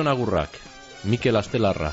Zorion 0.00 0.08
agurrak, 0.08 0.56
Mikel 1.04 1.36
Astelarra. 1.36 1.92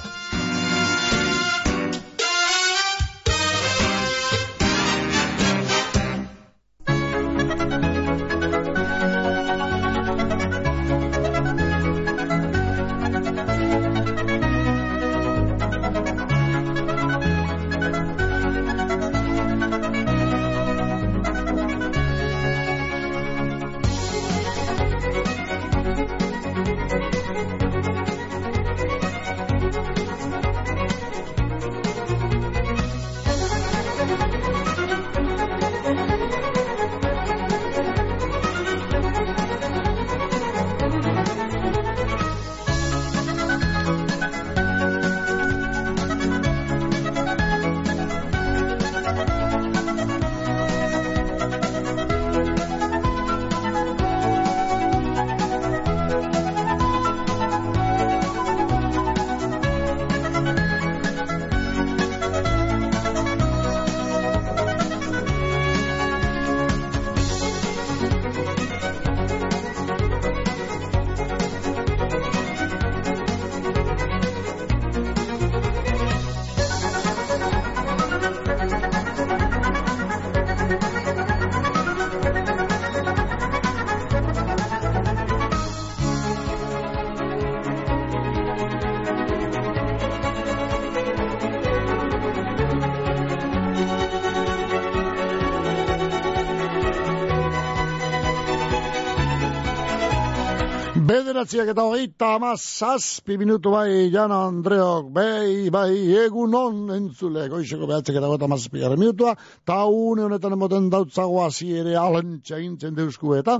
Bederatziak 101.47 101.69
eta 101.71 101.83
hogeita 101.87 102.27
amazazpi 102.35 103.37
minutu 103.37 103.71
bai 103.71 104.09
Jana 104.11 104.47
Andreok, 104.47 105.11
bai, 105.13 105.69
bai, 105.71 105.95
egun 106.25 106.53
on 106.55 106.89
entzule, 106.91 107.47
goizeko 107.47 107.87
behatzek 107.87 108.17
eta 108.19 108.27
gota 108.27 108.45
amazazpi 108.45 108.81
garen 108.81 108.99
minutua, 108.99 109.35
ta 109.63 109.85
une 109.87 110.25
honetan 110.25 110.53
emoten 110.53 110.89
dautzago 110.89 111.43
hasi 111.45 111.71
ere 111.79 111.95
alentxa 111.95 112.59
intzen 112.59 112.95
deusku 112.95 113.35
eta 113.37 113.59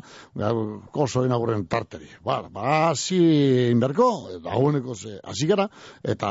koso 0.92 1.24
inaguren 1.24 1.66
tarteri. 1.68 2.10
Ba, 2.26 2.42
ba, 2.52 2.90
hasi 2.90 3.72
inberko, 3.72 4.10
eta 4.36 4.52
hauneko 4.52 4.96
ze 4.96 5.20
hasi 5.24 5.48
gara, 5.48 5.70
eta 6.04 6.28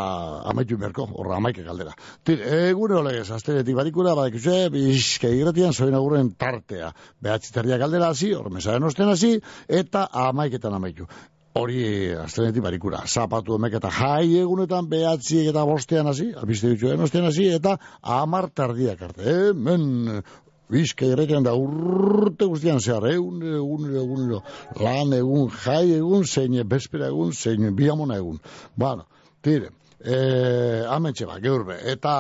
amaitu 0.50 0.74
inberko, 0.74 1.08
horra 1.14 1.36
amaike 1.36 1.62
galdera. 1.64 1.94
Tir, 2.22 2.42
egun 2.68 3.08
ez, 3.14 3.30
asteretik 3.30 3.76
barikura, 3.76 4.14
badak 4.14 4.34
use, 4.34 4.68
bizke 4.70 5.32
igratian, 5.32 5.72
zo 5.72 5.88
inaguren 5.88 6.34
tartea. 6.36 6.92
Behatzitarria 7.22 7.78
galdera 7.78 8.10
hasi, 8.10 8.34
hor 8.34 8.50
mesaren 8.50 8.84
osten 8.84 9.08
hasi, 9.08 9.40
eta 9.68 10.06
amaiketan 10.12 10.74
amaitu 10.74 11.08
hori 11.56 12.12
astrenetik 12.20 12.64
barikura. 12.64 13.02
Zapatu 13.06 13.56
emek 13.56 13.78
eta 13.78 13.90
jai 13.92 14.38
egunetan 14.40 14.88
behatzi 14.90 15.42
eta 15.50 15.64
bostean 15.68 16.10
hasi, 16.10 16.30
albiste 16.36 16.72
ditu 16.74 16.90
enostean 16.92 17.28
hasi, 17.30 17.48
eta 17.54 17.76
amar 18.02 18.50
tardiak 18.54 19.02
arte. 19.08 19.24
Hemen 19.24 20.22
bizka 20.70 21.06
da 21.44 21.54
urte 21.54 22.44
guztian 22.44 22.80
zehar, 22.80 23.06
egun, 23.12 23.42
egun, 23.42 23.90
egun, 23.94 24.40
lan 24.82 25.12
egun, 25.12 25.50
jai 25.64 25.96
egun, 25.96 26.24
zein 26.24 26.60
bespera 26.68 27.06
egun, 27.08 27.32
zein 27.32 27.74
biamona 27.76 28.16
egun. 28.16 28.40
Bueno, 28.76 29.06
tire, 29.42 29.70
eh 30.04 30.84
ametxe 30.88 31.26
ba 31.26 31.40
geurbe 31.40 31.78
eta 31.92 32.12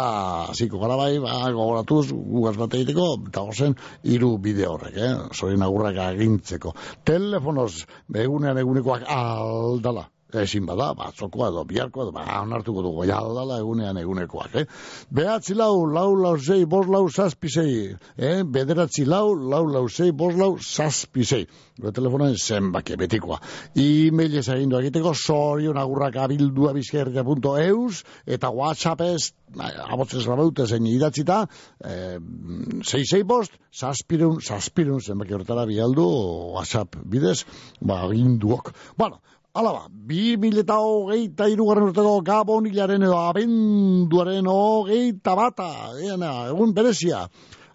hasiko 0.48 0.78
gara 0.78 0.96
bai 0.96 1.18
ba 1.18 1.52
gogoratuz 1.52 2.12
gugaz 2.12 2.56
bat 2.56 2.74
egiteko 2.74 3.06
eta 3.28 3.40
gozen 3.40 3.76
hiru 4.02 4.38
bide 4.38 4.66
horrek 4.66 4.96
eh 4.96 5.14
sorin 5.32 5.62
agurrak 5.62 5.96
agintzeko. 5.96 6.74
Telefonoz 7.04 7.84
egunean 8.14 8.58
egunekoak 8.58 9.04
aldala 9.06 10.08
ezin 10.34 10.66
bada, 10.66 10.90
batzokoa 10.98 11.50
edo, 11.52 11.62
biharkoa 11.68 12.06
edo, 12.06 12.12
ba, 12.12 12.24
onartuko 12.42 12.82
dugu, 12.82 13.04
ja, 13.06 13.20
aldala 13.22 13.60
egunean 13.62 13.98
egunekoak, 14.00 14.56
eh? 14.62 14.64
Behatzi 15.14 15.54
lau, 15.54 15.86
lau, 15.86 16.08
lau, 16.18 16.34
zei, 16.38 16.64
bos, 16.66 16.86
lau, 16.90 17.06
zazpi, 17.08 17.48
zei, 17.48 17.94
eh? 18.18 18.42
Bederatzi 18.42 19.06
lau, 19.06 19.34
lau, 19.34 19.64
lau, 19.70 19.86
zei, 19.88 20.10
bos, 20.12 20.34
lau, 20.34 20.56
zazpi, 20.58 21.24
zei. 21.24 21.44
Gure 21.76 21.92
telefonoen 21.92 22.36
zenbake, 22.36 22.96
betikoa. 22.96 23.38
E-mail 23.76 24.38
ez 24.40 24.48
egindu 24.48 24.80
egiteko, 24.80 25.12
sorion 25.14 25.78
agurrak 25.78 26.16
abildua 26.24 26.72
bizkerria.eus, 26.74 28.02
eta 28.26 28.50
whatsapp 28.50 29.04
ez, 29.06 29.30
abotzez 29.54 30.24
rabaute 30.26 30.66
zen 30.66 30.88
idatzita, 30.90 31.44
eh, 31.84 32.18
zei, 32.82 33.04
zei, 33.04 33.22
bost, 33.22 33.54
zazpireun, 33.72 34.40
zazpireun, 34.40 35.00
zenbake 35.00 35.36
horretara 35.36 35.66
bialdu, 35.68 36.08
whatsapp 36.56 36.96
bidez, 37.04 37.44
ba, 37.80 38.02
ginduok. 38.10 38.72
Bueno, 38.96 39.20
Hala 39.56 39.70
ba, 39.72 39.86
bi 39.88 40.36
mileta 40.36 40.74
hogeita 40.84 41.46
irugarren 41.48 41.86
urteko 41.88 42.18
gabonilaren 42.20 43.06
edo 43.06 43.16
abenduaren 43.16 44.50
hogeita 44.52 45.32
bata, 45.38 45.68
egun 45.96 46.74
berezia, 46.76 47.22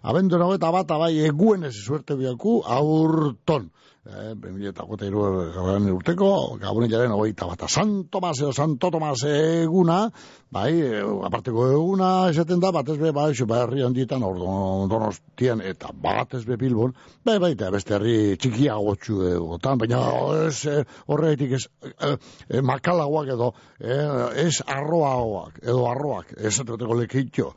abenduaren 0.06 0.46
hogeita 0.46 0.70
bata 0.70 0.98
bai 1.00 1.16
eguenez 1.26 1.72
suerte 1.74 2.14
biaku 2.20 2.60
aurton. 2.76 3.66
Eh, 4.06 4.30
eta 4.70 4.86
gota 4.86 5.08
iru 5.10 5.24
gabaren 5.56 5.90
urteko, 5.96 6.30
gabonilaren 6.62 7.16
ogeita 7.16 7.50
bat, 7.50 7.66
San 7.66 8.04
Tomas 8.06 8.38
edo 8.38 8.52
San 8.54 8.78
Tomas 8.78 9.26
eguna, 9.32 10.04
bai, 10.52 10.70
eh, 10.84 11.00
aparteko 11.24 11.64
eguna 11.72 12.08
esaten 12.28 12.60
da, 12.60 12.70
batez 12.76 12.98
be, 13.00 13.10
bai, 13.16 13.30
herri 13.32 13.84
handietan, 13.86 14.22
ordo, 14.26 14.48
donostian, 14.90 15.62
eta 15.64 15.92
batez 15.96 16.42
be 16.44 16.58
Bilbon, 16.60 16.92
bai, 17.24 17.38
bai, 17.40 17.52
eta 17.56 17.70
beste 17.72 17.96
herri 17.96 18.36
txikia 18.36 18.76
gotxu 18.76 19.22
egotan, 19.30 19.80
baina 19.80 20.02
ez 20.44 20.66
eh, 20.68 20.82
horretik 21.08 21.54
ez 21.56 21.62
eh, 21.88 22.12
eh, 22.12 22.60
makalagoak 22.60 23.32
edo, 23.32 23.52
ez 23.80 24.60
arroagoak, 24.66 25.62
edo 25.64 25.86
arroak, 25.88 26.34
ez 26.36 26.52
atreteko 26.60 26.98
lekeitxo, 27.00 27.48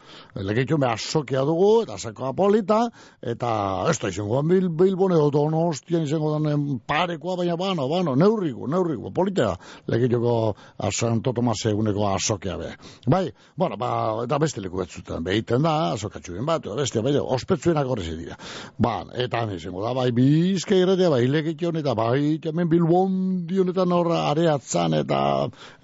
lekeitxo 0.48 0.80
me 0.80 0.88
asokea 0.94 1.44
dugu, 1.45 1.83
eta 1.83 2.00
sakoa 2.00 2.31
polita, 2.38 2.80
eta 3.21 3.51
ez 3.91 3.98
da 4.00 4.13
izango 4.13 4.41
Bilbon 4.45 5.18
edo 5.18 5.27
donostian 5.36 6.07
izango 6.07 6.31
danen 6.38 6.80
parekoa, 6.88 7.36
baina 7.44 7.59
bano, 7.59 7.89
bano, 7.91 8.15
neurriko, 8.15 8.71
neurriko, 8.71 9.12
politea, 9.12 9.51
legitoko 9.91 10.56
Santo 10.95 11.36
Tomas 11.36 11.59
eguneko 11.68 12.07
asokea 12.13 12.57
be. 12.57 12.74
Bai, 13.07 13.29
bueno, 13.55 13.77
ba, 13.77 13.89
eta 14.25 14.39
beste 14.41 14.61
leku 14.63 14.79
betzuten, 14.81 15.23
behiten 15.25 15.63
da, 15.65 15.73
asokatxuen 15.93 16.45
bat, 16.47 16.65
beste, 16.77 17.01
bai, 17.05 17.13
ospetzuenak 17.19 17.87
horrezi 17.87 18.15
dira. 18.17 18.37
Ba, 18.81 18.95
eta 19.25 19.43
izango 19.53 19.83
da, 19.83 19.93
bai, 19.97 20.09
bizka 20.15 20.75
irretea, 20.77 21.11
bai, 21.13 21.25
legition, 21.29 21.77
eta 21.77 21.93
bai, 21.97 22.39
hemen 22.43 22.69
bilbondi 22.71 23.59
honetan 23.61 23.93
horra 23.93 24.23
areatzan, 24.31 24.97
eta 25.01 25.19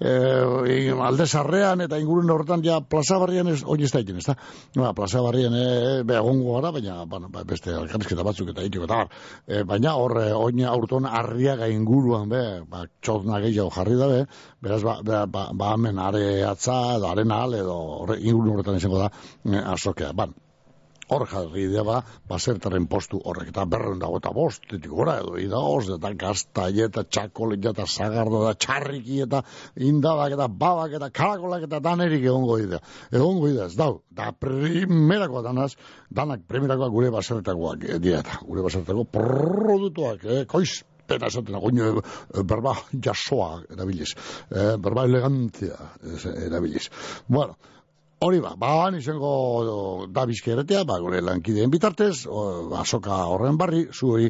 e, 0.00 0.12
aldezarrean, 1.08 1.84
eta 1.86 2.00
ingurun 2.02 2.30
horretan, 2.34 2.64
ja, 2.66 2.80
plaza 2.82 3.20
barrian 3.22 3.52
ez, 3.52 3.60
hori 3.62 3.86
ez 3.86 3.92
da 3.94 4.02
iten, 4.02 4.18
ez 4.18 4.26
da? 4.26 4.36
Ba, 4.76 4.92
plaza 4.98 5.22
barrian, 5.24 5.54
e, 5.54 6.02
be, 6.08 6.18
gongo 6.26 6.58
gara, 6.58 6.72
baina, 6.74 6.98
bueno, 7.06 7.30
ba, 7.32 7.44
beste, 7.48 7.74
alkarrizketa 7.76 8.26
batzuk 8.26 8.52
eta 8.54 8.66
itiko, 8.66 8.88
eta, 8.90 9.04
e, 9.46 9.62
baina, 9.68 9.94
horre, 10.00 10.28
oin 10.34 10.64
aurton 10.68 11.06
arriaga 11.06 11.70
inguruan, 11.70 12.28
be, 12.32 12.42
ba, 12.68 12.84
txotna 13.00 13.40
gehiago 13.46 13.70
jarri 13.74 13.98
dabe, 14.00 14.24
beraz, 14.62 14.82
ba, 14.86 14.98
ba, 15.06 15.24
ba, 15.26 15.48
ba 15.54 15.72
hemen 15.76 15.98
areatza, 16.02 16.91
edo 16.98 17.10
arena 17.10 17.42
ale, 17.46 17.60
edo 17.64 18.16
ingurun 18.18 18.56
horretan 18.56 18.80
izango 18.80 19.02
da, 19.04 19.10
eh, 19.50 19.62
azokea, 19.74 20.12
ban 20.16 20.34
hor 21.12 21.24
jarri 21.28 21.66
deba, 21.72 21.98
basertaren 22.28 22.86
postu 22.90 23.20
horrek, 23.28 23.50
eta 23.52 23.64
berren 23.68 24.00
dago 24.02 24.18
eta 24.20 24.32
bostetik 24.34 24.90
gora 24.90 25.18
edo, 25.20 25.36
idaoz, 25.40 25.84
eta 25.96 26.12
gaztai, 26.18 26.70
eta 26.86 27.04
txakolik, 27.04 27.66
eta 27.72 27.86
zagardo, 27.86 28.42
eta 28.46 28.54
txarriki, 28.64 29.20
eta 29.26 29.42
indabak, 29.88 30.36
eta 30.38 30.48
babak, 30.48 30.96
eta 30.98 31.10
karakolak, 31.14 31.66
eta 31.68 31.82
danerik 31.84 32.24
egongo 32.24 32.58
idea. 32.62 32.80
Egongo 33.10 33.50
idea, 33.50 33.68
ez 33.68 33.76
dau, 33.78 33.90
da 34.10 34.30
primerakoa 34.32 35.44
danaz, 35.48 35.72
danak 36.10 36.46
primerakoa 36.48 36.88
gure 36.94 37.12
basertakoak, 37.14 37.88
eh, 37.88 38.00
dieta, 38.02 38.40
gure 38.46 38.64
basertako 38.68 39.04
produktuak, 39.18 40.24
eh, 40.24 40.44
koiz, 40.48 40.82
pena 41.06 41.28
esaten 41.32 41.58
agoino 41.58 41.90
e, 41.98 42.42
berba 42.42 42.76
jasoa 42.92 43.62
erabiliz, 43.70 44.14
e, 44.50 44.76
berba 44.78 45.04
elegantia 45.10 45.78
erabiliz. 46.46 46.88
Bueno, 47.28 47.56
Hori 48.22 48.38
ba, 48.38 48.52
ba, 48.54 48.86
izango 48.94 50.06
da 50.14 50.22
bizkeretea, 50.30 50.84
ba, 50.86 51.00
gure 51.02 51.18
lankideen 51.26 51.72
bitartez, 51.72 52.28
o, 52.30 52.42
asoka 52.78 53.16
horren 53.26 53.56
barri, 53.58 53.88
zu 53.90 54.12
hori 54.14 54.28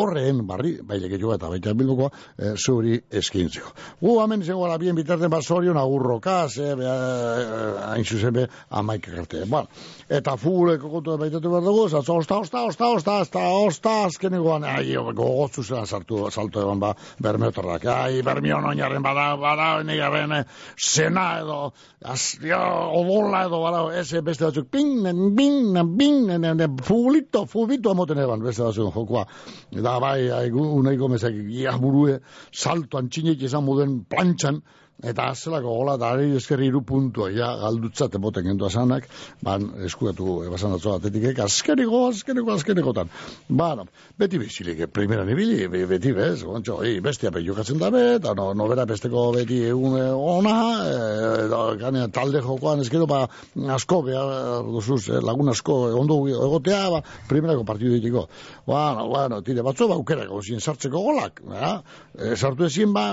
horren 0.00 0.40
barri, 0.46 0.72
bai 0.82 0.98
legetua 1.02 1.36
eta 1.38 1.50
baita 1.52 1.74
bilduko, 1.78 2.08
e, 2.36 2.48
eh, 2.48 2.54
zuri 2.56 2.96
eskintzeko. 3.20 3.70
Gu 4.00 4.14
hemen 4.22 4.42
izango 4.42 4.66
la 4.66 4.78
bien 4.78 4.96
bitarten 4.96 5.30
bat 5.30 5.44
zorion 5.44 5.78
agurroka, 5.78 6.48
ze, 6.48 6.74
be, 6.74 6.88
eh, 6.88 7.84
hain 7.90 8.04
zuzen 8.04 8.32
be, 8.34 8.48
amaik 8.70 9.08
egarte. 9.12 9.44
Bueno, 9.44 9.68
eta 10.08 10.36
fuguleko 10.36 10.90
kontu 10.90 11.16
baitatu 11.18 11.50
behar 11.50 11.64
dugu, 11.64 11.88
zatzo, 11.88 12.18
osta, 12.20 12.38
osta, 12.38 12.62
osta, 12.68 12.88
osta, 12.96 13.16
osta, 13.22 13.42
osta, 13.64 13.94
azken 14.08 14.36
egoan, 14.38 14.64
ai, 14.68 14.92
gogotzu 14.94 15.64
zela 15.64 15.86
sartu, 15.86 16.24
salto 16.30 16.60
egon 16.60 16.80
ba, 16.82 16.92
bermeotarrak, 17.22 17.86
ai, 17.92 18.22
bermion 18.26 18.68
oinaren 18.70 19.02
bada, 19.02 19.30
bada, 19.40 19.70
nire 19.86 20.10
bene, 20.12 20.42
zena 20.76 21.26
edo, 21.40 21.58
az, 22.04 22.36
odola 22.44 23.44
edo, 23.48 23.62
bada, 23.64 23.84
ez, 23.96 24.08
beste 24.24 24.46
batzuk, 24.48 24.68
ping, 24.70 25.08
ping, 25.36 25.80
ping, 25.98 26.84
fugulito, 26.84 27.46
fugulito 27.46 27.94
amoten 27.94 28.20
eban, 28.24 28.44
beste 28.44 28.64
batzuk, 28.66 28.92
jokua, 28.94 29.26
da 29.72 29.98
bai, 30.02 30.28
unai 30.52 30.96
gomezak, 31.00 31.36
ia 31.48 31.76
burue, 31.80 32.20
salto 32.52 33.00
antxinek 33.00 33.42
izan 33.42 33.64
muden 33.64 34.02
plantxan, 34.08 34.62
eta 35.02 35.26
azelako 35.32 35.72
gola 35.74 35.96
da 35.98 36.12
ari 36.14 36.36
eskerri 36.36 36.68
iru 36.70 36.80
puntua 36.86 37.30
ja 37.34 37.48
galdutzat 37.58 38.14
emoten 38.14 38.44
gendu 38.46 38.66
asanak 38.66 39.08
ban 39.42 39.66
eskuatu 39.84 40.44
ebasan 40.46 40.76
atzo 40.76 40.94
atetikek 40.94 41.40
askeriko, 41.42 42.06
askeriko, 42.08 42.52
askeriko 42.54 42.92
tan 42.94 43.10
ba, 43.48 43.74
no, 43.74 43.86
beti 44.18 44.38
bizilik 44.38 44.84
primera 44.92 45.24
nibili, 45.24 45.66
beti 45.68 46.12
bez 46.14 46.44
gontxo, 46.44 46.78
ei, 46.86 47.00
bestia 47.00 47.32
jokatzen 47.34 47.78
da 47.78 47.90
bet 47.90 48.28
no, 48.36 48.52
no 48.54 48.68
bera 48.68 48.84
besteko 48.86 49.32
beti 49.34 49.64
egun 49.66 49.98
ona 49.98 50.54
e, 50.86 52.06
talde 52.14 52.40
jokoan 52.40 52.80
eskero 52.80 53.06
ba, 53.10 53.26
asko 53.74 54.02
behar 54.06 54.62
duzuz, 54.70 55.08
eh, 55.08 55.20
lagun 55.20 55.50
asko 55.50 55.74
ondo 55.98 56.20
egotea, 56.28 56.88
ba, 56.90 57.02
primerako 57.28 57.64
partidu 57.64 57.98
ditiko 57.98 58.28
bueno, 58.66 59.08
bueno, 59.08 59.42
tire 59.42 59.62
batzu 59.62 59.88
ba, 59.90 59.98
aukerako 59.98 60.40
zin 60.42 60.60
sartzeko 60.60 61.02
golak 61.02 61.42
ba, 61.44 61.82
e, 62.14 62.36
sartu 62.36 62.70
ezin 62.70 62.94
ba, 62.94 63.10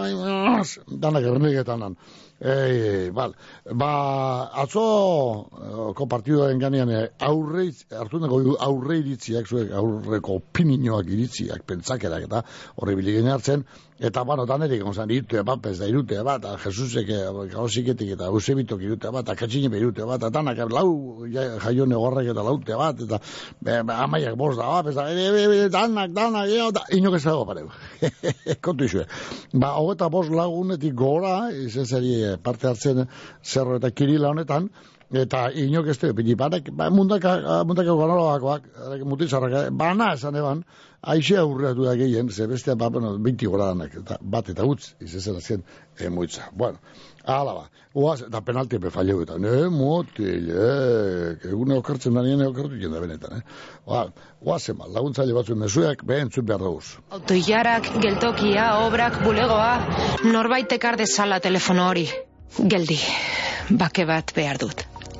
danak 0.87 1.25
errenik 1.25 1.70
tanan. 1.71 1.95
Ei, 2.41 3.11
bal. 3.13 3.35
Ba, 3.77 3.91
atzo 4.63 4.81
uh, 4.81 5.91
ko 5.93 6.07
partidoaren 6.09 6.61
ganean 6.61 6.89
eh, 6.89 7.03
aurre 7.27 7.67
hartu 7.99 8.21
nago 8.23 8.39
aurre 8.65 8.97
iritziak 9.03 9.45
zuek 9.45 9.75
aurreko 9.77 10.39
opinioak 10.41 11.11
iritziak 11.13 11.67
pentsakerak 11.69 12.25
eta 12.25 12.41
horri 12.81 12.97
biligin 12.97 13.29
hartzen 13.29 13.67
eta 14.01 14.23
bueno 14.23 14.45
danerik 14.49 14.83
on 14.85 14.93
san 14.93 15.11
irute 15.13 15.43
bat 15.45 15.65
ez 15.69 15.77
da 15.79 15.87
irute 15.87 16.23
bat 16.25 16.45
Jesusek 16.63 17.07
gauziketik 17.53 18.09
eh, 18.09 18.13
eta 18.15 18.29
Eusebitok 18.33 18.81
irute 18.81 19.11
bat 19.13 19.29
akatzine 19.29 19.77
irute 19.77 20.05
bat 20.09 20.25
danak 20.33 20.57
lau 20.73 21.27
jaio 21.29 21.85
negorrek 21.85 22.31
eta 22.33 22.43
laute 22.43 22.77
bat 22.77 23.03
eta 23.05 23.19
be, 23.61 23.83
be, 23.83 23.93
amaiak 23.93 24.35
bost 24.35 24.57
da 24.57 24.81
bat 24.81 24.89
da 24.95 25.05
danak 25.69 26.15
danak 26.17 26.49
ja 26.49 26.71
da 26.71 26.85
inok 26.97 27.19
ez 27.19 27.23
dago 27.23 27.45
pareu 27.45 27.69
kontu 28.65 28.89
izue. 28.89 29.05
Ba 29.53 29.75
hogeta 29.77 30.09
bost 30.09 30.33
lagunetik 30.33 30.95
gora 30.95 31.51
izan 31.51 31.85
parte 32.43 32.67
hartzen 32.67 33.05
zerro 33.43 33.77
eta 33.77 33.91
kirila 33.91 34.29
honetan, 34.29 34.69
eta 35.11 35.49
inok 35.51 35.91
ez 35.91 35.97
du, 35.99 36.13
bini 36.15 36.35
banek, 36.39 36.71
ba, 36.71 36.89
mundaka, 36.89 37.63
mundaka 37.67 37.95
gonologakoak, 37.99 39.03
mutizarrak, 39.03 39.69
bana 39.75 40.13
esan 40.15 40.37
eban, 40.39 40.63
aixe 41.01 41.37
aurreatu 41.37 41.83
da 41.83 41.95
gehien, 41.99 42.29
ze 42.29 42.47
bestea, 42.47 42.75
ba, 42.75 42.89
bueno, 42.89 43.17
binti 43.17 43.45
gora 43.45 43.71
danak, 43.73 43.95
eta 44.03 44.17
bat 44.21 44.49
eta 44.49 44.65
utz, 44.65 44.93
izezen 45.01 45.35
azien, 45.35 45.63
emuitza. 45.99 46.47
Bueno, 46.53 46.79
ala 47.25 47.53
ba, 47.57 47.65
uaz, 47.93 48.21
da 48.29 48.41
penalti 48.41 48.77
epe 48.79 48.91
falleu 48.93 49.21
eta, 49.25 49.37
ne, 49.41 49.67
motil, 49.73 50.47
e, 50.49 50.69
egune 51.49 51.75
okartzen 51.81 52.15
da 52.15 52.23
nien 52.23 52.45
okartu 52.45 52.79
jenda 52.79 53.01
benetan, 53.03 53.41
eh? 53.41 53.41
Ba, 53.87 54.05
uaz, 54.45 54.61
ema, 54.71 54.87
laguntzaile 54.87 55.35
batzuen 55.35 55.59
mesuak, 55.59 56.05
behen 56.07 56.31
zut 56.31 56.47
behar 56.47 56.63
dauz. 56.63 56.95
Autoiarak, 57.17 57.91
geltokia, 58.05 58.71
obrak, 58.85 59.19
bulegoa, 59.25 59.73
norbaitek 60.23 60.87
ardezala 60.93 61.41
telefono 61.43 61.89
hori. 61.89 62.07
Geldi, 62.51 62.99
bake 63.79 64.05
bat 64.05 64.33
behar 64.35 64.59
dut. 64.61 64.90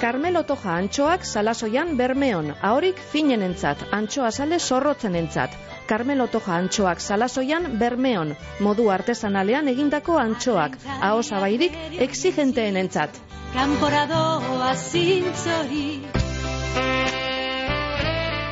Carmelo 0.00 0.44
Toja 0.48 0.78
antxoak 0.80 1.26
salasoian 1.28 1.90
bermeon, 1.98 2.46
ahorik 2.64 3.02
finen 3.12 3.42
entzat, 3.44 3.82
antxoa 3.92 4.30
sale 4.32 4.58
zorrotzen 4.58 5.18
entzat. 5.20 5.58
Carmelo 5.90 6.26
Toja 6.32 6.56
antxoak 6.56 7.04
salasoian 7.04 7.68
bermeon, 7.82 8.32
modu 8.64 8.88
artesanalean 8.96 9.68
egindako 9.74 10.16
antxoak, 10.24 10.80
aho 11.02 11.20
zabairik 11.22 11.76
exigenteen 12.08 12.80
entzat. 12.86 13.20
Kanporadoa 13.52 14.74
zintzori. 14.74 15.86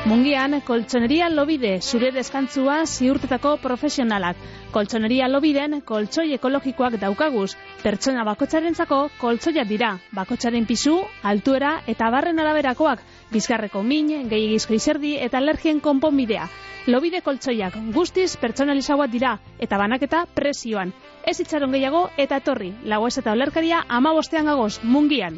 Mungian, 0.09 0.55
koltsoneria 0.65 1.27
lobide, 1.29 1.75
zure 1.85 2.07
deskantzua 2.09 2.79
ziurtetako 2.87 3.51
profesionalak. 3.61 4.39
Koltsoneria 4.73 5.27
lobiden, 5.29 5.75
koltsoi 5.85 6.31
ekologikoak 6.33 6.95
daukaguz. 7.03 7.51
Pertsona 7.83 8.23
bakotxarentzako 8.25 8.97
koltsoia 9.19 9.67
dira. 9.69 9.91
Bakotxaren 10.17 10.65
pisu, 10.65 10.95
altuera 11.21 11.75
eta 11.93 12.09
barren 12.15 12.41
araberakoak. 12.41 13.03
Bizkarreko 13.35 13.83
min, 13.91 14.09
gehiagizko 14.33 14.73
izerdi 14.79 15.13
eta 15.27 15.37
alergien 15.43 15.83
konponbidea. 15.89 16.49
Lobide 16.89 17.21
koltsoiak 17.21 17.77
guztiz 17.93 18.31
pertsonalizagoa 18.41 19.05
dira 19.13 19.35
eta 19.59 19.77
banaketa 19.77 20.25
presioan. 20.41 20.95
Ez 21.21 21.37
itxaron 21.45 21.77
gehiago 21.77 22.07
eta 22.17 22.41
etorri, 22.41 22.73
lagoez 22.83 23.19
eta 23.21 23.37
olerkaria 23.37 23.85
ama 24.01 24.17
bostean 24.17 24.49
gagoz, 24.49 24.79
mungian. 24.81 25.37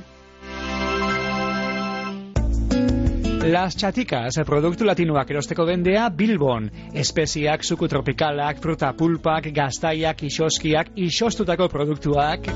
Las 3.44 3.76
Chaticas, 3.76 4.36
produktu 4.46 4.86
latinoak 4.86 5.32
erosteko 5.34 5.66
bendea 5.66 6.10
Bilbon. 6.14 6.68
Espeziak, 6.94 7.64
suku 7.66 7.88
tropikalak, 7.90 8.60
fruta 8.62 8.92
pulpak, 8.94 9.50
gaztaiak, 9.56 10.22
isoskiak, 10.30 10.92
isostutako 10.96 11.68
produktuak. 11.68 12.52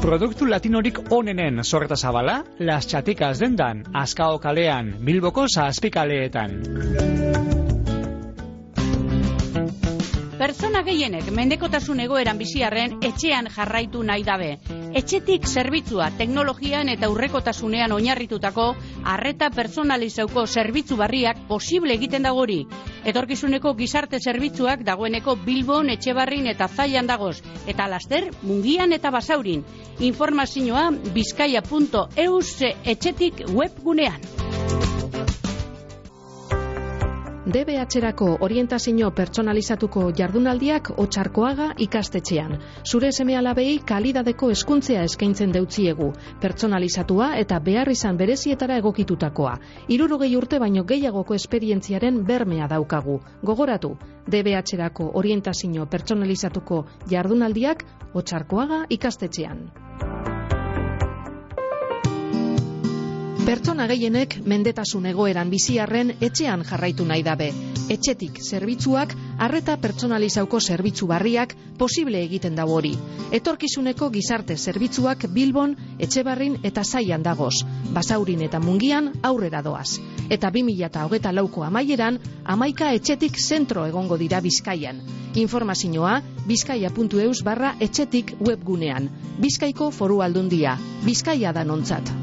Produktu 0.00 0.46
latinorik 0.46 1.02
onenen 1.10 1.64
sorreta 1.64 1.96
zabala, 1.96 2.44
Las 2.60 2.86
Chaticas 2.86 3.40
dendan, 3.42 3.82
Azkao 3.92 4.38
kalean, 4.38 4.94
Bilboko 5.04 5.48
zazpikaleetan. 5.50 7.59
Pertsona 10.40 10.80
gehienek 10.80 11.26
mendekotasun 11.36 11.98
egoeran 12.00 12.38
biziarren 12.40 12.94
etxean 13.04 13.50
jarraitu 13.52 14.00
nahi 14.08 14.22
dabe. 14.24 14.54
Etxetik 14.96 15.44
zerbitzua 15.44 16.06
teknologian 16.16 16.88
eta 16.88 17.10
urrekotasunean 17.12 17.92
oinarritutako 17.92 18.64
arreta 19.14 19.50
personalizauko 19.52 20.46
zerbitzu 20.46 20.96
barriak 20.96 21.42
posible 21.50 21.92
egiten 21.92 22.24
dagori. 22.24 22.62
Etorkizuneko 23.12 23.74
gizarte 23.82 24.16
zerbitzuak 24.24 24.80
dagoeneko 24.88 25.36
Bilbon, 25.44 25.92
Etxebarrin 25.92 26.48
eta 26.54 26.70
Zaian 26.72 27.06
dagoz. 27.06 27.42
Eta 27.66 27.90
laster, 27.92 28.30
mungian 28.40 28.96
eta 28.96 29.12
basaurin. 29.12 29.66
Informazioa 30.00 30.88
bizkaia.eus 31.12 32.54
etxetik 32.96 33.44
webgunean. 33.52 34.24
DBH-erako 37.40 38.26
orientazio 38.44 39.06
pertsonalizatuko 39.16 40.10
jardunaldiak 40.12 40.90
otxarkoaga 41.00 41.70
ikastetxean. 41.80 42.58
Zure 42.84 43.08
seme 43.16 43.38
alabei 43.38 43.78
kalidadeko 43.90 44.50
eskuntzea 44.52 45.06
eskaintzen 45.08 45.54
deutziegu, 45.56 46.10
pertsonalizatua 46.42 47.30
eta 47.40 47.58
behar 47.64 47.88
izan 47.88 48.20
berezietara 48.20 48.76
egokitutakoa. 48.82 49.56
Irurogei 49.88 50.34
urte 50.36 50.60
baino 50.60 50.84
gehiagoko 50.84 51.34
esperientziaren 51.34 52.20
bermea 52.28 52.68
daukagu. 52.68 53.20
Gogoratu, 53.42 53.96
DBH-erako 54.28 55.10
orientazio 55.14 55.88
pertsonalizatuko 55.88 56.84
jardunaldiak 57.08 57.86
otxarkoaga 58.12 58.84
ikastetxean. 58.90 59.70
Pertsona 63.50 63.88
gehienek 63.90 64.36
mendetasun 64.46 65.08
egoeran 65.10 65.48
biziarren 65.50 66.12
etxean 66.22 66.60
jarraitu 66.68 67.02
nahi 67.02 67.24
dabe. 67.26 67.48
Etxetik 67.90 68.36
zerbitzuak, 68.38 69.16
arreta 69.42 69.74
pertsonalizauko 69.82 70.60
zerbitzu 70.60 71.08
barriak 71.10 71.56
posible 71.80 72.20
egiten 72.28 72.54
dago 72.54 72.76
hori. 72.78 72.92
Etorkizuneko 73.34 74.06
gizarte 74.14 74.54
zerbitzuak 74.54 75.26
Bilbon, 75.34 75.74
Etxebarrin 75.98 76.60
eta 76.62 76.84
Zaian 76.84 77.26
dagoz. 77.26 77.64
Basaurin 77.96 78.44
eta 78.46 78.60
Mungian 78.62 79.10
aurrera 79.32 79.64
doaz. 79.66 79.98
Eta 80.28 80.52
2008 80.54 81.32
lauko 81.34 81.66
amaieran, 81.66 82.20
amaika 82.44 82.92
etxetik 82.94 83.40
zentro 83.48 83.82
egongo 83.90 84.20
dira 84.20 84.38
Bizkaian. 84.40 85.02
Informazioa 85.34 86.20
bizkaia.eus 86.46 87.42
barra 87.42 87.74
etxetik 87.80 88.36
webgunean. 88.38 89.10
Bizkaiko 89.42 89.90
foru 89.90 90.22
aldundia. 90.22 90.78
Bizkaia 91.02 91.50
da 91.50 91.66
nontzat. 91.66 92.14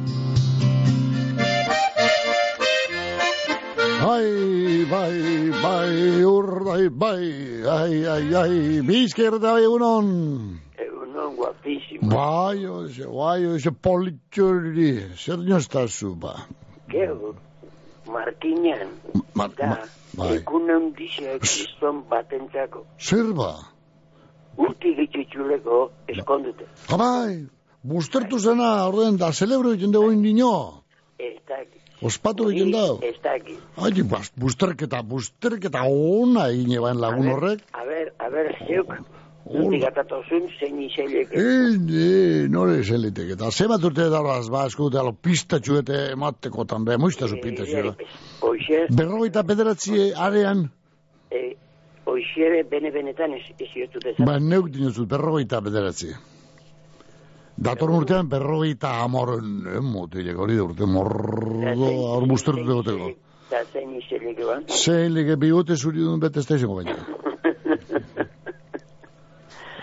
Ai, 4.08 4.86
bai, 4.86 5.52
bai, 5.64 6.24
urdai, 6.24 6.88
bai, 6.90 7.28
ai, 7.68 8.06
ai, 8.08 8.36
ai, 8.42 8.82
bizkerda 8.88 9.58
egunon. 9.60 10.08
Egunon 10.80 11.36
guapísimo. 11.36 12.08
Bai, 12.14 12.64
oze, 12.72 13.04
bai, 13.04 13.42
oze, 13.52 13.74
politxori, 13.88 14.94
zer 15.24 15.42
niostazu, 15.44 16.14
ba. 16.16 16.34
Gero, 16.88 17.34
Markinan, 18.08 18.94
Mar, 19.36 19.52
da, 19.58 19.74
ma, 19.74 19.80
bai, 20.22 20.38
egun 20.38 20.72
handizia 20.72 21.36
kriston 21.44 22.06
batentzako. 22.08 22.86
zer 23.10 23.34
ba? 23.36 23.52
Urti 24.56 24.94
gitxutxuleko 25.02 25.82
eskondute. 26.16 26.70
Ha, 26.94 27.02
bai, 27.04 27.44
bustertu 27.84 28.40
zena, 28.40 28.72
orden, 28.88 29.20
da, 29.20 29.34
celebro 29.34 29.76
egiten 29.76 29.92
dugu 29.92 30.16
indino. 30.16 30.54
Ez 31.20 31.36
dakit. 31.44 31.77
Ospatu 32.02 32.50
egiten 32.52 32.72
dau. 32.76 32.98
Ez 33.02 33.16
dakit. 33.24 33.62
Ai, 33.82 34.04
bas, 34.06 34.32
busterketa, 34.38 35.02
busterketa 35.02 35.86
ona 35.90 36.50
egin 36.54 36.76
eban 36.78 37.00
lagun 37.02 37.32
horrek. 37.34 37.64
A 37.74 37.86
ber, 37.88 38.12
a 38.22 38.30
ber, 38.34 38.52
zeuk, 38.68 38.94
Nutik 39.48 39.86
atatozun, 39.88 40.50
zein 40.60 40.80
izailek. 40.84 41.32
Ei, 41.40 41.78
ne, 41.80 42.48
nore 42.52 42.82
zelitek. 42.84 43.30
Eta 43.38 43.48
zebat 43.52 43.86
urte 43.88 44.10
daraz, 44.12 44.50
ba, 44.52 44.66
eskute, 44.68 45.00
alo, 45.00 45.14
pistatxuete 45.24 46.02
ematekotan, 46.18 46.84
be, 46.88 46.98
moiztazu 47.00 47.40
pistatxueta. 47.44 48.10
Oixe, 48.50 48.82
Berrogeita 48.92 49.46
pederatzi 49.48 50.10
arean, 50.28 50.66
eh, 51.32 51.54
oixere 52.08 52.64
bene-benetan 52.72 53.38
ez, 53.38 53.46
ez 53.60 53.70
jotu 53.76 54.04
dezan. 54.04 54.28
ba, 54.28 54.40
neuk 54.40 54.68
dinozut, 54.74 55.08
berrogeita 55.10 55.62
pederatzi. 55.64 56.12
Datorren 57.58 58.04
urtean, 58.04 58.28
berrogeita 58.30 59.00
amoren, 59.02 59.64
eh, 59.66 59.80
motilek, 59.82 60.38
hori 60.38 60.58
da 60.60 60.66
urte, 60.68 60.86
mordo, 60.86 61.88
hor 62.14 62.28
bustertu 62.30 62.66
degoteko. 62.68 63.10
Da 63.50 63.64
zein 64.68 65.14
lege 65.14 65.38
bigote 65.40 65.76
zuri 65.76 66.04
duen 66.04 66.20
bete 66.20 66.40
ez 66.40 66.48
da 66.48 66.56
izango 66.60 66.82
baina. 66.82 66.98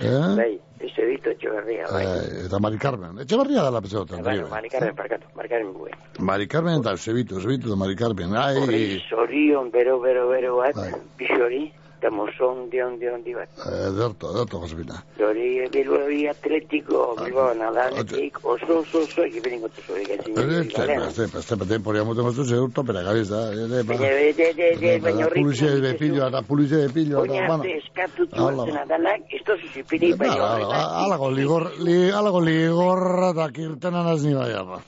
Eh? 0.05 0.09
Bai, 0.37 0.49
ez 0.83 0.91
edito 0.99 1.31
etxogarria, 1.31 1.87
bai. 1.89 2.01
Eh, 2.05 2.41
eta 2.45 2.59
Mari 2.61 2.81
Carmen. 2.83 3.21
Etxe 3.23 3.39
da 3.39 3.71
la 3.71 3.81
pezotan. 3.81 4.25
Bueno, 4.27 4.49
marikarren, 4.51 4.95
parkatu, 4.99 5.31
marikarren 5.39 5.71
buen. 5.73 5.95
Mari 6.19 6.49
Carmen 6.51 6.81
eta 6.81 6.91
Eusebito, 6.99 7.37
Eusebito 7.39 7.71
da 7.71 7.77
Mari 7.77 7.97
Carmen. 7.97 8.35
Horri, 8.37 8.83
Ai, 8.99 9.03
zorion, 9.09 9.71
bero, 9.71 10.01
bero, 10.03 10.27
bero 10.29 10.57
bat, 10.59 10.75
Bai. 10.77 10.91
pixori, 11.17 11.63
eta 12.05 12.11
mozon, 12.13 12.67
dion, 12.69 12.99
dion, 13.01 13.23
di 13.25 13.33
bat. 13.33 13.49
eh, 13.65 13.89
derto, 13.97 14.29
derto, 14.37 14.59
Josepina. 14.61 14.99
Hori, 15.17 15.65
Bilbao 15.73 16.05
atletico, 16.31 17.17
Bilbao 17.17 17.55
nadanetik, 17.57 18.37
oso, 18.45 18.81
oso, 18.85 18.99
oso, 19.09 19.23
ekipenin 19.25 19.63
gotu 19.65 19.81
zorik, 19.87 20.11
ezin. 20.11 20.35
Pero 20.35 20.61
este, 20.61 20.83
este, 20.85 21.25
este, 21.25 21.39
este, 21.39 21.57
temporia 21.67 22.05
moten 22.05 22.25
gozu 22.29 22.45
zeur 22.45 22.69
topera 22.77 23.01
gabiz 23.03 23.29
da. 23.31 23.41
eh, 23.55 23.83
ba. 23.89 23.97
Baina, 23.97 25.01
baina 25.01 25.27
horri... 25.27 25.43
Pulizia 25.45 25.71
de 25.81 25.95
pillo, 25.95 26.29
eta 26.29 26.43
pulizia 26.43 26.77
de 26.85 26.91
pillo, 26.91 27.21
Oina 27.23 27.35
eta, 27.41 27.47
bueno. 27.47 27.63
arte 27.65 27.77
eskatutu 27.79 28.37
Hala, 28.37 28.57
batzen 28.65 28.75
ba. 28.75 28.83
adanak, 28.83 29.23
esto 29.41 29.57
zuzipiri, 29.65 30.13
baina 30.13 30.35
Ala, 30.35 30.53
horretan. 30.53 31.05
alago 31.07 31.31
ligor, 31.31 31.71
li, 31.81 31.99
alago 32.11 32.41
ligorra 32.45 33.31
eta 33.33 33.49
kirtena 33.57 34.03
naz 34.05 34.21
ni 34.25 34.35
baia, 34.35 34.63
ba. 34.63 34.83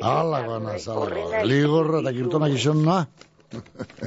Alago 0.00 0.60
naz, 0.60 0.86
alago. 0.88 1.30
Ligorra 1.50 2.00
eta 2.06 2.12
kirtona 2.12 2.48
gizon 2.54 2.84
na. 2.86 3.06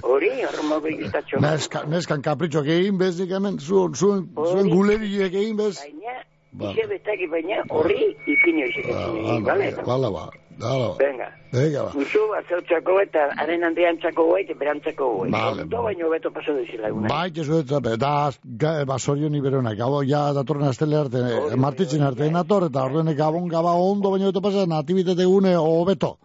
Hori, 0.03 0.31
horrema 0.45 0.79
begistatxo. 0.83 1.41
Neska, 1.43 1.83
neskan 1.91 2.21
kapritxoak 2.25 2.67
egin 2.77 2.97
bez 2.97 3.19
nik 3.19 3.31
hemen, 3.31 3.59
zuen, 3.59 3.95
zuen, 3.95 4.27
zuen 4.35 4.69
guleriek 4.73 5.33
egin 5.33 5.57
bez. 5.59 5.77
Baina, 5.83 6.17
Ba. 6.57 6.73
betaki 6.89 7.27
baina, 7.29 7.61
horri 7.69 8.15
ipini 8.25 8.63
hoxik 8.65 8.87
ezin, 8.89 9.43
bale? 9.45 9.71
Bala, 9.85 10.09
ba. 10.11 10.29
Bala, 10.57 10.87
ba. 10.87 10.95
Venga. 10.97 11.27
Venga, 11.51 11.83
ba. 11.85 11.91
Guzu 11.93 12.23
bat 12.31 12.47
zeutzako 12.49 12.95
eta 13.03 13.27
haren 13.43 13.63
handiantzako 13.67 14.25
guai, 14.29 14.41
eta 14.45 14.55
berantzako 14.57 15.09
guai. 15.17 15.29
Vale, 15.35 15.65
Ondo 15.67 15.83
baino 15.85 16.09
beto 16.09 16.31
paso 16.33 16.55
eguna. 16.57 17.07
Bai, 17.11 17.29
jesu 17.35 17.59
ez 17.59 17.67
zape, 17.67 17.95
da, 18.01 18.31
ga, 18.63 18.73
ba, 18.85 18.97
zorion 18.97 19.35
iberonak, 19.35 19.77
gabo, 19.77 20.01
ja, 20.03 20.31
datorren 20.33 20.71
astele 20.71 20.97
arte, 20.97 21.21
martitzen 21.55 22.01
arte, 22.01 22.31
nator, 22.31 22.67
eta 22.71 22.87
orduene 22.89 23.13
gabon, 23.13 23.47
gaba, 23.53 23.75
ondo, 23.77 24.11
baino 24.15 24.31
beto 24.31 24.41
pasa, 24.41 24.65
natibitate 24.65 25.25
gune, 25.25 25.55
hobeto. 25.55 26.17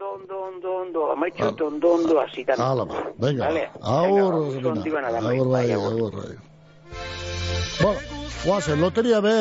Ondo, 0.00 0.14
ondo, 0.16 0.36
ondo, 0.48 0.68
ondo, 0.82 1.00
amaitxo 1.12 1.48
eta 1.52 1.64
ondo, 1.64 1.88
ondo, 1.92 2.20
azitan. 2.20 2.56
Hala, 2.58 2.86
ba, 2.86 3.02
venga, 3.18 3.44
Vale. 3.44 3.64
Agur, 3.82 4.32
venga, 4.48 5.18
agur, 5.18 5.48
bai, 5.52 5.66
bai, 5.66 5.72
agur. 5.72 5.92
agur, 5.92 6.12
bai. 6.16 6.49
Bueno, 7.80 8.00
guazen, 8.44 8.80
loteria 8.80 9.20
be, 9.20 9.32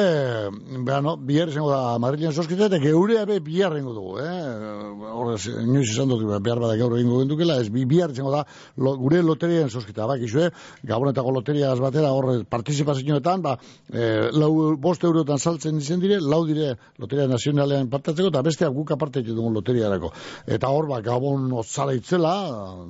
beha, 0.83 0.99
no, 1.03 1.13
bihar 1.15 1.49
izango 1.51 1.69
da 1.71 1.97
Madrilen 1.99 2.33
soskita, 2.35 2.67
eta 2.67 2.79
geurea 2.83 3.25
be 3.27 3.37
bihar 3.43 3.71
rengo 3.71 3.93
dugu, 3.95 4.17
eh? 4.19 5.07
Horrez, 5.09 5.41
inoiz 5.51 5.89
izan 5.93 6.11
dut, 6.11 6.25
behar 6.43 6.59
bada 6.59 6.75
gaur 6.79 6.97
egingo 6.97 7.21
gendukela, 7.21 7.57
ez 7.63 7.69
bi, 7.71 7.85
bihar 7.87 8.11
izango 8.11 8.31
da 8.33 8.45
lo, 8.77 8.93
gure 8.99 9.21
loterien 9.23 9.71
soskita, 9.71 10.07
bak, 10.07 10.23
izue, 10.27 10.49
gabonetako 10.87 11.33
loteria 11.35 11.73
batera, 11.79 12.11
horre, 12.15 12.41
partizipazioetan, 12.49 13.43
ba, 13.43 13.57
eh, 13.93 14.29
lau, 14.35 14.51
bost 14.79 15.03
eurotan 15.07 15.39
saltzen 15.39 15.79
izen 15.79 16.03
dire, 16.03 16.19
lau 16.19 16.41
dire 16.47 16.73
loteria 16.99 17.27
nazionalean 17.31 17.91
partatzeko, 17.91 18.33
eta 18.33 18.43
besteak 18.47 18.75
guk 18.75 18.95
aparte 18.95 19.23
egiten 19.23 19.39
dugun 19.39 19.55
loteriarako. 19.59 20.11
Eta 20.47 20.71
hor, 20.75 20.89
ba, 20.91 20.99
gabon 21.03 21.47
otzala 21.63 21.95
itzela, 21.95 22.33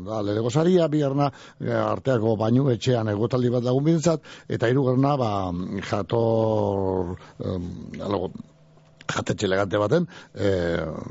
da, 0.05 0.21
lehego 0.25 0.49
saria, 0.49 0.89
bigarna, 0.89 1.29
eh, 1.61 1.73
arteako 1.73 2.37
bainu 2.37 2.69
etxean 2.73 3.13
egotaldi 3.13 3.53
bat 3.53 3.65
lagun 3.69 3.89
bintzat, 3.91 4.25
eta 4.59 4.67
hirugarna 4.67 5.15
ba, 5.15 5.31
jator, 5.87 7.15
um, 7.39 7.71
jatetxe 9.09 9.47
elegante 9.47 9.79
baten, 9.81 10.07
e, 10.35 10.51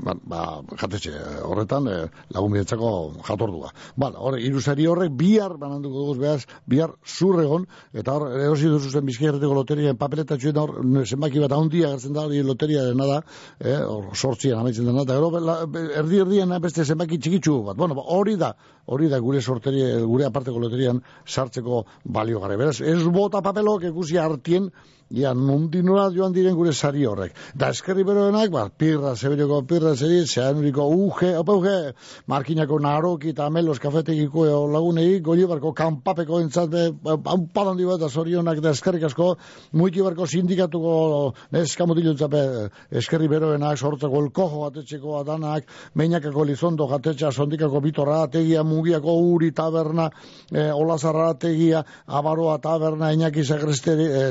ba, 0.05 0.15
ba, 0.23 0.43
jatetxe 0.81 1.13
horretan 1.47 1.89
e, 1.91 1.97
lagun 2.35 2.55
bidetzako 2.55 2.91
jatordua. 3.27 3.73
Bala, 3.97 4.21
hor, 4.23 4.39
irusari 4.39 4.87
horrek 4.87 5.15
bihar, 5.19 5.57
bananduko 5.61 6.05
dugu 6.05 6.17
behaz, 6.23 6.47
bihar 6.71 6.95
zurregon, 7.07 7.67
eta 7.93 8.15
hor, 8.15 8.29
erosi 8.39 8.71
duzu 8.71 8.93
zen 8.93 9.07
bizkiarreteko 9.09 9.57
loterien 9.59 9.99
paperetatxuen 10.01 10.61
hor, 10.63 10.75
zenbaki 11.05 11.43
bat 11.45 11.55
handia 11.57 11.93
gertzen 11.95 12.17
da, 12.17 12.27
hori 12.29 12.43
loteria 12.47 12.85
dena 12.91 13.09
da, 13.11 13.21
e, 13.59 13.77
hor, 13.83 14.11
sortzian 14.15 14.63
amaitzen 14.63 14.89
dena, 14.89 15.07
eta 15.07 15.19
gero, 15.19 15.33
la, 15.51 15.61
erdi 16.03 16.23
erdian 16.25 16.55
beste 16.63 16.85
zenbaki 16.85 17.19
txikitsu 17.19 17.61
bat. 17.71 17.79
Bueno, 17.79 17.99
ba, 17.99 18.07
hori 18.15 18.37
da, 18.41 18.53
hori 18.87 19.11
da 19.11 19.21
gure 19.25 19.43
sorteria, 19.43 19.99
gure 20.07 20.29
aparteko 20.29 20.61
loterian 20.63 21.03
sartzeko 21.27 21.85
balio 22.05 22.41
gare. 22.45 22.57
Beraz, 22.61 22.79
ez 22.81 23.03
bota 23.13 23.43
papelok 23.45 23.91
ikusi 23.91 24.19
hartien, 24.21 24.71
Ja, 25.09 25.31
nondi 25.33 25.81
nola 25.81 26.11
joan 26.13 26.35
diren 26.37 26.53
gure 26.53 26.75
sari 26.77 27.07
horrek. 27.09 27.33
Da 27.57 27.71
eskerri 27.73 28.03
beroenak, 28.05 28.51
ba, 28.53 28.67
pirra, 28.69 29.15
zeberioko 29.17 29.63
pirra 29.65 29.95
zeri, 29.97 30.19
zeanuriko 30.29 30.85
uge, 30.93 31.31
opa 31.41 31.55
uge, 31.57 31.77
markinako 32.29 32.77
naroki 32.85 33.33
eta 33.33 33.47
melos 33.49 33.79
kafetegiko 33.81 34.45
lagunei, 34.69 35.23
goi 35.25 35.47
barko 35.49 35.73
kanpapeko 35.73 36.43
entzat, 36.45 36.77
hau 37.09 37.39
palandi 37.55 37.87
bat, 37.89 38.03
da 38.03 38.11
zorionak 38.13 38.61
da 38.61 38.75
eskerrik 38.77 39.07
asko, 39.09 39.31
muiki 39.73 40.05
barko 40.05 40.27
sindikatuko 40.29 40.93
neskamotilu 41.57 42.13
entzape, 42.13 42.45
eskerri 43.01 43.31
beroenak, 43.33 43.81
sortzeko 43.81 44.21
elkojo 44.27 44.67
atetxeko 44.69 45.17
adanak, 45.23 45.73
meinakako 45.97 46.45
lizondo 46.45 46.85
jatetxa, 46.93 47.33
sondikako 47.33 47.81
bitorra 47.81 48.21
ategia, 48.27 48.61
mugiako 48.61 49.17
uri 49.33 49.55
taberna, 49.57 50.11
e, 50.53 50.69
olazarra 50.69 51.31
ategia, 51.33 51.81
abaroa 52.05 52.61
taberna, 52.61 53.15
inaki 53.17 53.49
zagresteri, 53.49 54.13
e, 54.13 54.29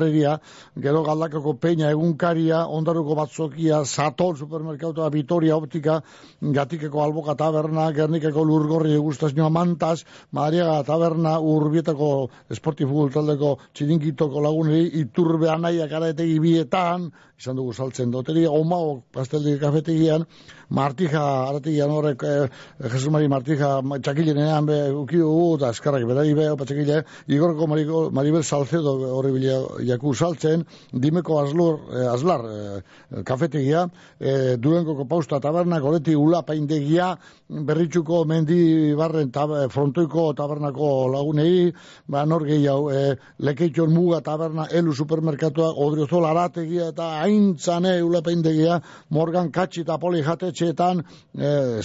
sastreria, 0.00 0.40
gero 0.76 1.02
galdakako 1.02 1.54
peña 1.60 1.90
egunkaria, 1.90 2.66
ondaruko 2.66 3.14
batzokia, 3.14 3.84
satol 3.84 4.36
supermerkautoa, 4.36 5.10
Vitoria 5.10 5.56
optika, 5.56 6.00
gatikeko 6.40 7.02
alboka 7.02 7.34
taberna, 7.34 7.90
gernikeko 7.92 8.44
lurgorri 8.44 8.94
egustazioa 8.94 9.50
mantas, 9.50 10.04
Madariaga 10.32 10.82
taberna, 10.84 11.38
urbietako 11.40 12.30
esportifu 12.50 13.08
taldeko 13.12 13.58
txirinkitoko 13.74 14.40
laguneri, 14.40 14.86
iturbe 15.02 15.50
anaiak 15.50 15.92
araetegi 15.92 16.38
bietan, 16.40 17.10
izan 17.40 17.56
dugu 17.56 17.72
saltzen 17.72 18.10
doteri, 18.12 18.44
omao 18.46 19.02
pasteldi 19.12 19.56
kafetegian, 19.60 20.26
Martija, 20.70 21.22
arategian 21.48 21.90
horrek, 21.90 22.22
eh, 22.22 22.48
Jesus 22.84 23.10
Mari 23.10 23.30
Martija, 23.32 23.70
txakilenean 24.04 24.68
be, 24.68 24.76
uki 25.00 25.18
dugu, 25.22 25.56
eta 25.56 25.72
eskarrak 25.74 26.04
berari 26.06 26.34
be, 26.36 26.50
opa 26.52 26.68
txakile, 26.68 27.00
igorko 27.32 27.66
Maribel 28.12 28.44
Salcedo 28.44 28.92
horri 29.16 29.32
bila 29.34 29.56
jaku 29.90 30.14
saltzen, 30.14 30.64
dimeko 30.92 31.40
azlur, 31.42 31.80
eh, 31.90 32.06
azlar 32.12 32.46
eh, 32.50 33.22
kafetegia, 33.26 33.88
eh, 34.20 34.56
duengoko 34.56 35.06
pausta 35.08 35.40
taberna, 35.40 35.80
goleti 35.80 36.14
ula 36.16 36.42
paindegia, 36.42 37.16
berritxuko 37.50 38.24
mendi 38.26 38.94
barren 38.94 39.30
tab, 39.34 39.50
frontoiko 39.72 40.30
tabernako 40.38 41.08
lagunei, 41.10 41.72
ba, 42.06 42.24
nor 42.26 42.44
gehiago, 42.46 42.90
eh, 42.94 43.16
lekeitxon 43.38 43.92
muga 43.94 44.20
taberna, 44.22 44.66
elu 44.70 44.94
supermerkatua, 44.94 45.72
odriozol 45.84 46.26
arategia 46.28 46.90
eta 46.94 47.08
aintzane 47.24 47.96
ula 48.06 48.22
paindegia, 48.22 48.80
morgan 49.10 49.50
katxi 49.50 49.82
eta 49.82 49.98
poli 49.98 50.22
jatetxeetan, 50.22 51.02
eh, 51.38 51.80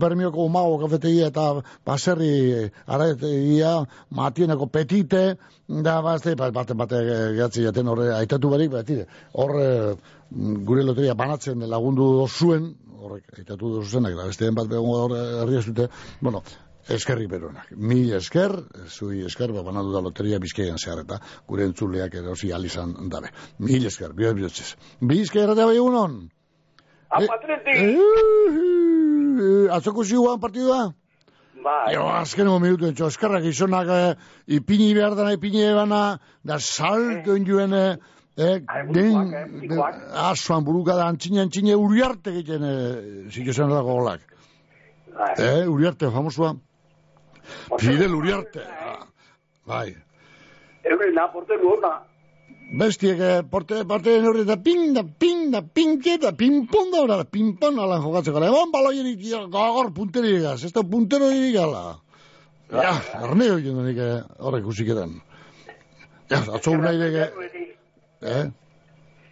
bermioko 0.00 0.44
umago 0.44 0.78
kafetegia 0.84 1.30
eta 1.32 1.62
baserri 1.86 2.70
arategia, 2.86 3.86
matieneko 4.10 4.66
petite, 4.66 5.36
da, 5.70 6.00
bazte, 6.02 6.34
bat, 6.34 6.52
bate, 6.52 6.74
bate, 6.74 7.00
gehatzi 7.36 7.64
jaten 7.66 7.88
horre, 7.88 8.08
aitatu 8.16 8.50
barik, 8.52 8.70
bat, 8.72 8.86
tire, 8.86 9.06
horre, 9.42 9.66
gure 10.66 10.86
loteria 10.86 11.14
banatzen 11.18 11.62
lagundu 11.68 12.26
zuen, 12.28 12.72
horrek, 13.00 13.30
aitatu 13.38 13.76
zuzenak, 13.82 14.16
da, 14.16 14.26
beste 14.30 14.50
bat 14.56 14.68
begon 14.70 14.90
horre, 15.04 15.22
herri 15.42 15.60
ez 15.60 15.64
dute, 15.68 15.88
bueno, 16.20 16.42
eskerrik 16.90 17.30
beronak. 17.30 17.70
Mi 17.76 18.00
esker, 18.16 18.56
zui 18.88 19.24
esker, 19.26 19.52
ba, 19.56 19.62
banatu 19.66 19.92
da 19.94 20.02
loteria 20.04 20.40
bizkaian 20.42 20.78
zehar 20.78 21.04
eta 21.04 21.20
gure 21.48 21.66
entzuleak 21.68 22.14
erosi 22.22 22.52
alizan 22.52 22.94
dabe. 23.12 23.32
Mil 23.58 23.86
esker, 23.86 24.14
bihar 24.16 24.34
bihotzez. 24.38 24.74
Bizkaia 25.00 25.46
erratea 25.48 25.68
bai 25.70 25.76
egunon? 25.78 26.20
Apatreti! 27.10 27.76
Eh, 29.40 29.66
atzoko 29.74 30.04
ziguan 30.04 30.40
partidua? 30.42 30.90
Bai. 31.64 31.92
Jo, 31.94 32.06
azkeneko 32.08 32.58
minutu 32.62 32.86
entxo, 32.88 33.08
eskerrak 33.12 33.44
izonak 33.44 33.88
eh, 33.92 34.14
ipini 34.56 34.94
behar 34.96 35.14
dana, 35.18 35.32
ipini 35.36 35.60
ebana, 35.66 36.18
da 36.44 36.56
salto 36.58 37.34
enjuen, 37.36 37.74
eh, 37.76 37.96
eh, 38.38 38.60
Ai, 38.66 38.86
den, 38.94 39.34
eh, 39.34 39.44
burukoak. 39.52 39.98
asuan 40.30 40.64
buruka 40.64 40.96
da, 40.96 41.08
antxine, 41.12 41.40
antxine, 41.42 41.74
uriarte 41.76 42.30
egiten, 42.32 42.64
eh, 42.64 43.30
ziko 43.30 43.52
zen 43.52 43.68
dago 43.68 43.98
golak. 43.98 44.20
Bai. 45.18 45.34
Eh, 45.36 45.66
uriarte, 45.68 46.08
famosua. 46.10 46.54
Fidel 47.78 48.14
uriarte. 48.14 48.62
ah, 48.64 49.04
Bai. 49.66 49.94
Euren 50.84 51.18
aporte 51.18 51.56
nuona. 51.62 51.98
Bestiek, 52.70 53.18
porte, 53.50 53.82
parte 53.84 54.12
horre, 54.22 54.44
da 54.46 54.54
ping, 54.56 54.92
da 54.94 55.02
ping, 55.02 55.50
da 55.50 55.60
pinke, 55.62 56.18
da 56.22 56.30
pimpon 56.30 56.92
da 56.92 57.00
hori, 57.02 57.24
pimpon 57.26 57.80
ala 57.82 57.98
jokatzeko. 57.98 58.42
Egon 58.46 58.70
baloi 58.70 59.00
erik, 59.00 59.24
gagor 59.50 59.90
punteri 59.94 60.36
egaz, 60.36 60.62
ez 60.64 60.70
da 60.72 60.84
puntero 60.86 61.32
erik 61.34 61.58
ala. 61.58 61.82
Ja, 62.70 62.92
erneo 63.24 63.56
egin 63.58 63.80
denik 63.80 63.98
eh, 63.98 64.12
horrek 64.38 64.68
usiketan. 64.70 65.16
Ja, 66.30 66.44
atzo 66.54 66.76
nahi 66.78 67.00
dege, 67.00 67.26
eh? 68.22 68.44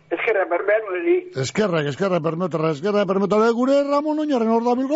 Ezkerra 0.08 0.44
berbean 0.48 0.86
eri. 0.98 1.14
Eskerrak, 1.42 1.86
eskerrak, 1.90 2.22
permetarra, 2.24 2.70
eskerrak, 2.72 3.04
permetarra, 3.10 3.50
gure 3.52 3.82
Ramon 3.84 4.22
oinaren 4.22 4.48
hor 4.54 4.64
da 4.64 4.72
bil, 4.78 4.88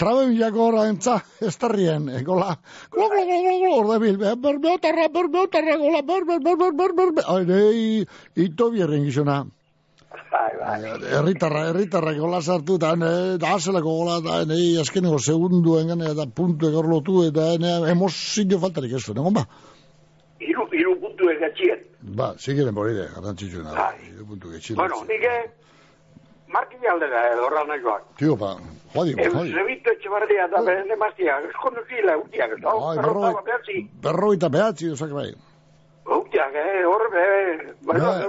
trabe 0.00 0.22
bilako 0.30 0.62
horra 0.68 0.86
entza, 0.88 1.18
estarrien, 1.44 2.08
eh, 2.08 2.22
gola, 2.24 2.54
hor 2.96 3.90
da 3.90 3.98
bil, 4.00 4.16
bermeotarra, 4.46 5.10
bermeotarra, 5.12 5.76
gola, 5.82 6.00
ber, 6.12 6.24
ber, 6.30 6.40
ber, 6.46 6.56
ber, 6.62 6.72
ber, 6.80 6.94
ber, 7.02 7.12
ber, 7.18 7.28
ai, 7.34 7.42
nei, 7.50 8.06
ito 8.46 8.70
bierren 8.72 9.04
gizona, 9.10 9.42
Bai, 10.30 10.50
bai. 10.58 10.78
herritarra, 11.18 11.66
herritarra, 11.72 12.14
gola 12.16 12.40
sartu, 12.40 12.78
eta 12.80 12.94
ne, 12.96 13.12
da 13.42 13.52
azelako 13.58 13.92
gola, 14.00 14.18
eta 14.22 14.40
nei, 14.48 14.78
azkeneko 14.80 15.18
segunduen 15.20 16.00
eta 16.00 16.26
puntu 16.34 16.70
egor 16.70 16.88
lotu, 16.88 17.20
eta 17.28 17.52
emozio 17.92 18.62
faltarik 18.64 18.96
ez 18.96 19.04
zuen, 19.04 19.20
egon 19.20 19.36
ba? 19.36 19.44
Hiru, 20.40 20.64
hiru 20.72 20.96
puntu 21.04 21.28
egatxien. 21.36 21.89
Ba, 22.18 22.34
zigiren 22.38 22.74
boride, 22.74 23.04
garrantzitsuena, 23.14 23.72
Bai. 23.76 23.98
hiru 24.08 24.24
puntu 24.26 24.50
getxile. 24.50 24.76
Bueno, 24.80 24.96
nike, 25.06 25.34
markin 26.48 26.86
aldera 26.92 27.20
edo 27.32 27.44
horra 27.46 27.62
nagoak. 27.68 28.02
Tio, 28.18 28.34
ba, 28.36 28.56
joadi, 28.94 29.14
Eu 29.18 29.30
joadi. 29.34 29.52
zebito 29.54 29.92
etxebarria 29.94 30.46
eta 30.48 30.62
beren 30.66 30.90
emaztia, 30.90 31.36
eskondo 31.50 31.84
zila, 31.88 32.16
utiak, 32.18 32.56
da, 32.64 32.72
Ai, 32.88 32.96
berroi, 32.98 33.32
behatzi. 33.46 33.76
berroita 34.06 34.48
behatzi, 34.50 34.90
osak 34.96 35.12
bai. 35.14 35.28
Utiak, 36.18 36.54
eh, 36.64 36.82
hor, 36.88 37.04
be, 37.14 37.26
bai, 37.86 38.00
Bai. 38.00 38.26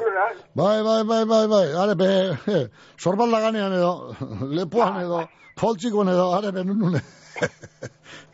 bai, 0.53 0.83
Bai, 0.83 0.83
bai, 0.83 1.03
bai, 1.09 1.25
bai, 1.25 1.47
bai, 1.47 1.65
are 1.81 1.95
be, 1.95 2.11
sorbalda 3.03 3.39
ganean 3.47 3.73
edo, 3.73 3.93
lepoan 4.59 5.01
edo, 5.01 5.23
poltsikon 5.57 6.09
edo, 6.13 6.29
are 6.37 6.51
be, 6.51 6.63
nunune. 6.63 7.01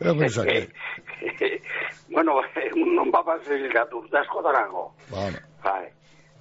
Ego 0.00 0.14
bezak, 0.20 0.46
eh. 0.52 0.68
Bueno, 2.10 2.40
un 2.82 2.94
non 2.94 3.10
papa 3.10 3.38
zilgatu, 3.44 4.04
da 4.10 4.22
eskotarango. 4.22 4.92
Bueno, 5.10 5.38
Bai. 5.62 5.86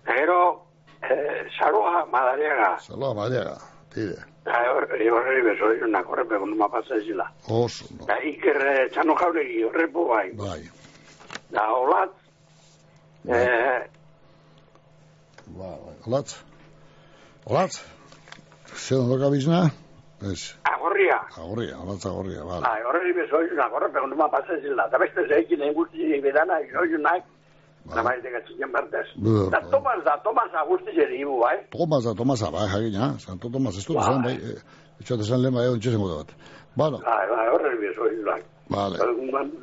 Gero, 0.05 0.65
eh, 1.01 1.45
saroa 1.59 2.05
madariaga. 2.05 2.77
saloa 2.79 3.13
madea, 3.13 3.57
tide, 3.93 4.15
Bai, 4.45 4.67
horre, 4.71 5.11
horre 5.11 5.41
beso, 5.43 5.65
una 5.83 6.03
korrepe, 6.03 6.35
un 6.37 6.55
mapa 6.57 6.81
zezila. 6.87 7.25
oso, 7.49 7.85
no. 7.99 8.05
Da, 8.05 8.15
iker 8.23 8.55
eh, 8.67 8.89
txano 8.93 9.15
jauregi, 9.15 9.63
horrepo 9.63 10.05
bai. 10.07 10.31
bai, 10.31 10.63
Da, 11.49 11.65
olat, 11.73 12.11
eh, 13.27 13.83
bai, 15.47 15.75
bai, 15.85 15.95
olatz, 16.07 16.37
olatz, 17.45 17.81
zer 18.75 18.97
ondoka 18.99 19.29
bizna? 19.31 19.69
Ez, 20.21 20.55
agorria. 20.65 21.19
agorria, 21.37 21.77
olatz 21.77 22.05
agorria, 22.05 22.43
bai. 22.43 22.59
Bai, 22.61 22.81
horre 22.89 23.13
beso, 23.13 23.37
una 23.53 23.69
korrepe, 23.69 23.99
un 24.01 24.15
mapa 24.17 24.41
zezila. 24.47 24.87
Da, 24.89 24.97
beste 24.97 25.21
zeikin 25.29 25.61
egin 25.61 25.73
guzti 25.77 26.21
bedana, 26.23 26.57
joiunak, 26.73 27.23
da, 27.85 28.01
bai, 28.03 28.17
degatzen 28.21 28.57
Da, 29.51 29.61
Tomas, 29.69 30.03
da, 30.03 30.17
Tomas 30.23 30.49
agusti 30.53 30.91
jeri 30.95 31.21
ibu, 31.21 31.39
bai. 31.39 31.57
Tomasa, 31.69 32.15
Tomasa, 32.15 32.49
bai, 32.51 32.65
jakina, 32.67 33.13
Santo 33.19 33.49
Tomas, 33.49 33.77
ez 33.77 33.85
du, 33.85 33.93
Bai. 33.93 34.03
esan, 34.03 34.23
bai, 34.23 34.33
eh, 34.35 34.59
etxote 34.99 35.21
esan 35.21 35.41
lehen, 35.41 35.53
bai, 35.53 35.67
ontsezen 35.67 36.01
bat. 36.01 36.33
Bueno, 36.75 36.97
Bai, 37.05 37.25
bai, 37.29 37.47
horre 37.53 37.75
beso, 37.77 38.01
joiunak. 38.09 38.41
vale, 38.69 38.97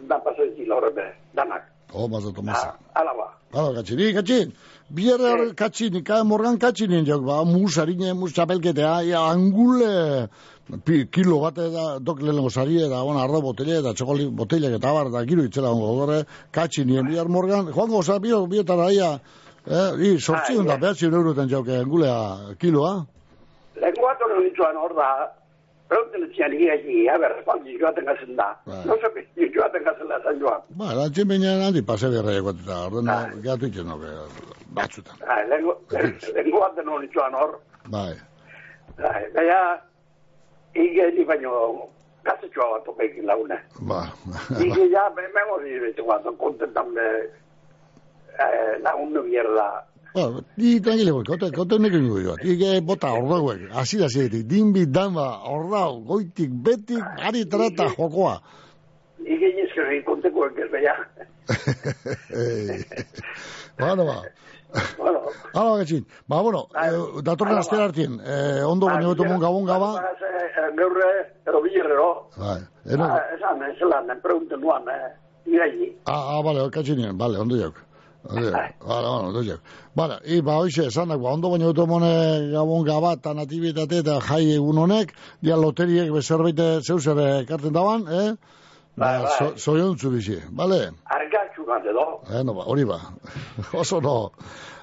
Da, 0.08 0.18
pasezila, 0.20 0.76
horre 0.76 0.90
be, 0.94 1.06
danak. 1.34 1.62
Tomasa, 1.90 2.32
Tomasa. 2.32 2.68
Ah, 2.94 3.00
Ala 3.00 3.12
ba. 3.18 3.26
Hala, 3.54 3.74
katxini, 3.74 4.12
katxin. 4.14 4.52
Biarre 4.90 5.30
hor 5.32 5.54
katxini, 5.56 6.02
ka 6.04 6.24
morgan 6.24 6.58
katxinin 6.58 7.06
jok, 7.06 7.22
ba, 7.24 7.44
mus 7.44 7.78
harine, 7.78 8.12
mus 8.12 8.32
ia, 8.36 9.18
angule, 9.18 10.28
pi, 10.84 11.06
kilo 11.06 11.40
bat 11.40 11.54
da, 11.54 11.98
dok 11.98 12.20
lehenko 12.20 12.50
sari, 12.50 12.76
eta, 12.76 13.02
bueno, 13.02 13.20
ardo 13.20 13.40
botella, 13.40 13.80
eta 13.80 13.94
txokoli 13.94 14.28
botellak 14.28 14.72
eta 14.76 14.92
bar, 14.92 15.06
eta 15.06 15.24
giro 15.24 15.42
itzela 15.42 15.70
ongo, 15.70 15.94
gore, 16.04 16.24
katxinien, 16.52 17.06
bihar 17.08 17.28
morgan, 17.28 17.72
joango, 17.72 17.98
oza, 17.98 18.18
bio, 18.18 18.46
biotara, 18.46 18.90
ia, 18.92 19.18
eh, 19.66 19.90
i, 20.04 20.20
sortzion 20.20 20.66
da, 20.66 20.76
Ah, 25.94 26.06
ja. 26.06 26.18
behatzion 26.18 26.22
eurotan 26.22 26.22
jok, 26.22 26.22
eh, 26.24 26.24
angulea, 26.24 26.24
kiloa. 26.24 26.24
Lengo 26.24 26.24
ato 26.24 26.24
no 26.24 26.24
nitzuan 26.24 26.24
hor 26.24 26.24
da, 26.24 26.24
pregunten 26.24 26.24
etxian 26.28 26.52
igiaki, 26.52 27.08
a 27.08 27.18
ber, 27.18 27.32
espaldi 27.38 27.78
joaten 27.78 28.04
gazen 28.04 28.36
da. 28.36 28.48
Bai. 28.66 28.84
No 28.86 28.96
sepe, 29.00 29.26
joaten 29.54 29.84
gazen 29.84 30.08
da 30.08 30.18
zan 30.24 30.40
joan. 30.40 30.62
Ba, 30.78 30.92
erantzin 30.92 31.28
binean 31.28 31.62
handi 31.62 31.82
pase 31.82 32.08
berra 32.10 32.32
egot, 32.38 32.56
eta 32.64 32.86
orden, 32.86 33.06
Bai. 33.06 33.40
gatu 33.42 33.66
itzen, 33.66 33.86
no, 33.86 33.98
batzutan. 34.74 35.16
Bai, 35.26 35.48
lengo, 35.48 35.78
lengo 36.34 36.64
ato 36.64 36.82
no 36.82 36.98
nitzuan 36.98 37.34
hor. 37.34 37.58
Bai, 37.88 38.14
Bai, 38.98 39.22
baina, 39.34 39.80
igeli 40.74 41.24
baino, 41.24 41.88
gazetxoa 42.24 42.70
bat 42.78 42.88
opekin 42.88 43.26
lagune. 43.26 43.58
ba, 43.80 44.02
Ige 44.60 44.90
ya, 44.90 45.10
me 45.16 45.42
hori 45.50 45.78
bete 45.80 46.02
guato, 46.02 46.32
kontentan 46.38 46.94
be, 46.94 47.06
eh, 48.38 48.78
lagundu 48.82 49.22
mierda. 49.22 49.84
Ba, 50.14 50.28
ni 50.56 50.80
tranquile, 50.80 51.10
boi, 51.10 51.24
kote, 51.26 51.50
kote 51.50 51.78
nek 51.82 51.92
ingo 51.98 52.20
joat. 52.22 52.42
Ike 52.46 52.80
bota 52.86 53.10
ordauek, 53.18 53.64
hasi 53.74 53.98
da 53.98 54.06
ziretik, 54.08 54.44
dinbi 54.46 54.84
dama, 54.86 55.24
ordau, 55.50 56.04
goitik, 56.06 56.50
betik, 56.66 57.02
ari 57.18 57.42
trata 57.50 57.88
jokoa. 57.96 58.36
Ige 59.26 59.48
nizkerri 59.56 60.04
konteko 60.06 60.46
ez 60.54 60.70
baina. 60.70 60.94
Bueno, 63.78 64.04
ba. 64.06 64.22
Bueno, 64.98 65.20
Hala, 65.52 65.78
gatxin. 65.78 66.04
Ba, 66.28 66.40
bueno, 66.42 66.68
eh, 66.78 67.22
datorren 67.26 67.54
Hala, 67.56 67.60
aste 67.66 67.76
ba. 67.76 67.82
hartien, 67.84 68.20
eh, 68.22 68.62
ondo 68.62 68.86
baino 68.86 69.10
beto 69.14 69.24
mon 69.24 69.40
gabon 69.40 69.66
gaba. 69.66 69.90
Geurre, 70.78 71.10
edo 71.46 71.60
bilerrero. 71.62 72.28
Bai, 72.36 72.60
ero, 72.86 73.02
Ah, 73.04 73.18
esan, 73.34 73.62
esan, 73.66 74.20
pregunten 74.22 74.60
nuan, 74.60 74.86
eh, 74.88 75.98
ah, 76.06 76.38
ah, 76.38 76.42
vale, 76.42 76.70
katxinien, 76.70 77.18
vale, 77.18 77.38
ondo 77.38 77.56
jauk. 77.56 77.74
Vale, 78.24 79.06
ondo 79.08 79.42
jauk. 79.44 79.60
Vale, 79.94 80.18
i, 80.24 80.40
ba, 80.42 80.56
hoxe, 80.62 80.86
esanak, 80.88 81.20
ba, 81.20 81.30
ondo 81.36 81.50
baino 81.50 81.72
beto 81.72 81.86
mone 81.86 82.50
gabon 82.52 82.84
gaba, 82.84 83.12
eta 83.18 83.34
natibitate, 83.34 83.98
eta 84.00 84.18
jai 84.20 84.54
egun 84.56 84.78
honek, 84.78 85.12
dia 85.42 85.56
loteriek 85.56 86.10
bezerbait 86.12 86.60
zeuzer 86.86 87.18
ekarten 87.42 87.72
daban, 87.72 88.06
eh? 88.08 88.34
Bai, 88.96 89.18
Ba, 89.18 89.22
bai. 89.22 89.30
so, 89.38 89.56
soiontzu 89.58 90.10
bizi, 90.10 90.38
vale? 90.52 90.92
Argatxu 91.04 91.64
bat 91.66 91.84
edo. 91.84 92.20
Eh, 92.30 92.42
no, 92.44 92.54
ba, 92.54 92.62
hori 92.70 92.84
ba. 92.86 93.00
Oso 93.82 94.00
no. 94.00 94.30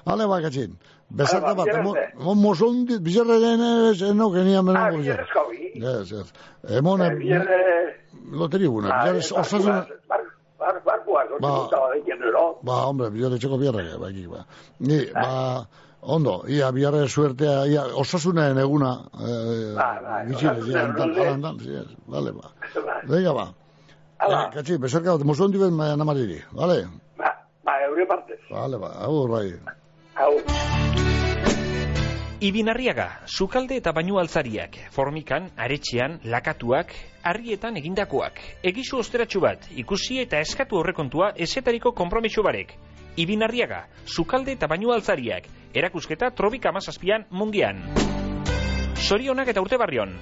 Hale 0.04 0.26
ba, 0.28 0.40
katxin. 0.44 0.76
Bezarka 1.12 1.46
Hala 1.52 1.54
ba, 1.56 1.64
bat, 1.64 1.82
mo, 1.84 1.92
bizarrete. 1.92 2.24
mo, 2.24 2.34
moson, 2.34 2.84
bizarre 3.02 3.38
den, 3.40 3.60
ez, 3.90 4.02
no, 4.14 4.30
genian 4.32 4.68
Ah, 4.68 4.72
benen 4.72 4.90
gure. 4.90 5.02
bilerrezko 5.02 5.42
bi. 5.50 5.72
Ez, 5.82 6.12
ez. 6.12 6.32
Emon, 6.78 7.00
Bilerre... 7.18 7.98
loteri 8.32 8.66
guna, 8.66 8.88
Ah, 8.92 9.12
bizarre, 9.12 9.40
osasun, 9.40 9.84
Bar, 10.08 10.20
bar, 10.60 10.74
barkuaz, 10.84 11.21
sortu 11.21 11.21
Ba. 11.40 11.68
ba. 11.70 11.80
egiten 11.96 12.22
ero. 12.28 12.58
Ba, 12.62 12.82
hombre, 12.88 13.10
biore 13.10 13.38
txeko 13.38 13.58
biarra, 13.60 13.84
ba, 13.98 14.10
iki, 14.10 14.26
ba. 14.28 14.44
Ni, 14.80 14.98
ba, 15.14 15.66
ondo, 16.02 16.42
ia, 16.48 16.70
biarra 16.72 17.06
suertea, 17.08 17.66
ia, 17.70 17.86
osasunen 18.02 18.58
eguna, 18.58 18.92
eh, 19.20 19.74
Ba, 19.76 19.88
ba, 20.02 20.18
gitxinez, 20.28 20.66
ia, 20.68 20.84
antan, 20.88 21.14
alantan, 21.16 21.60
sí, 21.62 21.78
vale, 22.06 22.34
ba. 22.36 22.52
Ba, 22.74 22.98
Venga, 23.12 23.32
ba. 23.38 23.46
Hala. 24.18 24.42
Eh, 24.42 24.50
katxi, 24.58 24.78
beserka, 24.78 25.16
musu 25.24 25.46
hondi 25.46 25.58
ben, 25.62 25.74
maia 25.78 25.96
namariri, 25.96 26.42
vale? 26.52 26.84
ba, 27.18 27.32
ba, 27.64 27.78
eure 27.88 28.06
partez. 28.06 28.40
Vale, 28.50 28.78
ba, 28.78 28.94
agur, 29.06 29.28
bai. 29.30 29.48
Hau. 30.18 31.11
Ibinarriaga, 32.42 33.20
sukalde 33.30 33.76
eta 33.78 33.92
bainu 33.94 34.16
altzariak, 34.18 34.74
formikan, 34.90 35.44
aretxean, 35.54 36.16
lakatuak, 36.26 36.90
harrietan 37.22 37.76
egindakoak. 37.78 38.40
Egizu 38.66 38.98
osteratxu 38.98 39.42
bat, 39.44 39.68
ikusi 39.78 40.18
eta 40.24 40.40
eskatu 40.42 40.80
horrekontua 40.80 41.28
esetariko 41.46 41.92
kompromiso 41.94 42.42
barek. 42.42 42.74
Ibinarriaga, 43.14 43.84
sukalde 44.06 44.56
eta 44.58 44.66
bainu 44.66 44.90
altzariak, 44.90 45.46
erakusketa 45.70 46.32
trobika 46.34 46.74
mazazpian 46.74 47.28
mundian. 47.30 47.78
Sorionak 48.98 49.54
eta 49.54 49.62
urte 49.62 49.78
barrion. 49.78 50.18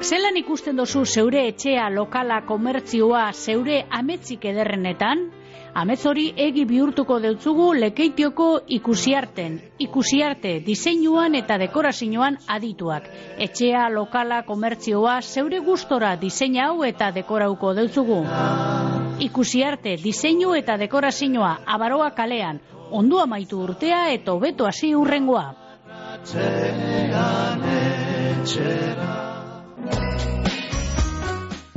Zelan 0.00 0.40
ikusten 0.40 0.80
dozu 0.80 1.04
zeure 1.04 1.44
etxea, 1.52 1.90
lokala, 1.92 2.46
komertzioa, 2.48 3.28
zeure 3.32 3.82
ametzik 3.92 4.48
ederrenetan? 4.48 5.28
Amets 5.74 6.04
hori 6.06 6.28
egi 6.38 6.62
bihurtuko 6.70 7.16
deutzugu 7.18 7.72
lekeitioko 7.74 8.46
ikusiarten. 8.76 9.56
Ikusiarte, 9.82 10.52
diseinuan 10.66 11.34
eta 11.34 11.56
dekorazioan 11.58 12.38
adituak. 12.56 13.08
Etxea, 13.46 13.88
lokala, 13.90 14.42
komertzioa, 14.46 15.16
zeure 15.22 15.58
gustora 15.66 16.14
diseina 16.20 16.68
hau 16.68 16.84
eta 16.86 17.10
dekorauko 17.16 17.74
deutzugu. 17.74 18.20
Ikusiarte, 19.26 19.96
diseinu 20.04 20.54
eta 20.54 20.78
dekorazioa, 20.78 21.56
abaroa 21.66 22.10
kalean. 22.14 22.60
Ondo 22.90 23.18
amaitu 23.18 23.64
urtea 23.64 24.12
eta 24.14 24.32
hobeto 24.32 24.70
hasi 24.70 24.94
urrengoa. 24.94 25.54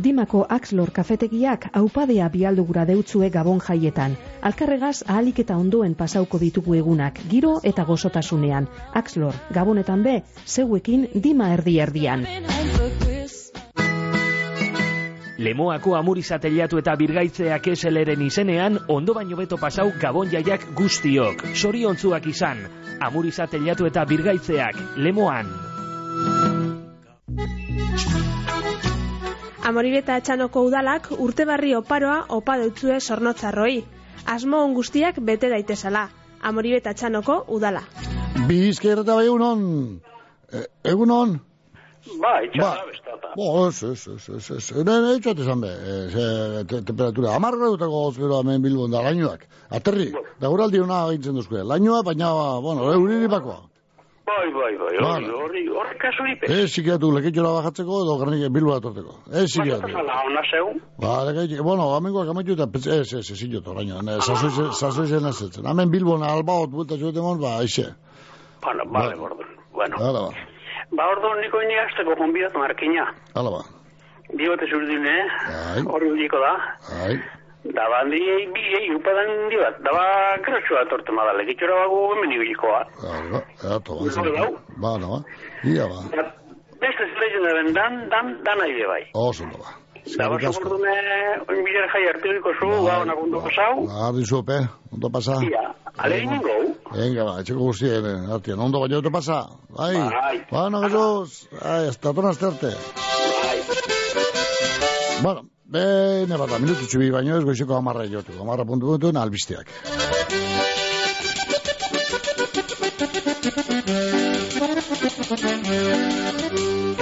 Dimako 0.08 0.46
Axlor 0.48 0.94
kafetegiak 0.96 1.66
aupadea 1.76 2.30
bialdugura 2.32 2.86
deutzue 2.88 3.28
gabon 3.30 3.58
jaietan. 3.60 4.14
Alkarregaz 4.50 5.02
ahalik 5.04 5.42
eta 5.44 5.58
ondoen 5.60 5.98
pasauko 6.00 6.40
ditugu 6.40 6.78
egunak, 6.78 7.20
giro 7.28 7.58
eta 7.72 7.84
gozotasunean. 7.84 8.70
Axlor, 9.02 9.36
gabonetan 9.58 10.06
be, 10.06 10.14
zeuekin 10.46 11.04
dima 11.26 11.50
erdi 11.58 11.76
erdian. 11.84 12.24
Lemoako 15.44 15.98
amurizateliatu 16.00 16.80
eta 16.80 16.96
birgaitzeak 16.96 17.68
eseleren 17.76 18.24
izenean, 18.30 18.80
ondo 18.88 19.18
baino 19.18 19.36
beto 19.36 19.60
pasau 19.60 19.90
gabon 20.00 20.32
jaiak 20.32 20.70
guztiok. 20.80 21.44
Soriontzuak 21.54 22.32
izan, 22.32 22.64
amurizateliatu 23.10 23.92
eta 23.92 24.08
birgaitzeak, 24.08 24.80
lemoan. 24.96 25.52
Amoribeta 29.68 30.16
etxanoko 30.22 30.62
udalak 30.64 31.10
urtebarri 31.24 31.74
oparoa 31.76 32.20
opa 32.36 32.54
deutzue 32.62 33.02
sornotzarroi. 33.02 33.82
Asmo 34.34 34.62
on 34.64 34.76
guztiak 34.78 35.20
bete 35.30 35.50
daitezala. 35.52 36.06
Amoribeta 36.50 36.94
etxanoko 36.96 37.36
udala. 37.58 37.82
Bizkerreta 38.48 39.18
bai 39.18 39.26
egunon. 39.26 39.66
Eh, 40.54 40.64
egunon. 40.94 41.36
Ba, 42.22 42.34
itxan 42.46 42.64
Ba. 42.64 42.72
bestata. 42.88 43.34
Bo, 43.36 43.68
ez, 43.68 43.84
ez, 43.84 44.08
ez, 44.16 44.30
ez, 44.38 44.52
ez. 44.56 44.72
Ne, 44.78 44.96
ne, 45.04 45.14
itxat 45.20 45.44
esan 45.44 45.66
be. 45.66 45.74
Ez, 45.96 46.16
eh, 46.16 46.64
te, 46.72 46.82
temperatura. 46.88 47.36
Amar 47.36 47.60
gradutako 47.60 48.06
gozgero 48.06 48.40
hemen 48.40 48.64
bilbon 48.64 48.96
da, 48.96 49.04
lainoak. 49.10 49.44
Aterri. 49.70 50.14
Da 50.40 50.54
guraldi 50.54 50.80
hona 50.80 51.02
egintzen 51.10 51.42
duzkue. 51.42 51.68
Lainoa, 51.68 52.06
baina, 52.08 52.32
bueno, 52.64 52.88
euriri 52.94 53.28
bakoa. 53.36 53.66
Bai, 54.28 54.48
bai, 54.52 54.74
bai, 54.76 54.96
hori, 55.00 55.30
hori, 55.32 55.62
hori 55.72 55.94
kasu 56.02 56.26
ipe. 56.28 56.50
Ez 56.52 56.68
sikiatu 56.74 57.12
leketxora 57.16 57.52
bajatzeko 57.58 58.00
edo 58.04 58.16
garnik 58.20 58.42
bilbora 58.52 58.82
torteko. 58.84 59.14
Ez 59.32 59.46
sikiatu. 59.54 59.88
Pasala, 59.88 60.18
ona 60.28 60.42
zeu. 60.52 60.74
Ba, 61.00 61.14
bueno, 61.64 61.86
amengoak 61.96 62.28
amaitu 62.34 62.58
eta 62.58 62.68
pentsa, 62.74 62.98
ez, 63.00 63.14
ez, 63.22 63.32
ez, 63.32 63.40
inoto, 63.48 63.72
oraino, 63.72 64.02
sasoizen 64.76 65.26
ez 65.32 65.40
etzen. 65.48 65.66
Hemen 65.72 65.92
bilbon 65.96 66.24
albaot 66.28 66.70
bulta 66.76 66.98
zuetemon, 67.00 67.40
ba, 67.40 67.56
aixe. 67.62 67.88
Bueno, 68.64 68.84
vale, 68.92 69.16
Bai. 69.16 69.24
orduan. 69.30 69.48
Bueno, 69.78 69.96
Hala 70.04 70.22
ba, 70.28 70.32
ba, 70.98 71.08
orduan 71.16 71.40
niko 71.46 71.62
ini 71.64 71.80
azteko 71.86 72.16
konbidatu 72.20 72.60
markina. 72.60 73.08
hala 73.34 73.50
ba. 73.56 73.64
Biote 74.36 74.68
zurdine, 74.68 75.16
Bai. 75.48 75.84
hori 75.88 76.12
udiko 76.12 76.38
da. 76.44 76.54
Ai, 77.06 77.16
Da 77.76 77.84
bandi 77.92 78.16
ei 78.22 78.46
bi 78.54 78.64
ei 78.80 78.88
upadan 78.96 79.50
di 79.52 79.58
bat. 79.60 79.76
Da 79.84 79.92
ba 79.92 80.06
grotxua 80.46 80.86
torte 80.90 81.12
madale. 81.12 81.44
Gitzora 81.50 81.76
bago 81.84 82.14
hemen 82.16 82.32
ibikoa. 82.38 82.82
hala 83.02 83.30
ba, 83.34 83.42
eato, 83.68 83.94
ba, 84.00 84.22
Bai, 84.22 84.32
bai. 84.32 84.54
ba, 84.84 84.92
no, 85.02 85.08
ba, 85.14 85.20
ia 85.64 85.86
ba, 85.88 86.00
Beste 86.78 87.04
zelezen 87.18 87.74
dan, 87.74 87.94
dan, 88.10 88.26
dan 88.46 88.62
aire 88.62 88.86
bai. 88.88 89.04
oso 89.14 89.44
no, 89.46 89.58
ba. 89.58 89.70
Da 90.18 90.30
ba, 90.30 90.36
Eskerrik 90.38 90.48
asko. 90.48 90.70
oin 91.50 91.64
bidera 91.66 91.88
jai 91.94 92.04
hartuiko 92.08 92.50
zu, 92.60 92.68
ba, 92.86 93.02
ona 93.04 93.14
kundu 93.18 93.42
pasau. 93.44 93.74
Ardi 94.08 94.24
zupe, 94.26 94.58
ondo 94.94 95.10
pasa. 95.10 95.36
Ia, 95.44 95.74
ale 95.98 96.20
ingo. 96.24 96.56
Venga, 96.96 97.24
ba, 97.28 97.34
etxeko 97.42 97.60
guztien, 97.60 98.06
eh, 98.06 98.34
artian, 98.34 98.60
ondo 98.60 98.80
baina 98.80 98.98
ondo 99.02 99.12
pasa. 99.12 99.42
Bai, 99.70 99.98
Bai. 99.98 100.38
bueno, 100.52 100.82
Jesús, 100.86 101.50
ai, 101.62 101.88
hasta 101.90 102.14
tonazte 102.14 102.46
arte. 102.46 102.72
Bueno, 105.22 105.42
bene 105.68 106.38
bat, 106.38 106.60
minutu 106.60 106.88
txubi 106.88 107.10
baino 107.12 107.38
ez 107.38 107.44
goizeko 107.44 107.76
amarra 107.76 108.06
joteko, 108.08 108.42
amarra 108.44 108.66
puntu 108.66 108.94
puntu, 108.94 109.12
albisteak. 109.20 109.68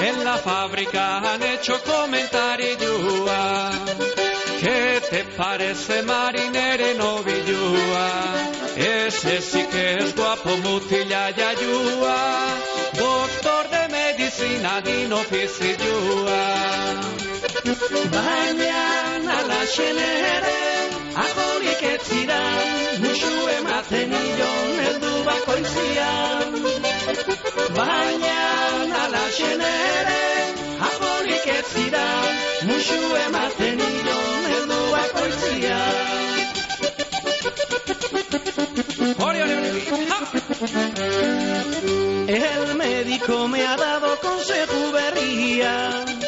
En 0.08 0.23
la 0.23 0.38
fábrica 0.38 1.34
han 1.34 1.43
hecho 1.43 1.80
comentarillúa. 1.84 3.71
¿Qué 4.60 5.01
te 5.10 5.23
parece 5.38 6.01
marinere 6.04 6.95
novillúa? 6.95 8.10
Ese 8.75 9.41
sí 9.41 9.65
que 9.71 9.95
es 9.99 10.15
guapo, 10.15 10.49
mutilla 10.63 11.30
y 11.30 11.41
ayúa. 11.41 12.17
Doctor 12.93 13.69
de 13.69 13.88
medicina, 13.89 14.82
dino 14.82 15.17
oficillúa. 15.17 17.24
Baina 17.65 18.82
ala 19.38 19.62
xenere, 19.75 20.60
ahorik 21.23 21.82
ez 21.93 22.01
zidan, 22.10 22.67
musu 23.01 23.32
ematen 23.58 24.10
nion 24.13 24.69
heldu 24.84 25.13
bakoitzian. 25.25 26.49
Baina 27.78 28.36
ala 29.01 29.23
xenere, 29.38 30.21
ahorik 30.89 31.47
ez 31.58 31.65
zidan, 31.73 32.30
musu 32.69 33.01
ematen 33.25 33.75
nion 33.82 34.41
heldu 34.51 34.80
bakoitzian. 34.93 36.06
Hori, 39.25 39.39
hori, 39.41 39.56
hori! 39.58 40.06
El 42.28 42.75
médico 42.75 43.47
me 43.47 43.65
ha 43.65 43.75
dado 43.75 44.10
consejo 44.19 44.75
los 44.91 46.24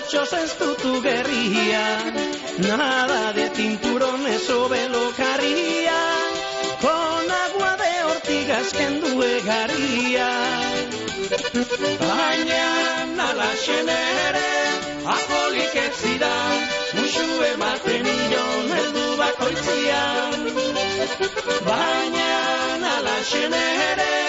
pechos 0.00 0.32
es 0.32 0.56
tu 0.56 0.74
tuguería. 0.74 1.98
Nada 2.58 3.32
de 3.32 3.48
cinturones 3.50 4.48
o 4.50 4.68
velocaría, 4.68 6.00
con 6.80 7.30
agua 7.46 7.76
de 7.76 8.04
ortigas 8.04 8.72
que 8.72 8.84
enduegaría. 8.84 10.30
Baina 12.00 13.34
la 13.40 13.52
xenere, 13.64 14.50
aholik 15.14 15.74
ez 15.86 15.94
zidan, 16.02 16.56
musu 16.96 17.28
ematen 17.52 18.02
nion 18.04 18.66
heldu 18.76 19.06
bakoitzian. 19.20 20.38
Baina 21.68 22.94
la 23.06 23.18
xenere, 23.30 24.27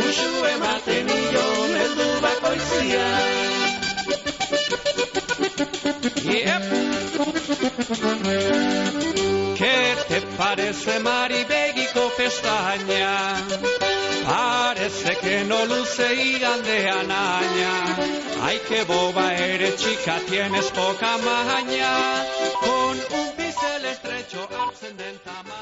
musu 0.00 0.30
ematen 0.54 1.06
nion 1.06 1.70
heldu 1.80 2.08
bakoitzian. 2.24 3.60
Yep. 6.30 6.62
¿Qué 9.60 9.96
te 10.08 10.18
parece 10.38 11.00
Maribegiko 11.00 12.04
pestaña? 12.16 13.34
Parece 14.24 15.16
que 15.22 15.44
no 15.44 15.66
luce 15.66 16.14
igandea 16.14 17.02
naña. 17.02 17.72
Ay, 18.42 18.60
qué 18.68 18.84
boba 18.84 19.34
eres, 19.34 19.76
chica, 19.76 20.18
tienes 20.28 20.66
poca 20.70 21.18
maña. 21.18 22.24
Con 22.60 22.94
un 23.20 23.28
pincel 23.36 23.84
estrecho 23.84 24.48
den 24.96 25.18
tamaño. 25.24 25.59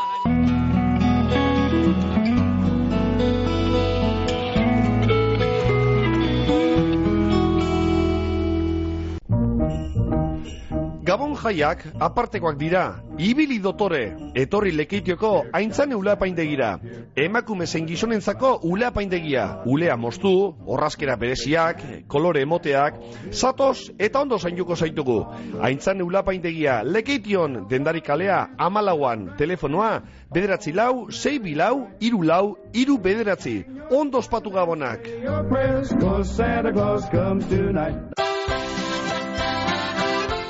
Jaiak 11.43 11.85
apartekoak 12.01 12.59
dira. 12.59 13.01
Ibili 13.19 13.59
dotore, 13.59 14.15
etorri 14.35 14.73
lekeitioko 14.77 15.47
aintzane 15.53 15.97
uleapaindegira. 15.97 16.79
Emakume 17.17 17.67
zein 17.67 17.87
gizonentzako 17.87 18.61
uleapaindegia. 18.63 19.63
Ulea 19.67 19.97
moztu, 19.97 20.33
horrazkera 20.67 21.17
bereziak, 21.17 21.83
kolore 22.07 22.43
emoteak, 22.47 23.01
zatoz 23.33 23.91
eta 23.99 24.21
ondo 24.21 24.39
zainduko 24.39 24.77
zaitugu. 24.77 25.19
Aintzane 25.63 26.03
uleapaindegia 26.03 26.83
lekeition 26.85 27.67
dendari 27.69 28.01
kalea 28.01 28.49
amalauan 28.59 29.33
telefonoa, 29.39 30.03
bederatzi 30.33 30.73
lau, 30.73 31.11
sei 31.11 31.39
bilau, 31.39 31.89
iru 32.01 32.23
lau, 32.23 32.57
iru 32.73 32.99
bederatzi. 32.99 33.65
Ondo 33.91 34.19
ospatu 34.19 34.51
gabonak. 34.51 35.09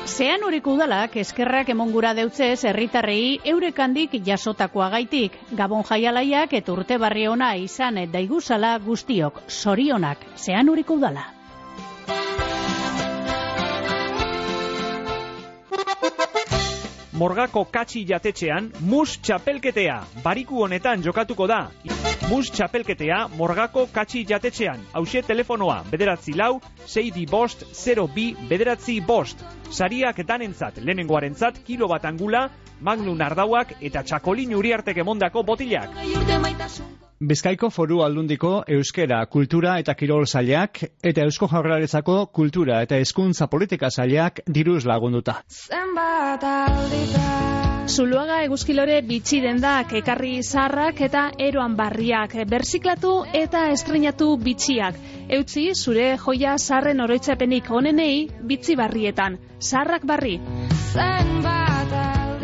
Zean 0.08 0.42
horiko 0.42 0.72
udalak 0.74 1.16
eskerrak 1.20 1.68
emongura 1.74 2.14
deutzez 2.16 2.64
herritarrei 2.70 3.38
eurekandik 3.52 4.16
jasotakoa 4.28 4.88
gaitik. 4.96 5.36
Gabon 5.60 5.84
jaialaiak 5.90 6.54
eta 6.60 6.72
urte 6.72 6.98
barri 7.04 7.26
ona 7.28 7.54
izan 7.60 8.00
daiguzala 8.12 8.76
guztiok. 8.90 9.42
Sorionak, 9.48 10.24
zean 10.36 10.72
horiko 10.74 10.96
udala. 11.02 11.28
Morgako 17.18 17.64
katxi 17.74 18.04
jatetxean, 18.06 18.68
mus 18.86 19.16
txapelketea, 19.26 19.96
bariku 20.22 20.60
honetan 20.62 21.00
jokatuko 21.02 21.48
da. 21.50 21.56
Mus 22.30 22.52
txapelketea, 22.54 23.16
morgako 23.40 23.88
katxi 23.90 24.22
jatetxean, 24.28 24.84
hause 24.92 25.24
telefonoa, 25.26 25.80
bederatzi 25.90 26.36
lau, 26.38 26.60
seidi 26.86 27.26
bost, 27.26 27.66
0 27.80 28.06
bi, 28.14 28.28
bederatzi 28.52 29.00
bost. 29.10 29.42
Sariak 29.80 30.22
danentzat, 30.30 30.78
lehenengoarentzat, 30.78 31.58
kilo 31.66 31.90
bat 31.90 32.06
angula, 32.06 32.46
magnum 32.78 33.26
ardauak 33.26 33.74
eta 33.80 34.06
txakolin 34.06 34.54
uriartek 34.54 35.02
emondako 35.02 35.42
botilak. 35.42 35.90
Bizkaiko 37.18 37.66
foru 37.74 38.04
aldundiko 38.04 38.50
euskera, 38.70 39.24
kultura 39.26 39.72
eta 39.82 39.94
kirol 39.98 40.26
zailak 40.26 40.84
eta 41.02 41.24
eusko 41.26 41.48
jaurlaritzako 41.50 42.26
kultura 42.30 42.76
eta 42.86 43.00
hezkuntza 43.02 43.48
politika 43.50 43.90
zailak 43.90 44.38
diruz 44.46 44.84
lagunduta. 44.86 45.40
Zuluaga 47.88 48.36
eguzkilore 48.44 49.00
bitxi 49.08 49.40
dendak 49.42 49.96
ekarri 49.98 50.44
zarrak 50.44 51.00
eta 51.08 51.24
eroan 51.42 51.74
barriak, 51.74 52.36
berziklatu 52.46 53.24
eta 53.34 53.64
estrenatu 53.72 54.36
bitxiak. 54.44 54.94
Eutzi 55.40 55.72
zure 55.74 56.12
joia 56.22 56.54
zarren 56.58 57.00
oroitzapenik 57.00 57.72
onenei 57.80 58.28
bitzi 58.52 58.78
barrietan, 58.78 59.40
zarrak 59.58 60.06
barri. 60.06 60.38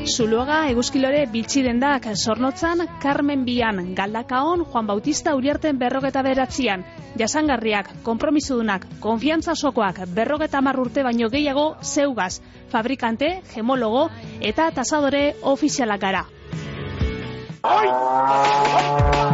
Zuluaga 0.05 0.67
eguzkilore 0.69 1.23
biltzi 1.33 1.62
dendak 1.64 2.07
zornotzan, 2.14 2.83
Carmen 3.01 3.45
Bian, 3.47 3.95
Galdakaon, 3.97 4.64
Juan 4.69 4.87
Bautista 4.87 5.35
Uriarten 5.35 5.79
berrogeta 5.81 6.23
beratzian, 6.23 6.85
jasangarriak, 7.17 7.88
kompromisudunak, 8.05 8.85
konfiantza 9.01 9.55
sokoak, 9.55 10.03
berrogeta 10.14 10.61
urte 10.79 11.03
baino 11.03 11.31
gehiago 11.31 11.77
zeugaz, 11.83 12.40
fabrikante, 12.69 13.40
gemologo 13.55 14.11
eta 14.40 14.71
tasadore 14.71 15.37
ofizialak 15.43 16.01
gara. 16.01 16.25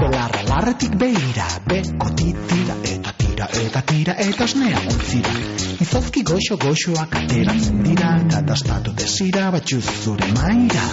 Belarra 0.00 0.42
larretik 0.48 0.94
behira, 0.96 1.48
beko 1.66 2.14
eta 2.14 3.12
tira 3.18 3.29
eta 3.48 3.82
tira 3.86 4.14
eta 4.18 4.44
osnea 4.44 4.78
ontzira. 4.90 5.32
Izozki 5.80 6.22
goxo 6.26 6.58
goxoak 6.60 7.16
ateratzen 7.22 7.82
dira, 7.86 8.12
eta 8.26 8.42
dastatu 8.44 8.92
desira 8.92 9.50
batxuz 9.54 9.84
zure 10.04 10.28
maira. 10.36 10.84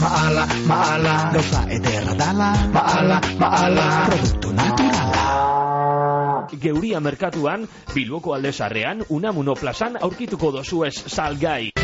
Maala, 0.00 0.46
maala, 0.66 1.14
gauza 1.36 1.64
ederra 1.76 2.16
dala, 2.18 2.50
maala, 2.72 3.20
maala, 3.38 3.86
produktu 4.08 4.52
naturala. 4.56 5.24
Geuria 6.64 7.00
merkatuan, 7.00 7.68
Bilboko 7.94 8.34
aldezarrean, 8.34 9.04
Unamuno 9.08 9.54
plazan 9.58 9.98
aurkituko 10.00 10.52
dozu 10.54 10.84
ez 10.88 10.96
salgai. 11.06 11.83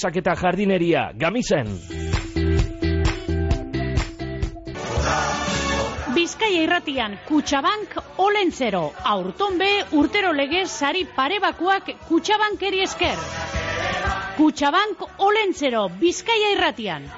trabiesak 0.01 0.17
eta 0.17 0.35
jardineria, 0.35 1.11
gamisen. 1.13 1.67
Bizkaia 6.15 6.63
irratian, 6.63 7.17
Kutsabank 7.27 7.95
olentzero, 8.17 8.91
aurton 9.05 9.57
be 9.57 9.69
urtero 9.91 10.33
legez 10.33 10.69
sari 10.69 11.05
parebakuak 11.05 11.93
Kutsabankeri 12.07 12.81
esker. 12.83 13.17
Kutsabank 14.37 15.05
olentzero, 15.19 15.87
Bizkaia 16.01 16.53
irratian. 16.57 17.09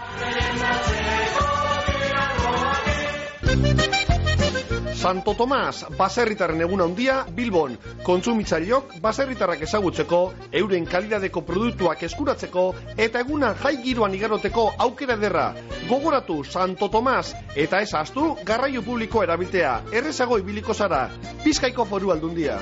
Santo 4.96 5.34
Tomas, 5.36 5.86
baserritarren 5.98 6.62
egun 6.64 6.82
handia, 6.84 7.24
Bilbon, 7.36 7.76
kontsumitzaileok 8.06 8.96
baserritarrak 9.04 9.64
ezagutzeko, 9.68 10.20
euren 10.62 10.86
kalidadeko 10.90 11.44
produktuak 11.48 12.04
eskuratzeko, 12.08 12.68
eta 12.98 13.24
egunan 13.26 13.58
jai 13.64 13.76
giroan 13.84 14.16
igaroteko 14.16 14.70
aukera 14.88 15.18
derra. 15.20 15.48
Gogoratu 15.90 16.44
Santo 16.44 16.90
Tomas, 16.90 17.34
eta 17.56 17.82
ez 17.82 17.94
astu, 17.94 18.30
garraio 18.46 18.86
publiko 18.86 19.24
erabiltea, 19.24 19.80
errezago 19.92 20.40
ibiliko 20.40 20.74
zara, 20.74 21.10
Bizkaiko 21.44 21.86
foru 21.90 22.16
aldundia. 22.16 22.62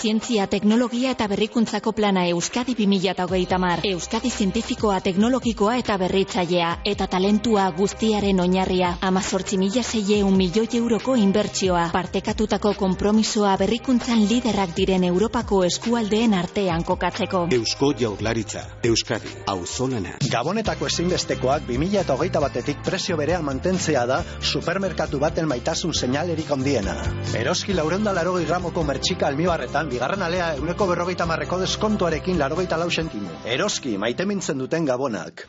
Zientzia, 0.00 0.46
teknologia 0.46 1.10
eta 1.12 1.26
berrikuntzako 1.28 1.92
plana 1.92 2.22
Euskadi 2.32 2.72
2008 2.72 3.56
mar. 3.60 3.82
Euskadi 3.84 4.30
zientifikoa, 4.32 5.00
teknologikoa 5.04 5.74
eta 5.76 5.98
berritzailea. 6.00 6.70
Eta 6.88 7.04
talentua 7.12 7.66
guztiaren 7.76 8.40
oinarria. 8.40 8.94
Amazortzi 9.04 9.58
mila 9.60 9.82
zeieun 9.82 10.38
milioi 10.38 10.70
euroko 10.78 11.16
inbertsioa. 11.20 11.82
Partekatutako 11.92 12.72
kompromisoa 12.78 13.58
berrikuntzan 13.60 14.22
liderrak 14.30 14.72
diren 14.78 15.04
Europako 15.04 15.58
eskualdeen 15.66 16.32
artean 16.38 16.86
kokatzeko. 16.92 17.42
Eusko 17.58 17.92
jaurlaritza. 18.00 18.64
Euskadi. 18.92 19.34
Auzolana. 19.52 20.16
Gabonetako 20.32 20.88
ezinbestekoak 20.88 21.68
2008 21.68 22.44
batetik 22.46 22.80
presio 22.88 23.20
berean 23.20 23.44
mantentzea 23.44 24.06
da 24.06 24.22
supermerkatu 24.40 25.20
baten 25.20 25.52
maitasun 25.52 25.92
seinalerik 25.92 26.56
ondiena. 26.56 26.96
Eroski 27.44 27.76
laurenda 27.76 28.16
larogei 28.16 28.48
gramoko 28.48 28.88
mertxika 28.94 29.28
almibarretan 29.28 29.89
bigarren 29.90 30.22
alea 30.22 30.54
euneko 30.56 30.86
berrogeita 30.90 31.26
marreko 31.26 31.58
deskontuarekin 31.60 32.38
larogeita 32.38 32.78
lau 32.78 32.90
sentimo. 32.90 33.30
Eroski, 33.44 33.96
maite 33.98 34.26
mintzen 34.26 34.58
duten 34.58 34.86
gabonak. 34.86 35.46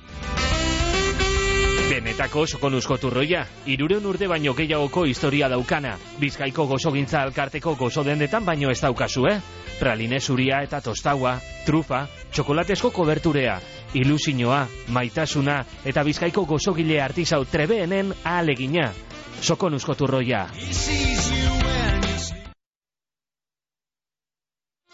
Benetako 1.91 2.45
sokonuzko 2.47 2.95
turroia, 3.03 3.41
irureun 3.67 4.05
urte 4.07 4.27
baino 4.31 4.53
gehiagoko 4.55 5.03
historia 5.09 5.49
daukana. 5.51 5.97
Bizkaiko 6.21 6.63
gozogintza 6.69 7.19
alkarteko 7.25 7.73
gozo 7.75 8.05
dendetan 8.07 8.45
baino 8.47 8.71
ez 8.71 8.79
daukazu, 8.79 9.25
eh? 9.27 9.41
Praline 9.79 10.21
zuria 10.21 10.61
eta 10.63 10.79
tostaua, 10.81 11.35
trufa, 11.65 12.05
txokolatesko 12.31 12.93
koberturea, 12.95 13.57
ilusinoa, 13.93 14.61
maitasuna 14.87 15.57
eta 15.83 16.05
bizkaiko 16.07 16.45
gozogile 16.47 17.01
artizau 17.03 17.43
trebeenen 17.43 18.15
ahalegina. 18.23 18.93
Sokonuzko 19.41 19.95
turroia. 19.99 20.45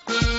Yeah. 0.09 0.36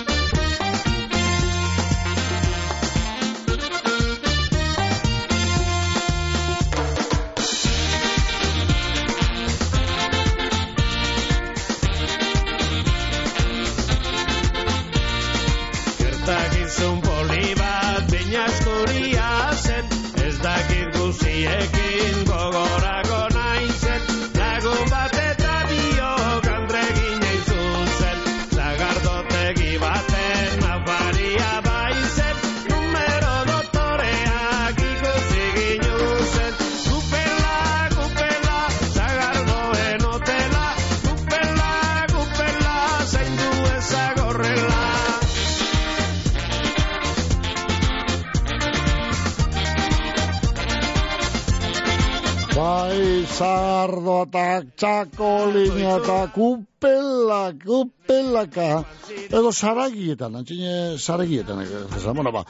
Txakolina 54.77 55.97
eta 55.99 56.17
kupela, 56.35 57.53
kupelaka. 57.65 58.85
Edo 59.29 59.53
saragietan, 59.53 60.37
antxine 60.37 60.99
saragietan. 60.99 61.61
Esan, 61.97 62.15
bueno, 62.15 62.33
ba, 62.33 62.45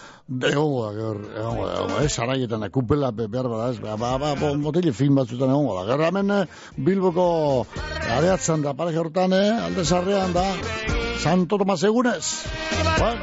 egongo 0.50 0.87
da, 0.87 0.92
egongo 0.98 1.66
da, 1.66 1.74
egongo 1.74 1.94
da, 1.98 2.04
eh, 2.04 2.09
saragietan, 2.09 2.68
kupela 2.70 3.11
be- 3.12 3.28
behar 3.28 3.48
bada, 3.48 3.70
ez, 3.72 3.81
ba, 3.81 3.96
ba, 3.96 4.16
ba, 4.18 4.35
botile 4.62 4.92
film 4.92 5.14
batzutan 5.20 5.50
egongo 5.50 5.74
da. 5.78 5.87
Gero 5.92 6.04
hemen 6.09 6.31
eh, 6.31 6.46
Bilboko 6.76 7.66
areatzen 8.16 8.62
da, 8.62 8.74
pareja 8.74 9.00
hortan, 9.00 9.33
eh, 9.33 9.52
alde 9.68 9.85
sarrean 9.85 10.33
da, 10.33 10.46
Santo 11.18 11.59
Tomas 11.59 11.83
egunez. 11.83 12.24
Bueno, 12.98 13.22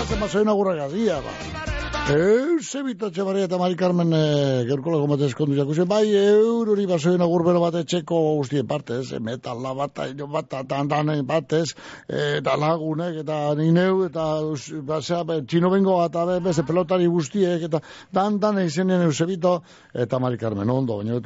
hazen 0.00 0.20
bazoin 0.20 0.48
agurra 0.48 0.74
gazia, 0.74 1.20
ba. 1.20 1.69
Euse 2.08 2.82
bitatxe 2.82 3.22
eta 3.44 3.58
Mari 3.58 3.76
Carmen 3.76 4.12
e, 4.12 4.64
gerkolego 4.66 5.06
bat 5.06 5.20
eskondu 5.26 5.54
jakusen, 5.54 5.86
bai 5.86 6.08
eurori 6.16 6.86
basoen 6.88 7.20
agurbero 7.20 7.60
bat 7.60 7.76
etxeko 7.82 8.18
guztien 8.38 8.66
partez, 8.66 9.12
e, 9.12 9.20
metala 9.20 9.74
bat, 9.74 10.00
ino 10.10 10.26
bat, 10.26 10.48
eta 10.48 10.82
danen 10.88 11.26
batez, 11.26 11.74
eta 12.08 12.56
lagunek, 12.56 13.20
eta 13.22 13.54
nineu, 13.54 14.06
eta 14.08 14.40
us- 14.42 14.72
basea, 14.82 15.22
txino 15.46 15.70
bengo 15.70 16.00
be, 16.08 16.40
beste 16.40 16.64
pelotari 16.64 17.06
guztiek, 17.06 17.62
eta 17.62 17.80
dan 18.12 18.40
dan 18.40 18.58
izenien 18.58 19.02
Eusebito, 19.02 19.62
eta 19.94 20.18
Mari 20.18 20.38
Carmen 20.38 20.70
ondo, 20.70 20.96
baina 20.96 21.20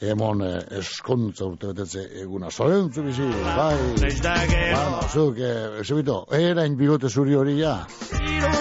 emon 0.00 0.42
e, 0.42 0.50
eskontza 0.78 1.44
urte 1.44 1.72
betetze 1.72 2.06
eguna. 2.22 2.50
Zorentzu 2.50 3.02
bizi, 3.02 3.26
bai. 3.44 3.76
Bueno, 3.98 5.02
zuk, 5.12 5.38
e, 5.38 5.52
Eusebito, 5.82 6.24
erain 6.32 6.76
bigote 6.76 7.08
zuri 7.08 7.36
hori 7.36 7.58
ja. 7.60 7.76
Era, 8.20 8.54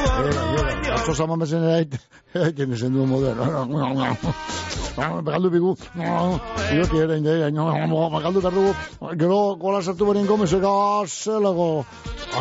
era. 0.60 0.96
Atzo 1.00 1.14
zaman 1.14 1.40
bezen 1.40 1.64
erait, 1.64 1.96
eraiten 2.36 2.76
izen 2.76 2.94
duen 2.94 3.10
moden. 3.10 3.40
Begaldu 5.00 5.50
bigu, 5.54 5.76
bigote 5.96 6.98
erain 7.04 7.24
da, 7.24 7.36
erain, 7.38 7.60
begaldu 8.16 8.42
behar 8.44 8.56
dugu, 8.58 8.74
gero 9.22 9.40
gola 9.62 9.82
sartu 9.82 10.08
berien 10.10 10.28
gomezek, 10.28 10.66
azelago, 10.70 11.86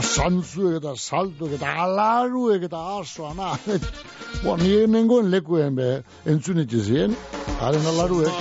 asantzuek 0.01 0.79
eta 0.81 0.95
saltuek 0.97 1.55
eta 1.59 1.75
alaruek 1.85 2.67
eta 2.69 2.81
aso, 2.99 3.29
ama. 3.31 3.53
Bo, 4.43 4.57
ni 4.59 4.75
nengoen 4.91 5.31
lekuen 5.35 5.79
be, 5.79 5.89
entzun 6.35 6.65
itxezien, 6.65 7.15
haren 7.61 7.87
alaruek. 7.95 8.35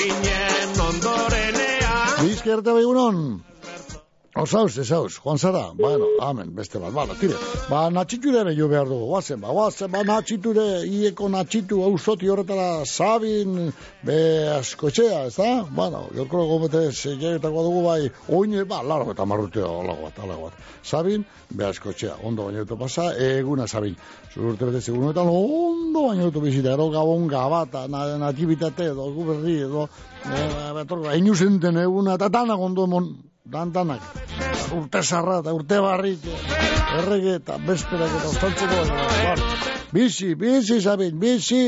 Ginen 0.00 0.80
ondorenean 0.88 2.16
Bizkerte 2.22 2.72
begunon. 2.78 3.22
Osauz, 4.36 4.76
esauz, 4.76 5.16
Juan 5.16 5.38
Sara, 5.38 5.70
bueno, 5.72 6.04
amen, 6.20 6.54
beste 6.54 6.76
bat, 6.78 6.92
bala, 6.92 7.14
tire. 7.16 7.32
Ba, 7.70 7.86
natxiture 7.88 8.42
ere 8.42 8.50
jo 8.52 8.66
behar 8.68 8.84
dugu, 8.84 9.06
guazen, 9.08 9.40
ba, 9.40 9.48
guazen, 9.48 9.88
ba, 9.88 10.02
natxiture, 10.04 10.82
ieko 10.84 11.30
natxitu, 11.32 11.78
ausoti 11.86 12.28
horretara, 12.28 12.84
sabin, 12.84 13.70
be, 14.04 14.18
askotxea, 14.58 15.22
ez 15.30 15.38
da? 15.38 15.62
Bueno, 15.78 16.02
jorkoro 16.18 16.44
gomete, 16.50 16.82
segeetako 16.92 17.62
dugu, 17.64 17.80
bai, 17.86 18.10
oine, 18.28 18.66
ba, 18.68 18.82
laro 18.84 19.06
eta 19.14 19.24
marrutea, 19.24 19.70
olago 19.72 20.04
bat, 20.04 20.18
alago 20.26 20.50
bat. 20.50 20.58
Sabin, 20.84 21.24
be, 21.48 21.64
askotxea, 21.70 22.18
ondo 22.22 22.44
baino 22.50 22.66
eto 22.66 22.76
pasa, 22.76 23.06
eguna 23.16 23.64
sabin. 23.66 23.96
Zur 24.34 24.50
urte 24.50 24.68
bete 24.68 24.82
segunuetan, 24.84 25.30
ondo 25.32 26.10
baino 26.10 26.28
eto 26.28 26.42
bizita, 26.44 26.74
ero 26.76 26.90
gabon 26.92 27.24
gabata, 27.32 27.86
na, 27.88 28.04
natibitate, 28.20 28.90
edo, 28.92 29.08
guberri, 29.16 29.62
edo, 29.64 29.88
e, 30.28 30.44
betorko, 30.82 31.08
einusenten 31.16 31.80
eguna, 31.86 32.18
eta 32.20 32.28
danak 32.36 32.68
ondo 32.68 32.84
emon, 32.84 33.08
dan 33.50 33.72
danak. 33.72 34.02
Urte 34.76 35.02
sarra 35.02 35.40
eta 35.42 35.54
urte 35.54 35.78
barrik, 35.80 36.26
errege 36.98 37.38
eta 37.40 37.58
besperak 37.66 38.18
eta 38.18 38.28
ostaltzeko. 38.34 38.84
Bueno, 38.90 39.50
bizi, 39.92 40.34
bizi, 40.34 40.80
Sabin, 40.82 41.18
bizi! 41.20 41.64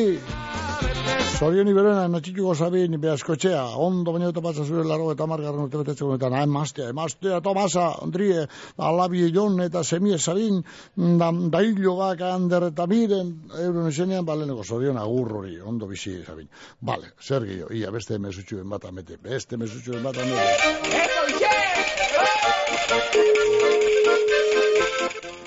Zorioni 1.39 1.71
berena, 1.71 2.09
natxituko 2.11 2.51
Sabin, 2.59 2.97
behaskotxea, 2.99 3.61
ondo 3.79 4.11
baina 4.11 4.33
eta 4.33 4.43
pasa 4.43 4.65
zure 4.67 4.83
laro 4.83 5.13
eta 5.13 5.27
margarren 5.31 5.69
urte 5.69 5.79
betetzeko 5.79 6.09
honetan, 6.11 6.35
ah, 6.35 6.41
emastea, 6.49 6.89
emastea, 6.91 7.39
Tomasa, 7.47 7.85
Andrie, 8.03 8.49
alabi 8.89 9.23
jon 9.37 9.61
eta 9.63 9.85
semie 9.87 10.19
Sabin, 10.19 10.65
da, 11.21 11.31
dailo 11.55 11.95
bak, 12.01 12.25
ander 12.27 12.67
eta 12.73 12.89
miren, 12.91 13.31
euron 13.69 13.87
esenean, 13.93 14.27
baleneko 14.27 14.67
zorion 14.67 14.99
agur 14.99 15.37
hori, 15.43 15.61
ondo 15.61 15.87
bizi, 15.87 16.17
Sabin. 16.27 16.51
Bale, 16.83 17.15
zer 17.23 17.47
gehiago, 17.47 17.71
ia, 17.71 17.95
beste 17.95 18.19
mesutxuen 18.19 18.67
bat 18.75 18.91
amete, 18.91 19.23
beste 19.23 19.63
mesutxuen 19.63 20.03
bat 20.03 20.19
amete. 20.19 21.48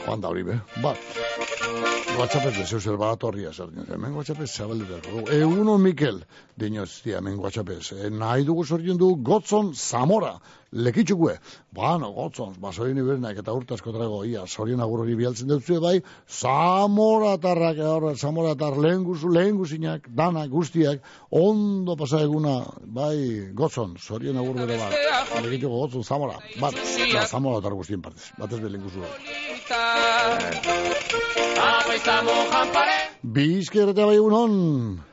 Joan 0.06 0.22
da 0.22 0.28
hori 0.28 0.44
be. 0.44 0.60
Ba. 0.84 0.96
WhatsAppez 2.20 2.58
de 2.58 2.66
zeu 2.66 2.80
zer 2.80 2.98
baratorria 3.00 3.52
zer 3.54 3.70
dien. 3.72 3.86
Hemen 3.90 4.14
WhatsAppez 4.18 4.50
zabalde 4.52 4.86
dugu. 4.90 5.24
Eguno 5.32 5.78
Mikel, 5.78 6.20
dinoz, 6.60 7.02
tia, 7.04 7.18
hemen 7.18 7.40
WhatsAppez. 7.40 7.94
E, 7.96 8.10
nahi 8.10 8.44
dugu 8.46 8.66
zorien 8.66 8.98
du 9.00 9.16
Gotzon 9.16 9.74
Zamora. 9.74 10.34
Lekitxukue. 10.72 11.36
Bueno, 11.76 12.14
Gotzon, 12.16 12.54
basoin 12.64 12.96
ibernak 12.96 13.42
eta 13.42 13.52
urtasko 13.52 13.92
trago, 13.92 14.22
ia, 14.24 14.46
zorien 14.48 14.80
agur 14.80 15.02
hori 15.04 15.18
bialtzen 15.20 15.50
dut 15.50 15.68
bai, 15.84 15.98
Zamora 16.26 17.34
tarrak, 17.44 17.82
horre, 17.84 18.16
Zamora 18.16 18.56
tar 18.56 18.78
lehen 18.78 19.04
guzu, 19.04 19.28
lehen 19.28 19.58
guzinak, 19.58 20.08
danak, 20.08 20.48
guztiak, 20.50 21.04
ondo 21.30 21.98
pasa 22.00 22.22
eguna, 22.24 22.56
bai, 22.88 23.52
Gotzon, 23.54 23.98
zorien 24.00 24.38
agur 24.38 24.56
bere 24.64 24.80
bat. 24.80 24.96
Lekitxuko 25.44 25.76
Gotzon 25.76 26.08
Zamora. 26.08 26.40
Bat, 26.62 26.80
ba, 26.80 27.28
Zamora 27.28 27.60
tar 27.62 27.76
guztien 27.76 28.02
partez. 28.02 28.32
Bat 28.40 28.54
ez 28.56 28.64
belen 28.64 28.82
guzu. 28.88 29.04
Bizkerreta 33.24 34.06
bai 34.08 34.16
egunon. 34.16 35.11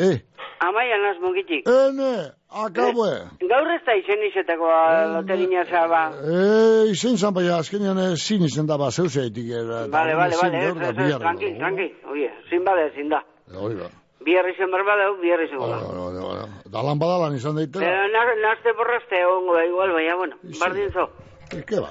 Eh, 0.00 0.16
Amaia 0.60 0.96
naz 0.98 1.16
mugitik. 1.22 1.66
ene, 1.68 2.32
akabue. 2.48 3.12
Gaur 3.52 3.70
ez 3.74 3.80
da 3.86 3.94
izen 3.96 4.22
izetako 4.28 4.66
loterina 5.14 5.64
zaba. 5.70 6.02
Eh, 6.24 6.90
izen 6.92 7.16
zan 7.18 7.32
baina, 7.34 7.56
azkenean 7.58 7.98
ezin 8.12 8.42
izen 8.44 8.66
da, 8.66 8.76
ba, 8.78 8.90
zeus 8.90 9.16
eitik. 9.16 9.48
Bale, 9.48 9.88
bale, 9.90 10.36
bale, 10.40 10.58
ez, 10.58 10.76
ez, 10.76 10.98
ez, 10.98 11.18
tranqui, 11.18 11.54
tranqui. 11.58 11.88
Oie, 12.12 12.30
zin 12.50 12.64
bade 12.64 12.86
ezin 12.92 13.08
da. 13.08 13.22
Hori 13.56 13.76
da. 13.80 13.88
Biarri 14.24 14.52
zen 14.58 14.68
berba 14.70 14.96
dau, 15.00 15.14
biarri 15.22 15.46
zen 15.48 15.58
Hori, 15.58 15.80
gola. 15.80 16.04
hori, 16.04 16.18
hori. 16.28 16.50
Dalan 16.74 16.98
badalan 17.00 17.36
izan 17.36 17.56
daitela. 17.56 17.84
Pero 17.86 18.08
na- 18.12 18.36
nazte 18.48 18.72
borraste 18.76 19.16
ongo 19.26 19.54
da 19.56 19.64
igual, 19.64 19.92
baina, 19.96 20.16
bueno, 20.16 20.36
bardin 20.60 20.90
zo. 20.92 21.08
Eh, 21.56 21.64
¿Qué 21.66 21.80
va? 21.80 21.90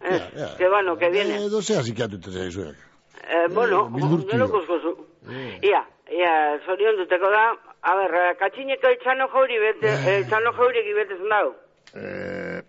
Eh, 0.00 0.20
que 0.58 0.68
bueno, 0.68 0.96
que 0.96 1.10
viene. 1.10 1.36
Eh, 1.44 1.48
dozea 1.50 1.82
zikiatu 1.82 2.16
eta 2.16 2.30
zaizuek. 2.30 2.76
Eh, 3.28 3.48
bueno, 3.52 3.90
Bildurtio. 3.90 4.30
gero 4.30 4.48
kuskozu. 4.50 4.90
Ia, 5.62 5.82
ia, 6.10 6.58
zorion 6.66 6.96
duteko 7.00 7.30
da, 7.30 7.44
a 7.82 7.94
ber, 8.00 8.16
katxineko 8.40 8.92
etxano 8.96 9.28
jauri 9.32 9.58
bete, 9.62 9.94
etxano 10.18 10.52
jauri 10.58 10.84
gibetezen 10.86 11.32
dau. 11.32 11.54
Eh, 11.96 12.60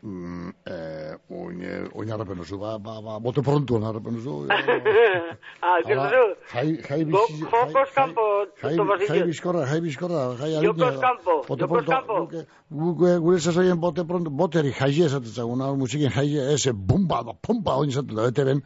oin, 1.62 1.90
oin 1.94 2.10
harrapen 2.12 2.40
oso, 2.40 2.58
ba, 2.58 2.78
ba, 2.80 3.02
ba, 3.02 3.20
bote 3.20 3.42
prontuan 3.42 3.84
harrapen 3.84 4.18
oso. 4.20 4.46
ah, 5.62 5.78
que 5.86 5.94
Hala, 5.94 6.10
zu? 6.10 6.24
Jai, 6.54 6.78
jai 6.88 7.04
bizi... 7.06 7.40
Jokos 7.44 7.90
kanpo, 7.96 8.26
Jai, 8.62 8.76
jai 9.08 9.24
bizkorra, 9.28 9.66
jai 9.66 9.82
bizkorra, 9.82 10.36
jai 10.40 10.52
Jokos 10.64 11.00
Bote 11.48 11.62
jokos 11.62 11.86
kanpo. 11.86 12.20
guke- 12.28 12.46
guke- 12.72 13.20
gure 13.20 13.40
sasoien 13.40 13.80
bote 13.80 14.04
pronto, 14.08 14.30
boteri 14.30 14.72
jaie 14.74 15.06
esaten 15.06 15.32
zagun, 15.32 15.62
hau 15.62 15.76
musikin 15.78 16.10
jaie, 16.12 16.54
ese 16.54 16.74
bumba 16.74 17.24
da, 17.24 17.34
pumba, 17.34 17.78
oin 17.78 17.90
esaten 17.90 18.16
da, 18.16 18.26
beteren, 18.30 18.62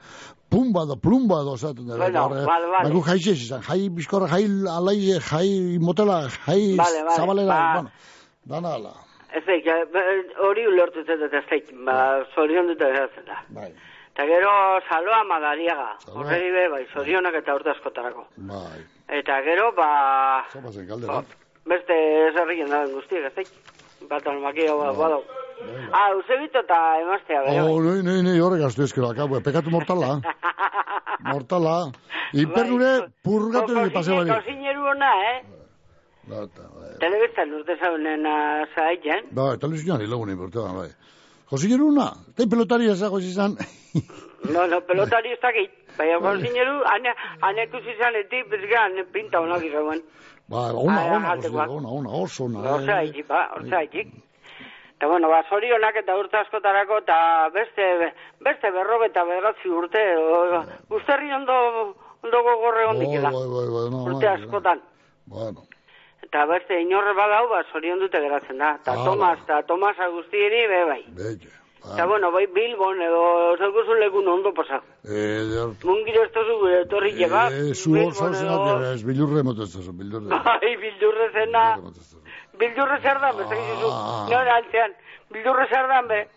pumba 0.50 0.86
da, 0.86 0.96
plumba 0.96 1.44
da, 1.46 1.54
esaten 1.60 1.88
da. 1.88 1.98
Bueno, 1.98 2.26
eh, 2.36 2.46
vale, 2.46 2.68
vale. 2.72 2.90
Bagu 2.90 3.04
jaie 3.08 3.36
izan, 3.38 3.62
jai 3.68 3.90
bizkorra, 3.90 4.28
jai 4.34 4.46
alaie, 4.78 5.20
jai 5.20 5.78
motela, 5.80 6.28
jai 6.48 6.76
zabalera, 7.16 7.56
ba. 7.56 7.74
bueno, 7.74 7.92
dana 8.46 8.76
ala. 8.80 8.94
Ez 9.32 9.44
daik, 9.48 9.68
eh, 9.68 10.24
hori 10.44 10.66
ulertu 10.68 11.06
zen 11.06 11.20
dut 11.22 11.34
ez 11.34 11.46
daik, 11.50 11.70
ba, 11.88 11.96
zorion 12.36 12.68
dut 12.68 12.82
ez 12.82 13.10
da. 13.28 13.38
Bai. 13.56 13.70
Eta 14.12 14.26
gero 14.28 14.52
saloa 14.90 15.22
madariaga, 15.24 15.94
horreri 16.12 16.50
be, 16.52 16.66
bai, 16.74 16.82
zorionak 16.94 17.38
eta 17.40 17.56
urte 17.56 17.72
askotarako. 17.72 18.26
Bai. 18.50 18.82
Eta 19.22 19.40
gero, 19.46 19.70
ba, 19.78 20.44
Zopazen 20.52 20.88
galdera. 20.88 21.22
beste 21.66 21.96
zerrien 22.36 22.70
da 22.70 22.86
guztiak, 22.92 23.30
ez 23.30 23.36
daik. 23.36 23.54
Batan 24.10 24.42
makia 24.42 24.76
ba, 24.76 24.92
badau. 24.98 25.24
Ah, 25.94 26.10
eusebito 26.12 26.60
eta 26.60 26.78
emaztea, 27.00 27.42
bere, 27.46 27.62
bai. 27.62 27.72
Oh, 27.72 27.80
nei, 27.86 28.04
nei, 28.04 28.20
nei, 28.26 28.40
horrek 28.42 28.66
astu 28.68 28.84
ezkero, 28.84 29.12
akabo, 29.14 29.40
pekatu 29.46 29.72
mortala. 29.72 30.18
mortala. 31.32 31.78
Iperdure, 32.34 32.92
purgatu 33.24 33.78
ni 33.78 33.90
pase 33.96 34.12
bali. 34.12 34.32
Kosineru 34.32 34.88
ona, 34.92 35.12
eh? 35.32 35.61
Telebistan 37.02 37.54
urte 37.58 37.76
zaunena 37.82 38.66
zaitzen. 38.76 39.26
Bai, 39.36 39.58
telebizioan 39.60 40.02
hilagunen 40.06 40.38
bertean, 40.40 40.76
bai. 40.78 40.90
Josineru 41.52 41.90
una, 41.92 42.12
tein 42.38 42.50
pelotari 42.50 42.88
ezago 42.92 43.20
izan. 43.20 43.58
No, 44.54 44.66
no, 44.68 44.80
pelotari 44.88 45.34
ez 45.36 45.40
dakit. 45.42 45.74
Baina 45.98 46.20
kosineru, 46.24 46.78
ane, 46.94 47.12
ane 47.46 47.66
ikusi 47.68 47.94
zanetik, 48.00 48.48
bezgan, 48.50 48.96
pinta 49.14 49.42
onak 49.44 49.66
izan. 49.68 50.00
Bai, 50.50 50.70
ona, 50.74 51.00
Ah, 51.02 51.16
ona. 51.18 51.36
Josineru, 51.36 51.76
ona, 51.80 51.90
ona, 52.00 52.10
oso 52.22 52.46
ona. 52.46 52.64
Horza 52.76 52.92
eh. 52.92 53.00
haitik, 53.02 53.28
ba, 53.28 53.42
horza 53.58 53.78
haitik. 53.82 54.14
Eta 54.96 55.08
bueno, 55.10 55.30
ba, 55.34 55.42
zorionak 55.50 55.96
eta 56.04 56.16
urte 56.16 56.38
askotarako, 56.38 57.00
eta 57.02 57.18
beste, 57.54 57.86
beste 58.46 58.70
berroge 58.72 59.08
eta 59.10 59.24
bederatzi 59.26 59.70
urte, 59.74 60.04
o, 60.22 60.62
usterri 61.00 61.34
ondo, 61.34 61.56
ondo 62.22 62.44
gogorre 62.48 62.86
Bai, 62.86 62.90
hondik 62.94 63.16
bai, 63.16 63.22
da. 63.26 63.32
bai, 63.34 63.68
bai, 63.76 63.86
no, 63.90 64.04
Urte 64.06 64.28
bai, 64.28 64.36
askotan. 64.38 64.82
Bueno. 65.26 65.66
Eta 66.32 66.46
beste 66.48 66.78
inorre 66.80 67.12
badau, 67.12 67.50
ba, 67.52 67.58
zorion 67.74 68.00
dute 68.00 68.20
geratzen 68.24 68.58
da. 68.58 68.78
Ta 68.86 68.94
Hala. 68.94 69.04
Tomas, 69.04 69.40
ta 69.48 69.58
Tomas 69.68 69.98
Agustieri, 70.00 70.62
be 70.72 70.86
bai. 70.88 71.02
Belle. 71.18 71.50
Eta 71.82 72.06
bueno, 72.08 72.30
bai 72.32 72.46
Bilbon 72.56 73.02
edo 73.04 73.24
zaukuzun 73.60 74.00
lekun 74.00 74.28
ondo 74.32 74.54
pasa. 74.54 74.78
Eh, 75.04 75.44
der- 75.52 75.74
Mungiro 75.84 76.24
ez 76.24 76.32
tozu 76.32 76.56
gure 76.62 76.82
etorri 76.86 77.12
llega. 77.18 77.50
eh, 77.52 77.74
zu 77.76 77.92
hor 77.98 78.14
zauzenak, 78.14 78.82
ez, 78.94 79.04
bilurre 79.04 79.44
motetzen, 79.44 79.92
bilurre. 79.98 80.30
Bai, 80.30 80.72
bildurre 80.78 81.28
zena. 81.34 81.66
Bildurre 82.58 83.02
zer 83.02 83.20
dan, 83.20 83.36
beste 83.36 83.56
gizu. 83.56 83.90
Ah. 83.92 84.28
No, 84.32 84.38
altzean. 84.56 84.94
Bildurre 85.34 85.68
zer 85.68 85.88
dan, 85.90 86.08
be. 86.08 86.28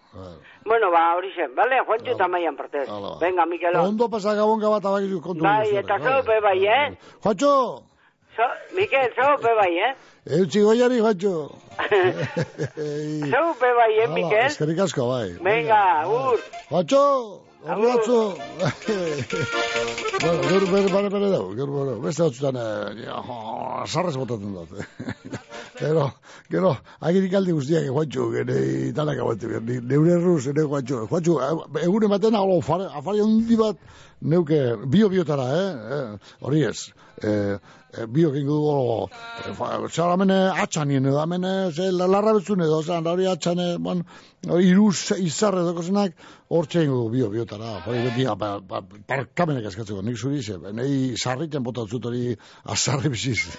Bueno, 0.65 0.91
ba, 0.91 1.15
hori 1.15 1.31
zen, 1.37 1.55
bale? 1.55 1.79
Juancho 1.87 2.11
eta 2.19 2.27
maian 2.27 2.57
partez. 2.57 2.89
Venga, 3.21 3.47
Mikelo. 3.47 3.85
Ondo 3.85 4.09
pasa 4.11 4.35
gabon 4.35 4.59
gabat 4.59 4.85
abakizu 4.85 5.21
kontu. 5.21 5.45
Bai, 5.45 5.77
eta 5.77 5.99
zaupe 6.01 6.41
bai, 6.41 6.67
eh? 6.67 6.97
Juancho! 7.23 7.94
So, 8.37 8.43
Mikel, 8.77 9.11
zaupe 9.15 9.51
bai, 9.61 9.73
eh? 9.79 9.95
Eutxi 10.39 10.61
goiari, 10.65 10.99
Juancho. 10.99 11.35
Zaupe 13.31 13.71
bai, 13.79 13.93
eh, 13.95 14.07
Hala, 14.07 14.15
Mikel? 14.15 14.47
Eskerrik 14.49 14.81
asko, 14.87 15.07
bai. 15.13 15.29
Venga, 15.45 15.83
ur. 16.11 16.41
Juancho! 16.71 17.05
Horri 17.65 17.87
batzu! 17.89 18.17
bueno, 20.21 20.41
gero 20.49 20.67
bere, 20.69 20.89
bere, 20.93 21.09
bere 21.15 21.29
dugu, 21.33 21.55
gero 21.57 21.73
bere, 21.79 21.95
beste 22.03 22.23
batzutan, 22.27 22.59
eh, 22.61 23.07
oh, 23.09 23.85
sarrez 23.87 24.17
botatzen 24.21 24.53
dut. 24.53 24.69
gero, 25.81 26.11
gero, 26.53 26.75
agirik 27.01 27.33
aldi 27.39 27.55
guztiak, 27.57 27.87
Juancho, 27.89 28.27
gene, 28.35 28.59
danak 28.99 29.23
aguante, 29.23 29.49
ni- 29.65 29.81
neure 29.81 30.13
erruz, 30.19 30.43
ene 30.53 30.67
Juancho. 30.69 31.07
Juancho, 31.09 31.39
eh, 31.41 31.87
egun 31.87 32.05
ematen, 32.11 32.37
alo, 32.37 32.59
afari, 32.61 33.23
handi 33.25 33.57
bat, 33.63 33.81
neuke, 34.21 34.61
bio-biotara, 34.85 35.49
eh? 35.57 35.73
eh, 35.97 36.37
Hori 36.45 36.67
ez, 36.69 36.91
eh, 37.23 37.57
eh, 37.99 38.07
bio 38.07 38.31
gengo 38.33 38.55
dugu, 38.59 39.55
fa- 39.59 39.81
zer 39.89 40.11
amene 40.13 40.39
atxanien 40.65 41.07
edo, 41.07 41.21
amene, 41.21 41.73
ze, 41.73 41.91
la- 41.93 42.07
larra 42.07 42.33
betzun 42.35 42.61
edo, 42.63 42.83
zan, 42.83 43.07
hori 43.07 43.27
bueno, 43.79 44.05
hori 44.49 44.69
iruz, 44.69 45.13
izarre 45.19 45.61
edo 45.61 45.75
kozenak, 45.75 46.15
hor 46.49 46.67
txein 46.67 46.89
dugu 46.91 47.11
bio, 47.11 47.29
biotara, 47.31 47.83
hori 47.87 48.03
beti, 48.09 48.25
ba, 48.39 48.61
ba, 48.61 48.83
parkamenek 49.07 49.67
eskatzeko, 49.67 50.03
nik 50.03 50.17
zuri 50.17 50.43
ze, 50.43 50.59
nahi 50.59 51.17
sarriten 51.17 51.63
botatzut 51.63 52.05
hori 52.07 52.37
azarre 52.65 53.09
biziz. 53.09 53.57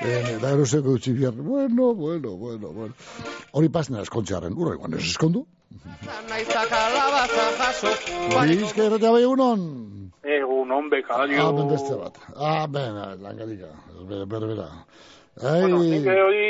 Eh, 0.00 0.38
da 0.40 0.54
ero 0.54 0.64
zeko 0.64 0.94
utzi 0.96 1.12
bihar, 1.12 1.34
bueno, 1.34 1.92
bueno, 1.94 2.30
bueno, 2.36 2.72
bueno. 2.72 2.94
Hori 3.52 3.68
pasna 3.68 4.00
eskontzearen, 4.00 4.54
urra 4.56 4.74
iguan, 4.78 4.94
ez 4.94 5.04
eskondu? 5.10 5.44
Naizta 6.30 6.64
kalabaza 6.70 7.44
jaso. 7.58 7.92
Bizka 8.48 8.86
erratea 8.88 9.12
bai 9.12 9.22
egunon? 9.22 9.99
Egun, 10.22 10.70
on, 10.70 10.88
bekario. 10.90 11.46
Ah, 11.48 11.64
beste 11.70 11.96
bat. 11.96 12.18
Ah, 12.36 12.66
ben, 12.68 12.94
langarika, 13.22 13.70
bere, 14.08 14.26
bere, 14.26 14.46
bere. 14.52 14.66
Bueno, 15.40 15.78
nik 15.82 16.06
Ei, 16.06 16.20
hori 16.20 16.46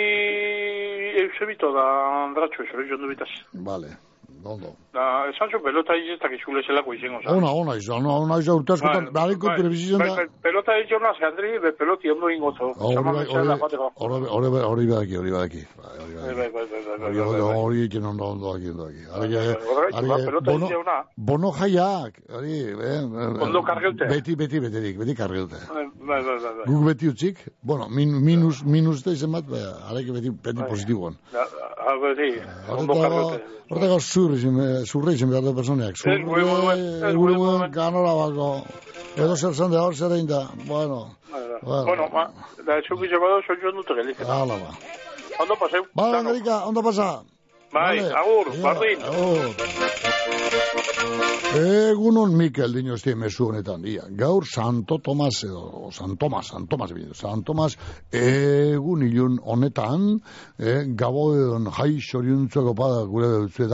eusebito 1.23 1.71
da 1.73 1.85
andratxo, 2.25 2.65
esore 2.65 2.89
jondu 2.89 3.07
bitaz. 3.13 3.29
vale, 3.53 3.93
ondo. 4.45 4.75
Da, 4.93 5.05
esan 5.31 5.49
zu 5.53 5.59
pelota 5.65 5.95
izetak 5.97 6.33
izule 6.39 6.63
zelako 6.67 6.95
izango, 6.95 7.21
za. 7.23 7.37
Ona, 7.37 7.51
ona 7.63 7.77
izan, 7.77 7.97
ona, 8.07 8.13
ona 8.25 8.39
izan 8.43 8.55
urte 8.61 8.73
askotan, 8.73 9.09
behar 9.15 9.35
kontu 9.43 9.61
ere 9.63 9.71
bizizan 9.75 9.99
da. 10.05 10.15
Bai, 10.17 10.27
pelota 10.43 10.73
izona, 10.85 11.13
ze 11.19 11.25
Andri, 11.31 11.51
be 11.65 11.73
peloti 11.81 12.11
ondo 12.11 12.31
ingozo. 12.37 12.73
Hori 12.77 12.97
bai, 12.97 13.13
badaki, 14.91 15.17
hori 15.23 15.31
badaki. 15.37 15.63
Bai, 15.77 15.97
bai, 15.99 16.35
bai, 16.35 16.49
bai, 16.55 16.67
bai, 16.71 16.83
bai, 16.99 17.11
Hori 17.11 17.19
bai, 17.19 17.41
bai. 17.41 17.77
egiten 17.81 18.05
ondo 18.07 18.25
ondo 18.25 18.55
aki 18.55 18.71
ondo 18.71 18.85
aki. 18.91 19.03
Hori 19.19 19.35
bai, 19.35 19.47
horregatik, 19.73 20.11
hori 20.11 20.25
pelota 20.27 21.05
bono 21.17 21.53
jaiak, 21.61 22.21
hori 22.37 22.59
eh, 22.61 23.03
Ondo 23.47 23.63
kargeute. 23.63 24.07
Beti 24.11 24.37
beti 24.37 24.61
beterik, 24.61 24.99
beti. 24.99 25.15
Bai, 25.21 25.87
bai, 26.09 26.23
bai, 26.23 26.39
bai. 26.43 26.67
Guk 26.67 26.85
beti 26.87 27.09
utzik, 27.09 27.39
bueno, 27.63 27.89
min, 27.89 28.13
minus 28.25 28.65
minus 28.65 29.05
da 29.05 29.13
izen 29.13 29.33
bat, 29.33 29.45
ba, 29.45 29.57
arek 29.91 30.13
beti 30.13 30.31
beti 30.31 30.63
positiboan. 30.69 31.17
Ondo 32.71 32.95
Horretako, 32.95 33.01
kargeute. 33.01 33.61
Zurri 34.37 34.87
zurri 34.87 35.15
izan 35.15 35.31
behar 35.31 35.45
da 35.45 35.55
personeak. 35.55 35.95
Ez, 36.07 36.21
gure 36.27 36.45
moduan, 36.45 36.79
ez, 36.79 37.15
gure 37.17 37.35
moduan. 37.35 37.71
ganora 37.73 38.15
bako. 38.15 38.51
Edo 39.17 39.37
zer 39.37 39.55
zan 39.55 39.71
da, 39.71 39.83
hor 39.83 39.95
zer 39.95 40.13
egin 40.13 40.27
da. 40.27 40.47
Bueno. 40.67 41.11
Bueno. 41.63 41.85
Bueno, 41.85 42.09
ma, 42.13 42.25
da, 42.67 42.79
esuk 42.79 43.05
izan 43.05 43.21
bado, 43.21 43.43
soy 43.47 43.57
jondu 43.63 43.83
tegelitzen. 43.89 44.27
hala 44.27 44.57
ba. 44.63 44.71
Ondo 45.41 45.55
paseu. 45.57 45.85
Ba, 45.95 46.19
Angelika, 46.19 46.65
ondo 46.67 46.83
pasa. 46.83 47.23
Bai, 47.73 48.01
Vale. 48.01 48.15
agur, 48.15 48.47
Ja, 48.55 48.63
bardin. 48.63 49.03
agur. 49.03 49.55
Egunon 51.55 52.37
Mikel 52.37 52.73
dinosti 52.73 53.15
mezu 53.15 53.47
honetan, 53.49 53.85
ia. 53.87 54.03
Gaur 54.11 54.45
Santo 54.45 54.99
Tomas 54.99 55.45
edo, 55.45 55.91
San 55.93 56.17
Tomas, 56.17 56.49
San 56.49 56.67
Tomas, 56.67 56.93
bidu, 56.93 57.15
San 57.15 57.45
Tomas, 57.45 57.77
egun 58.13 59.03
ilun 59.03 59.39
honetan, 59.43 60.21
eh, 60.59 60.85
gaboen 60.87 61.71
jai 61.71 62.01
xoriuntzoko 62.01 62.75
pada 62.75 63.05
gure 63.05 63.27
dutzu 63.27 63.69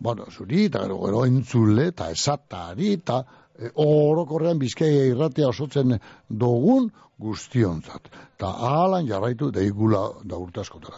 bueno, 0.00 0.26
zuri, 0.30 0.64
eta 0.64 0.80
gero, 0.80 0.98
gero 1.04 1.24
entzule, 1.24 1.86
eta 1.88 2.10
esatari, 2.10 2.92
eta 2.94 3.24
eh, 3.58 3.70
orokorrean 3.74 4.58
bizkaia 4.58 5.06
irratea 5.06 5.48
osotzen 5.48 5.98
dugun 6.28 6.90
guztionzat. 7.18 8.08
Ta 8.38 8.46
ahalan 8.46 9.06
jarraitu 9.06 9.50
deigula 9.50 10.10
da 10.24 10.36
urte 10.36 10.60
askotara. 10.60 10.96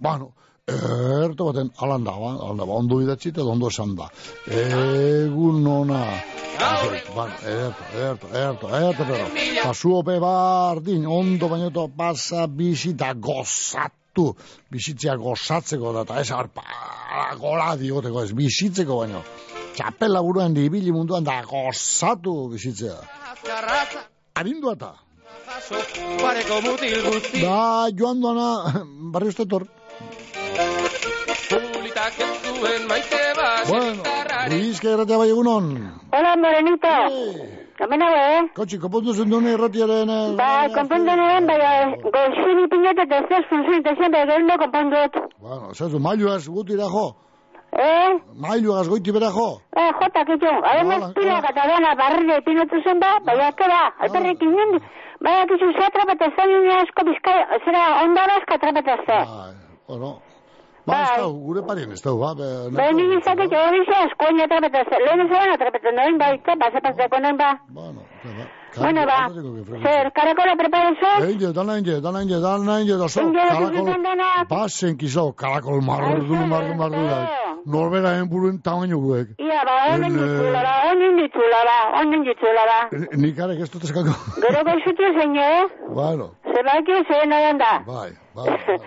Bueno, 0.00 0.32
erto 0.68 1.48
baten 1.48 1.70
alan 1.80 2.04
da, 2.04 2.12
ba, 2.12 2.32
alan 2.44 2.58
da, 2.60 2.66
ba, 2.66 2.74
ondo 2.74 3.00
idatzi 3.00 3.32
eta 3.32 3.44
ondo 3.44 3.68
esan 3.72 3.94
da. 3.96 4.08
Egun 4.46 5.66
ona. 5.66 6.02
Bueno, 7.14 7.34
erto, 7.46 7.84
erto, 7.94 8.28
erto, 8.34 8.68
erto, 8.76 9.04
pero. 9.06 9.26
Pasu 9.62 9.94
ope 10.00 10.18
bardin, 10.20 11.06
ondo 11.06 11.48
bainoto 11.48 11.88
pasa 11.88 12.46
bizita 12.46 13.14
gozatu. 13.14 14.34
Bizitzea 14.70 15.14
gozatzeko 15.16 15.92
da, 15.94 16.02
eta 16.02 16.20
ez 16.20 16.30
arpa, 16.34 16.64
gola 17.38 17.74
dioteko 17.78 18.24
ez, 18.26 18.32
bizitzeko 18.36 19.02
baino. 19.02 19.22
Txapela 19.78 20.20
buruan 20.26 20.54
di 20.54 20.66
ibili 20.66 20.92
munduan 20.92 21.24
da 21.24 21.40
gozatu 21.46 22.48
bizitzea. 22.52 22.98
Arindua 24.34 24.74
eta. 24.74 24.94
Da, 27.40 27.88
joan 27.94 28.20
doana, 28.20 28.48
barri 29.14 29.30
uste 29.32 29.46
zuen 32.10 32.86
maite 32.88 33.20
bat. 33.36 33.68
Bueno, 33.68 34.02
Luizka 34.50 34.88
erratea 34.94 35.18
bai 35.18 35.28
egunon. 35.30 35.70
Hola, 36.12 36.36
Morenito. 36.36 36.94
Hemen 37.78 38.02
hau, 38.02 38.14
eh? 38.18 38.40
Kotxi, 38.56 38.78
kopondu 38.82 39.12
zen 39.14 39.30
dune 39.30 39.52
erratiaren... 39.54 40.10
eh, 40.10 40.34
Ba, 40.38 40.66
konpondu 40.74 41.14
nuen, 41.20 41.46
baina 41.46 41.94
goizini 42.02 42.66
pinete 42.72 43.04
eta 43.06 43.20
ez 43.38 43.44
funzioen 43.50 43.80
eta 43.84 43.94
zen, 43.94 44.10
baina 44.12 44.34
gero 44.34 44.56
konpondut. 44.64 45.18
Bueno, 45.38 45.74
zazu, 45.74 46.00
mailuaz 46.02 46.48
gutira 46.48 46.88
jo. 46.90 47.06
Eh? 47.78 48.16
Mailuaz 48.34 48.88
goiti 48.88 49.12
bera 49.12 49.30
jo. 49.30 49.60
Eh, 49.76 49.90
jota, 50.00 50.24
kitxo. 50.26 50.52
Además, 50.72 51.12
pilak 51.14 51.50
eta 51.52 51.66
dana 51.70 51.94
barrile 51.94 52.40
pinutu 52.46 52.82
zen 52.82 52.98
ba, 52.98 53.12
baina, 53.26 53.52
kera, 53.60 53.82
alperrik 54.00 54.42
inen, 54.42 54.80
baina, 55.22 55.46
kitxo, 55.46 55.70
ze 55.78 55.84
atrapeta 55.86 56.32
zen, 56.34 56.54
nire 56.64 56.80
asko 56.82 57.06
bizkai, 57.12 57.38
zera, 57.64 57.84
ondara 58.02 58.40
asko 58.40 58.58
atrapeta 58.58 58.96
zen. 59.06 59.36
Bueno, 59.86 60.16
ba, 60.88 60.98
ez 61.04 61.20
dau, 61.20 61.32
gure 61.46 61.62
parien 61.68 61.92
ez 61.92 62.02
dau, 62.02 62.16
ba. 62.22 62.34
be, 62.38 62.48
Baina, 62.78 62.92
nire 62.98 63.18
izate, 63.20 63.46
jo, 63.52 63.62
bize, 63.76 63.96
askoin 64.06 64.40
atrapeta 64.46 64.84
zen. 64.90 65.04
Lehen 65.06 65.28
zelan 65.32 65.54
atrapeta 65.56 65.92
noin, 65.98 66.18
ba, 66.22 66.32
ite, 66.38 66.56
ba, 66.60 66.70
zepazteko 66.76 67.20
noin, 67.24 67.36
ba. 67.36 67.50
Bueno, 68.78 69.02
ba, 69.10 69.18
zer, 69.82 70.10
karakola 70.16 70.54
prepara 70.60 70.90
zen? 71.00 71.28
Einge, 71.28 71.52
dana 71.56 71.72
einge, 71.78 72.00
dana 72.04 72.18
einge, 72.22 72.40
dana 72.44 72.76
einge, 72.78 72.96
da 73.00 73.08
so, 73.08 73.20
Einge, 73.24 73.44
karakol, 73.48 73.76
zuzen 73.78 74.02
denak. 74.06 74.48
basen 74.50 74.96
kizo, 75.00 75.32
karakol 75.32 75.80
marru, 75.80 76.36
marru, 76.52 76.74
marru, 76.82 77.02
da. 77.12 77.20
Norbera 77.66 78.12
enburuen 78.20 78.60
tamaino 78.62 78.98
guek. 79.02 79.32
Ia, 79.42 79.62
ba, 79.68 79.74
onen 79.94 80.12
En, 80.12 80.18
eh, 80.18 80.28
ditzula, 80.28 80.60
ba, 80.68 80.74
onen 80.92 81.16
ditzula, 81.20 81.58
ba, 81.70 81.78
onen 82.00 82.22
ditzula, 82.28 82.62
ba. 82.70 82.78
Nik 83.24 83.40
arek 83.44 83.60
ez 83.66 83.70
dut 83.72 83.84
eskako. 83.88 84.14
Gero 84.44 84.62
goizuti 84.68 85.10
zein, 85.18 85.36
eh? 85.36 85.66
Bueno, 85.98 86.30
Zebaki 86.54 87.02
zein 87.10 87.28
nahian 87.34 87.58
da. 87.58 87.72
bai, 87.86 88.10
bai. 88.36 88.78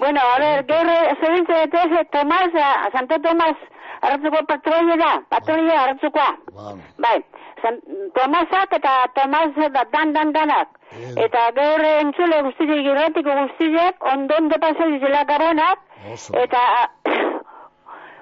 Bueno, 0.00 0.18
a 0.18 0.38
ver, 0.38 0.64
gero, 0.66 0.92
zebintze 1.20 1.52
betez, 1.52 2.08
Tomas, 2.10 2.54
a 2.54 2.90
Santo 2.90 3.20
Tomas, 3.20 3.56
hartzuko 4.00 4.38
patroia 4.48 4.96
da, 4.96 5.10
patroia 5.28 5.82
hartzukoa. 5.82 6.30
Bai, 7.04 7.18
San, 7.60 7.76
Tomasak 8.14 8.72
eta 8.78 8.94
Tomas 9.14 9.52
da, 9.74 9.84
dan, 9.92 10.14
dan, 10.14 10.32
danak. 10.32 10.72
Eta 11.26 11.42
gaur 11.58 11.84
entzule 11.90 12.40
guztiak, 12.46 12.80
irratiko 12.80 13.36
guztiak, 13.42 14.08
ondon 14.14 14.48
de 14.48 14.58
pasa 14.64 14.88
dizela 14.94 15.20
garonak, 15.28 15.84
eta 16.46 16.64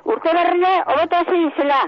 urte 0.03 0.35
berria, 0.35 0.75
hobeto 0.83 1.23
hasi 1.23 1.45
dizela. 1.45 1.81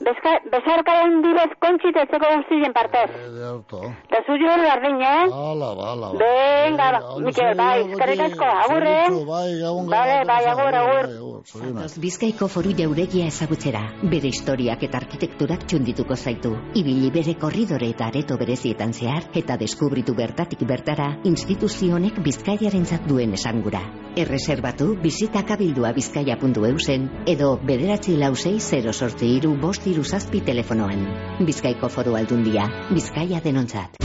Bezka, 0.00 0.30
bezarkaren 0.48 1.18
direz 1.20 1.50
kontxitetzeko 1.60 2.28
guztien 2.32 2.72
partez. 2.72 3.08
Ederto. 3.20 3.80
Da 4.08 4.20
zuri 4.24 4.46
hori 4.48 4.64
bardin, 4.64 5.02
eh? 5.04 5.26
Hala, 5.28 5.68
bala, 5.76 6.08
bala. 6.14 6.22
Venga, 6.22 6.86
Mikel, 7.26 7.52
bai, 7.58 7.74
eskerrik 7.84 8.22
asko, 8.30 8.48
agur, 8.62 8.86
eh? 8.88 9.10
Bai, 9.28 9.48
gabon, 9.60 9.90
Bale, 9.92 10.14
bai, 10.30 10.38
agur, 10.54 10.78
agur. 10.80 11.10
Zatoz 11.50 11.98
Bizkaiko 12.00 12.48
foru 12.48 12.72
jauregia 12.78 13.26
ezagutzera, 13.28 13.82
bere 14.14 14.32
historiak 14.32 14.86
eta 14.88 15.02
arkitekturak 15.02 15.66
txundituko 15.68 16.16
zaitu. 16.16 16.54
Ibili 16.80 17.12
bere 17.12 17.36
korridore 17.44 17.92
eta 17.92 18.08
areto 18.08 18.40
berezietan 18.40 18.96
zehar, 18.96 19.28
eta 19.36 19.58
deskubritu 19.60 20.16
bertatik 20.16 20.64
bertara, 20.64 21.10
instituzionek 21.28 22.22
bizkaiarentzat 22.24 23.04
duen 23.08 23.36
esangura. 23.36 23.84
Erreserbatu, 24.16 24.94
bizita 25.04 25.44
kabildua 25.46 25.92
bizkaia.eusen, 25.94 27.06
edo 27.30 27.52
bederatzi 27.62 28.16
lausei 28.16 28.56
0 28.64 28.96
sortzi 28.96 29.34
iru 29.36 29.54
bost 29.60 29.89
iru 29.90 30.04
telefonoan. 30.46 31.06
Bizkaiko 31.46 31.88
foru 31.88 32.14
aldundia, 32.16 32.68
bizkaia 32.90 33.40
denontzat. 33.44 33.96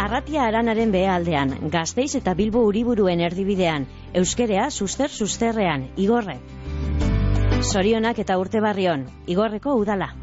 Arratia 0.00 0.44
aranaren 0.46 0.92
beha 0.92 1.14
aldean, 1.16 1.54
gazteiz 1.70 2.14
eta 2.16 2.34
bilbo 2.34 2.64
uriburuen 2.66 3.20
erdibidean, 3.20 3.86
euskerea 4.14 4.70
suster 4.70 5.08
susterrean, 5.10 5.88
igorre. 5.96 6.38
Sorionak 7.60 8.18
eta 8.18 8.38
urte 8.38 8.60
barrion, 8.60 9.06
igorreko 9.26 9.74
udala. 9.76 10.14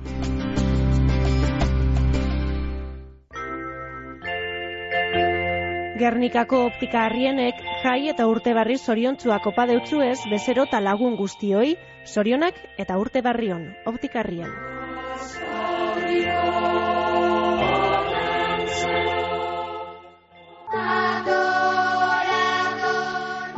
Gernikako 5.98 6.58
optika 6.68 7.08
harrienek 7.08 7.62
jai 7.84 8.10
eta 8.12 8.28
urte 8.30 8.54
barri 8.54 8.76
zoriontzuak 8.78 9.48
opa 9.50 9.66
deutzu 9.70 10.02
ez 10.06 10.20
bezero 10.30 10.68
eta 10.70 10.82
lagun 10.84 11.16
guztioi, 11.18 11.74
sorionak 12.06 12.60
eta 12.78 12.98
urte 13.02 13.24
barrion, 13.26 13.64
optika 13.90 14.22
harrien. 14.22 14.52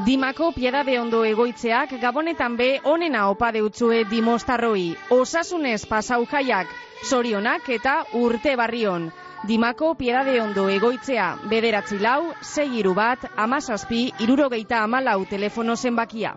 Dimako 0.10 0.52
pieda 0.56 0.84
ondo 1.02 1.26
egoitzeak 1.26 2.00
gabonetan 2.02 2.56
be 2.58 2.80
onena 2.84 3.28
opa 3.30 3.52
deutzue 3.52 4.06
dimostarroi. 4.10 4.96
Osasunez 5.12 5.86
pasau 5.86 6.26
jaiak, 6.26 6.68
sorionak 7.04 7.70
eta 7.70 8.04
urte 8.14 8.56
barrion. 8.56 9.12
Dimako 9.48 9.94
pieda 9.96 10.24
ondo 10.44 10.68
egoitzea, 10.70 11.28
bederatzi 11.50 12.00
lau, 12.00 12.34
sei 12.42 12.68
iru 12.82 12.94
bat, 12.94 13.24
amazazpi, 13.38 14.12
irurogeita 14.20 14.84
amalau 14.84 15.26
telefono 15.26 15.76
zenbakia. 15.76 16.36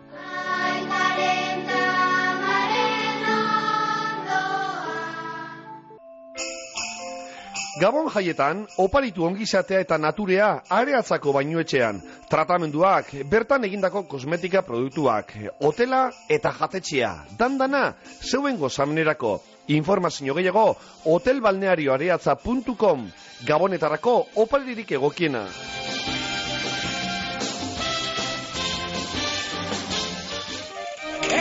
Gabon 7.73 8.05
jaietan, 8.13 8.67
oparitu 8.77 9.23
ongizatea 9.25 9.79
eta 9.81 9.97
naturea 9.97 10.49
areatzako 10.69 11.31
bainuetxean. 11.33 12.01
Tratamenduak, 12.29 13.09
bertan 13.31 13.65
egindako 13.65 14.03
kosmetika 14.11 14.61
produktuak, 14.61 15.33
hotela 15.59 16.03
eta 16.29 16.51
jatetxea. 16.59 17.09
Dandana, 17.39 17.95
zeuen 18.21 18.61
gozamenerako. 18.61 19.39
Informazio 19.73 20.35
gehiago, 20.37 20.75
hotelbalnearioareatza.com. 21.15 23.09
Gabonetarako 23.47 24.15
oparirik 24.45 24.91
egokiena. 24.91 25.47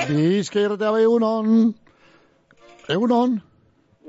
Bizka 0.09 0.65
irratea 0.65 0.91
bai 0.97 1.05
egunon. 1.05 1.75
Egunon. 2.89 3.43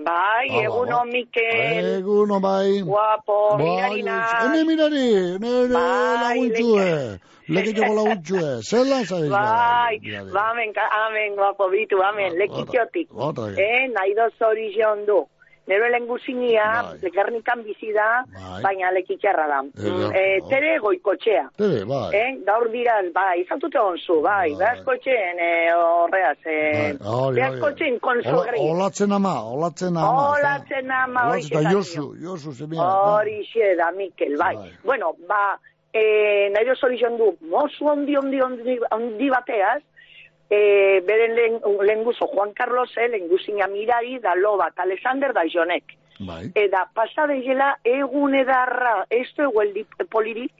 Bai, 0.03 0.49
Hala, 0.49 0.63
eguno, 0.63 0.97
bai. 0.99 1.11
Mikel. 1.11 1.85
Egunon 1.99 2.41
bai. 2.41 2.81
Guapo, 2.81 3.57
Bai, 3.57 3.65
mirarina. 3.65 4.15
Hene 4.41 4.63
mirari, 4.67 5.39
nere 5.39 5.67
Bai, 5.73 6.17
laguntxue. 6.23 7.19
Leketxoko 7.47 7.93
laguntxue. 7.99 8.49
Zelan 8.69 9.03
zaiz? 9.09 9.29
Bai, 9.29 9.99
ba, 10.33 10.49
amen, 10.51 10.73
amen, 10.75 11.35
guapo, 11.35 11.69
bitu, 11.71 12.01
amen, 12.03 12.35
lekitxotik. 12.39 13.07
Bota, 13.11 13.47
Eh, 13.55 13.87
nahi 13.95 14.15
doz 14.15 14.33
hori 14.39 14.73
du. 15.07 15.25
Nero 15.65 15.87
lenguzinia, 15.87 16.65
lekarnikan 16.99 17.61
bizi 17.63 17.93
da, 17.95 18.07
baina 18.63 18.89
lekitxarra 18.91 19.45
da. 19.47 19.61
Mm, 19.63 20.09
eh, 20.11 20.41
tere 20.49 20.73
goikotxea. 20.83 21.45
Tere, 21.55 21.85
bai. 21.87 22.09
Eh, 22.19 22.33
gaur 22.43 22.67
dira, 22.73 22.97
bai, 23.15 23.37
izatute 23.45 23.79
onzu, 23.79 24.17
bai, 24.25 24.51
behazkotxeen 24.59 25.39
eh, 25.39 25.69
horreaz, 25.71 26.39
eh, 26.43 26.97
Hori, 26.99 27.39
behazkotxeen 27.39 27.99
konsogri. 28.03 28.59
Olatzen 28.59 29.15
ama, 29.15 29.37
olatzen 29.53 29.95
ama. 29.95 30.33
Olatzen 30.33 30.91
ama, 30.91 31.29
hori 31.31 31.47
da 31.53 31.63
Josu, 31.71 32.09
Josu 32.19 32.51
zemia. 32.51 32.83
Hori 32.83 33.39
da, 33.79 33.91
Mikel, 33.95 34.35
bai. 34.37 34.57
Bueno, 34.83 35.15
ba, 35.29 35.57
eh, 35.93 36.51
nahi 36.51 37.17
du, 37.17 37.37
mozu 37.47 37.87
ondi, 37.87 38.17
ondi, 38.17 38.41
ondi, 38.41 38.79
ondi 38.91 39.29
bateaz, 39.29 39.81
eh, 40.53 41.01
beren 41.07 41.35
lehen, 41.35 41.59
lehenguzo 41.81 42.27
Juan 42.27 42.53
Carlos, 42.53 42.91
eh, 42.97 43.07
lehenguzina 43.09 43.67
mirari, 43.67 44.19
da 44.19 44.35
loba, 44.35 44.69
eta 44.69 44.83
Alexander 44.83 45.33
da 45.33 45.45
jonek. 45.49 45.95
Bai. 46.19 46.51
Eta 46.55 46.87
pasa 46.93 47.25
dezela 47.27 47.77
egun 47.83 48.35
edarra, 48.37 49.05
ez 49.09 49.27
du 49.35 49.47
egueldi 49.49 49.85
polirik, 50.13 50.53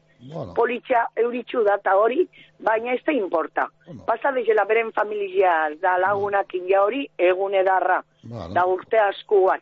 politxa 0.55 1.03
euritxu 1.19 1.63
da 1.67 1.75
eta 1.81 1.95
hori, 1.99 2.25
baina 2.63 2.93
ez 2.93 3.03
da 3.05 3.13
importa. 3.13 3.67
Pasa 4.07 4.31
dezela 4.31 4.65
beren 4.65 4.91
familia 4.95 5.69
da 5.81 5.97
lagunak 5.99 6.53
india 6.57 6.81
hori, 6.83 7.05
egun 7.17 7.53
edarra. 7.59 8.01
Da 8.23 8.63
urte 8.65 8.95
askuan. 9.03 9.59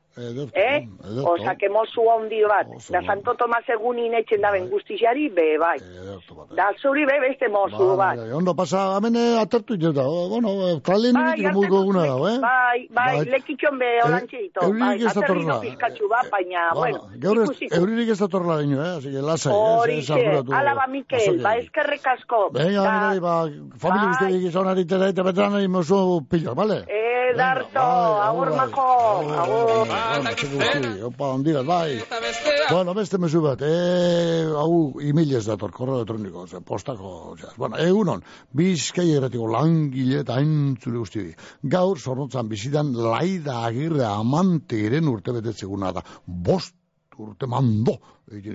Eh? 0.53 0.86
Osa, 1.26 1.55
que 1.57 1.68
mozu 1.70 2.03
handi 2.14 2.43
bat. 2.45 2.68
Da 2.93 2.99
Santo 3.07 3.34
Tomas 3.39 3.64
egunin 3.74 4.14
etxen 4.14 4.41
da 4.43 4.51
ben 4.53 4.68
guztiari, 4.70 5.30
be, 5.34 5.57
bai. 5.57 5.80
Da 6.55 6.68
zuri 6.82 7.05
be 7.09 7.16
beste 7.24 7.49
mozu 7.49 7.95
bat. 7.97 8.20
Bai, 8.20 8.32
ondo 8.38 8.53
pasa, 8.53 8.84
hemen 8.99 9.16
eh, 9.18 9.39
atertu 9.41 9.78
jo 9.82 9.91
da. 9.91 10.03
Bueno, 10.05 10.53
tralen 10.86 11.18
Bai, 11.18 11.39
nik 11.39 11.53
mugo 11.55 11.80
eguna 11.82 12.03
dago, 12.05 12.28
eh? 12.30 12.38
Bai, 12.43 12.86
bai, 12.91 13.16
Bai. 13.18 13.26
lekitxon 13.34 13.80
be 13.82 13.89
olantxeito. 14.05 14.62
euririk 14.68 14.86
Bai, 14.86 14.95
ez 14.99 15.05
datorrela. 15.16 15.26
aterrino 15.26 15.59
pizkatxu 15.66 16.09
bat, 16.14 16.30
baina, 16.32 16.68
bueno, 16.78 17.01
Gaur 17.26 17.41
ez, 17.47 17.49
euririk 17.72 18.09
ez 18.14 18.20
datorrela 18.20 18.59
dino, 18.62 18.84
eh? 18.86 18.93
Así 18.99 19.09
que 19.12 19.22
lasai, 19.26 19.53
Hori 19.55 19.97
ez, 19.97 20.03
ez 20.03 20.05
xe, 20.12 20.22
arduratu. 20.22 20.53
ala 20.59 20.74
ba 20.76 20.86
Mikel, 20.88 21.41
ba 21.41 21.55
eskerrek 21.57 22.05
asko. 22.14 22.49
Venga, 22.53 22.84
Da, 22.84 22.91
mirari, 22.91 23.20
ba, 23.26 23.36
familia 23.80 24.05
Bai. 24.05 24.14
guztiak 24.14 24.49
izanari 24.53 24.86
tera 24.86 25.09
eta 25.09 25.24
betan 25.24 25.53
nahi 25.57 25.68
mozu 25.68 26.22
pilo, 26.30 26.53
vale? 26.53 26.84
Edarto, 27.32 27.80
agur 27.80 28.51
mako, 28.56 28.86
agur. 29.43 29.72
Bueno, 29.91 30.34
txeko 30.38 30.60
guzti, 30.60 30.91
opa, 31.10 31.30
ondirat, 31.38 31.68
bai. 31.68 31.99
Bueno, 32.70 32.95
beste 32.97 33.20
mezu 33.22 33.41
bat, 33.43 33.64
eh, 33.66 34.45
hau 34.64 34.99
imilez 35.02 35.43
dator, 35.47 35.74
korreo 35.76 36.02
elektroniko, 36.02 36.45
ze, 36.47 36.62
postako, 36.66 37.14
ozea, 37.34 37.54
bueno, 37.58 37.80
egunon, 37.84 38.24
bizkai 38.58 39.08
erratiko 39.16 39.47
langile 39.52 40.22
eta 40.26 40.39
entzule 40.41 41.02
guzti 41.04 41.26
di. 41.30 41.34
Gaur, 41.76 41.99
zornotzan 41.99 42.52
bizitan, 42.52 42.93
laida 42.95 43.62
agirre 43.68 44.06
amante 44.08 44.80
eren 44.88 45.10
urte 45.12 45.36
betetzeguna 45.38 45.91
da. 45.95 46.06
Bost 46.26 46.76
urte 47.22 47.47
mando, 47.47 47.97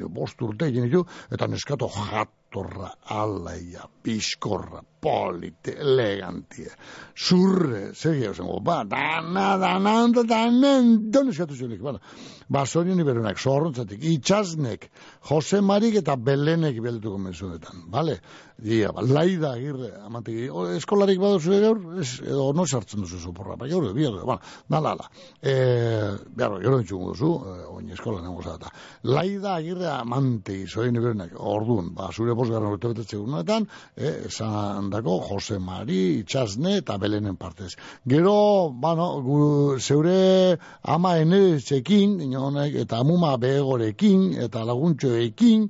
bost 0.09 0.43
urte 0.43 0.71
egin 0.71 0.89
ditu, 0.89 1.05
eta 1.31 1.47
neskato 1.47 1.89
jatorra, 1.93 2.93
alaia, 3.13 3.89
bizkorra, 4.05 4.83
polite, 5.07 5.77
elegantie, 5.79 6.71
zurre, 7.15 7.93
zer 7.95 8.17
gehiago 8.17 8.35
zengo, 8.35 8.61
ba, 8.65 8.81
dana, 8.89 9.47
dana, 9.61 9.95
dana, 10.17 10.73
dana, 11.15 11.31
eskatu 11.31 11.55
zionik, 11.55 11.81
bueno, 11.83 12.01
ba, 12.49 12.65
zorion 12.67 13.01
iberunak, 13.03 13.39
zorrontzatik, 13.39 14.03
itxasnek, 14.17 14.89
Jose 15.31 15.61
Marik 15.63 16.01
eta 16.03 16.17
Belenek 16.17 16.81
belduko 16.83 17.21
mezunetan, 17.23 17.87
bale? 17.93 18.19
Dia, 18.63 18.91
ba, 18.95 19.05
laida 19.05 19.53
agirre, 19.55 19.93
amantegi, 20.07 20.49
eskolarik 20.79 21.21
baduzu 21.23 21.61
gaur, 21.63 21.83
ez, 22.01 22.09
edo 22.25 22.49
no 22.57 22.67
sartzen 22.67 23.05
duzu 23.05 23.21
zuporra, 23.21 23.59
ba, 23.61 23.69
gaur, 23.71 23.91
bihar, 23.95 24.19
bueno, 24.25 24.41
da, 24.67 24.81
la, 24.81 24.97
la, 25.03 25.11
e, 25.43 25.55
behar, 26.35 26.59
gero 26.65 26.81
entxungo 26.83 27.13
duzu, 27.13 27.33
e, 27.45 27.57
oin 27.77 27.95
eskola 27.95 28.25
nengo 28.25 28.43
zata, 28.43 28.73
laida 29.07 29.59
agirre 29.67 29.89
amantegi, 29.91 30.67
zorion 30.67 30.99
iberunak, 31.01 31.33
orduan, 31.35 31.91
ba, 31.95 32.11
zure 32.13 32.35
bosgarren 32.39 32.75
urte 32.77 32.91
betetze 32.93 33.19
gunetan, 33.19 33.67
e, 33.97 34.13
esan 34.29 34.91
dako, 34.93 35.19
Jose 35.27 35.59
Mari, 35.59 36.21
itxasne 36.21 36.77
eta 36.83 36.99
Belenen 37.03 37.37
partez. 37.37 37.75
Gero, 38.07 38.71
bueno, 38.71 39.09
gu, 39.27 39.41
zeure 39.81 40.59
ama 40.83 41.17
eneretxekin, 41.19 42.19
honek, 42.39 42.79
eta 42.87 43.03
amuma 43.03 43.35
begorekin, 43.43 44.33
eta 44.47 44.65
laguntxoekin, 44.71 45.69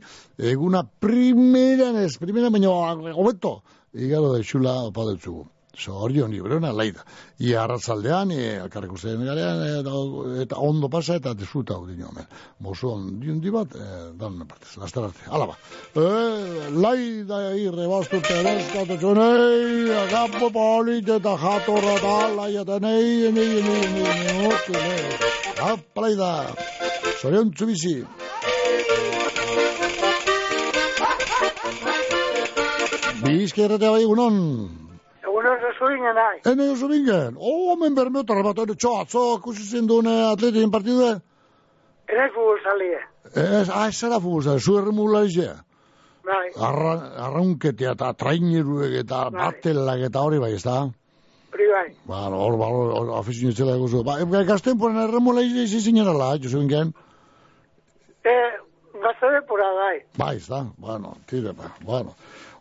eguna 0.52 0.84
primeran 0.84 1.96
ez, 2.04 2.16
primeran 2.20 2.52
baino 2.52 2.76
hobeto, 3.16 3.60
igaro 3.94 4.34
da 4.34 4.44
xula 4.44 4.80
opa 4.90 5.08
dutzugu. 5.08 5.46
Zorion 5.76 6.32
librona 6.32 6.72
laida. 6.72 7.04
Ia 7.44 7.62
arratzaldean, 7.64 8.30
e, 8.32 8.56
alkarrik 8.62 8.94
ustean 8.96 9.24
garean, 9.28 9.60
eta, 9.80 9.92
eh, 9.92 10.42
eta 10.46 10.60
ondo 10.64 10.88
pasa 10.88 11.18
eta 11.20 11.34
desuta 11.36 11.74
hau 11.76 11.84
dino 11.86 12.08
hemen. 12.08 12.28
Mozo 12.64 12.94
ondi 12.94 13.52
bat, 13.52 13.74
eh, 13.76 13.80
e, 13.84 14.12
dan 14.16 14.38
partez, 14.48 14.76
lastar 14.80 15.10
arte. 15.10 15.28
Alaba. 15.28 15.56
E, 15.92 16.00
eh, 16.00 16.70
laida 16.72 17.40
irre 17.60 17.88
bastu 17.92 18.22
terezka 18.24 18.86
tetxunei, 18.88 19.92
agapo 20.04 20.50
polit 20.50 21.08
eta 21.18 21.36
jatorra 21.36 21.98
eta 22.00 22.16
laieta 22.36 22.80
nei, 22.80 23.30
nei, 23.32 23.60
nei, 23.68 23.84
nei, 23.92 24.16
nei, 24.32 24.82
nei, 24.88 25.34
Apa 25.60 26.00
laida. 26.00 26.32
Zorion 27.20 27.52
txubizi. 27.52 28.00
Bizkerretea 33.26 33.90
bai, 33.90 34.04
unon. 34.04 34.85
Egunon 35.26 35.58
zozu 35.58 35.88
bingen, 35.90 36.14
nahi. 36.14 36.40
Hene 36.46 36.66
zozu 36.70 36.88
bingen. 36.92 37.38
Oh, 37.38 37.74
men 37.80 37.96
bermeotar 37.98 38.42
bat, 38.46 38.60
ere 38.62 38.76
txo, 38.78 38.92
atzo, 39.02 39.24
kusi 39.42 39.64
zindune 39.66 40.14
atletien 40.28 40.70
partidue. 40.70 41.16
Ere 42.06 42.26
futbol 42.34 42.60
salie. 42.62 43.00
Ez, 43.32 43.66
ah, 43.66 43.88
ez 43.88 43.96
zara 43.96 44.20
futbol 44.22 44.44
salie, 44.46 44.62
zu 44.62 44.76
erremula 44.78 45.24
izia. 45.26 45.56
Bai. 46.26 46.46
Arra, 46.68 46.94
arraunketea 47.26 47.96
eta 47.96 48.12
traineruek 48.18 48.96
eta 49.02 49.26
batelak 49.34 50.06
eta 50.08 50.22
hori 50.26 50.40
bai, 50.42 50.52
ez 50.58 50.62
da? 50.62 50.78
Hori 51.54 51.68
bai. 51.72 51.86
Ba, 52.06 52.22
hor, 52.30 52.58
ba, 52.62 52.70
hor, 52.70 52.94
hor, 53.00 53.12
afizio 53.18 53.50
itzela 53.50 53.76
eguzu. 53.78 54.02
Ba, 54.06 54.20
e, 54.22 54.42
gazten 54.46 54.78
poren 54.78 55.02
erremula 55.08 55.42
izia 55.46 55.66
izi 55.66 55.82
zinerala, 55.90 56.32
jozu 56.42 56.62
bingen. 56.62 56.94
E, 58.22 58.34
gazte 59.02 59.30
depura, 59.40 59.70
bai. 59.82 59.94
Bai, 60.18 60.34
ez 60.38 60.50
da, 60.50 60.66
bueno, 60.78 61.16
tire, 61.30 61.54
ba, 61.54 61.74
bueno. 61.82 62.14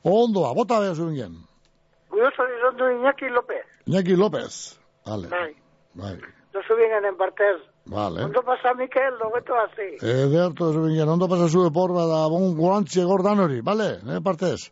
Ondo, 0.06 0.46
ba, 0.46 0.54
bota 0.58 0.82
behar 0.82 0.98
zuen 0.98 1.42
gen. 2.10 2.12
Guioso 2.12 2.44
dizondu 2.48 2.90
Iñaki 3.00 3.30
López. 3.30 3.66
Iñaki 3.88 4.16
López. 4.16 4.80
Vale. 5.06 5.28
Bai. 5.28 5.56
Bai. 5.94 6.18
Zozu 6.54 6.76
bingen 6.76 7.06
en 7.06 7.18
partez. 7.18 7.62
Vale. 7.86 8.24
Ondo 8.24 8.42
pasa 8.42 8.74
Mikel, 8.74 9.14
lobeto 9.20 9.54
hazi. 9.54 9.98
Ederto, 10.02 10.72
zuen 10.74 10.96
gen, 10.96 11.10
ondo 11.10 11.28
pasa 11.30 11.48
zuen 11.48 11.74
porba 11.74 12.06
da, 12.10 12.28
bon 12.28 12.56
guantzi 12.58 13.04
gordan 13.04 13.40
hori, 13.40 13.62
vale? 13.62 14.00
Ne 14.04 14.22
partez? 14.22 14.72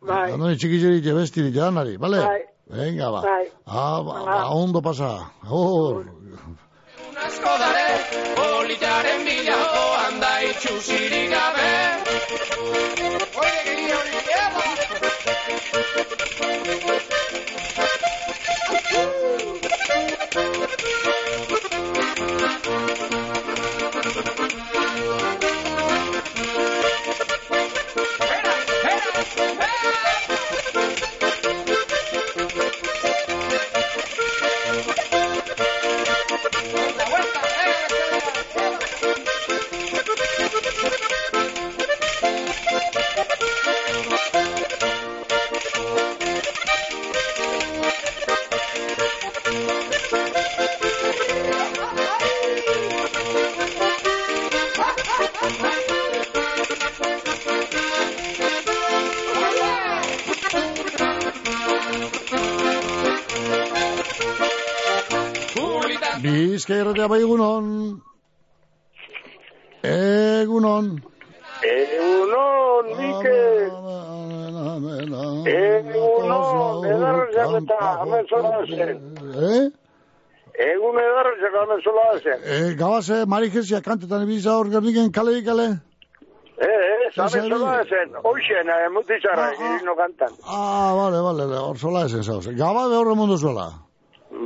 Bai. 0.00 0.32
Andoni 0.32 0.56
txikizeri 0.58 1.02
txebestiri 1.02 1.52
txedanari, 1.52 1.96
vale? 1.96 2.24
Bai. 2.24 2.42
Venga, 2.68 3.10
ba. 3.14 3.20
Bai. 3.22 3.44
Ah, 3.66 4.02
ba, 4.02 4.24
ba, 4.24 4.40
ondo 4.50 4.82
pasa. 4.82 5.30
Hor. 5.48 6.04
Asko 7.26 7.52
dare, 7.62 7.88
politaren 8.36 9.24
bila 9.24 9.58
joan 9.74 10.20
da 10.20 10.32
itxusirik 10.50 11.30
gabe. 11.30 11.70
Oye, 13.42 13.58
gini 13.66 13.86
hori, 13.92 14.16
eba! 14.42 14.62
la 36.72 37.04
vuelta, 37.08 37.40
¿eh? 37.40 37.67
Bizkairratea 66.68 67.08
bai 67.08 67.22
egunon. 67.24 67.68
Egunon. 69.88 70.88
Egunon, 71.64 72.88
Mikel. 72.98 73.70
Egunon, 75.52 76.84
edarrezak 76.90 77.54
eta 77.60 77.78
hemen 78.02 78.28
zola 78.28 78.50
zen. 78.66 79.00
Eh? 79.48 79.62
Egun 80.66 80.98
edarrezak 81.04 81.56
hemen 81.60 81.80
zola 81.86 82.04
zen. 82.18 82.44
Eh, 82.44 82.74
gabaze, 82.82 83.22
marikesia 83.34 83.80
kantetan 83.86 84.26
ibiza 84.26 84.58
hor 84.58 84.68
gerniken 84.74 85.08
kale 85.10 85.40
kale. 85.46 85.66
Eh, 85.70 86.68
eh, 86.68 87.06
hemen 87.16 87.48
zola 87.54 87.78
zen. 87.94 88.12
Hoxen, 88.26 88.74
eh, 88.74 88.90
mutizarra, 88.98 89.46
irino 89.54 89.94
kantan. 90.02 90.36
Ah, 90.44 90.92
vale, 91.00 91.24
vale, 91.30 91.48
hor 91.62 91.80
sola 91.80 92.04
esen 92.10 92.28
zauz. 92.28 92.44
Gaba 92.60 92.84
behorre 92.92 93.16
mundu 93.22 93.38
sola. 93.38 93.70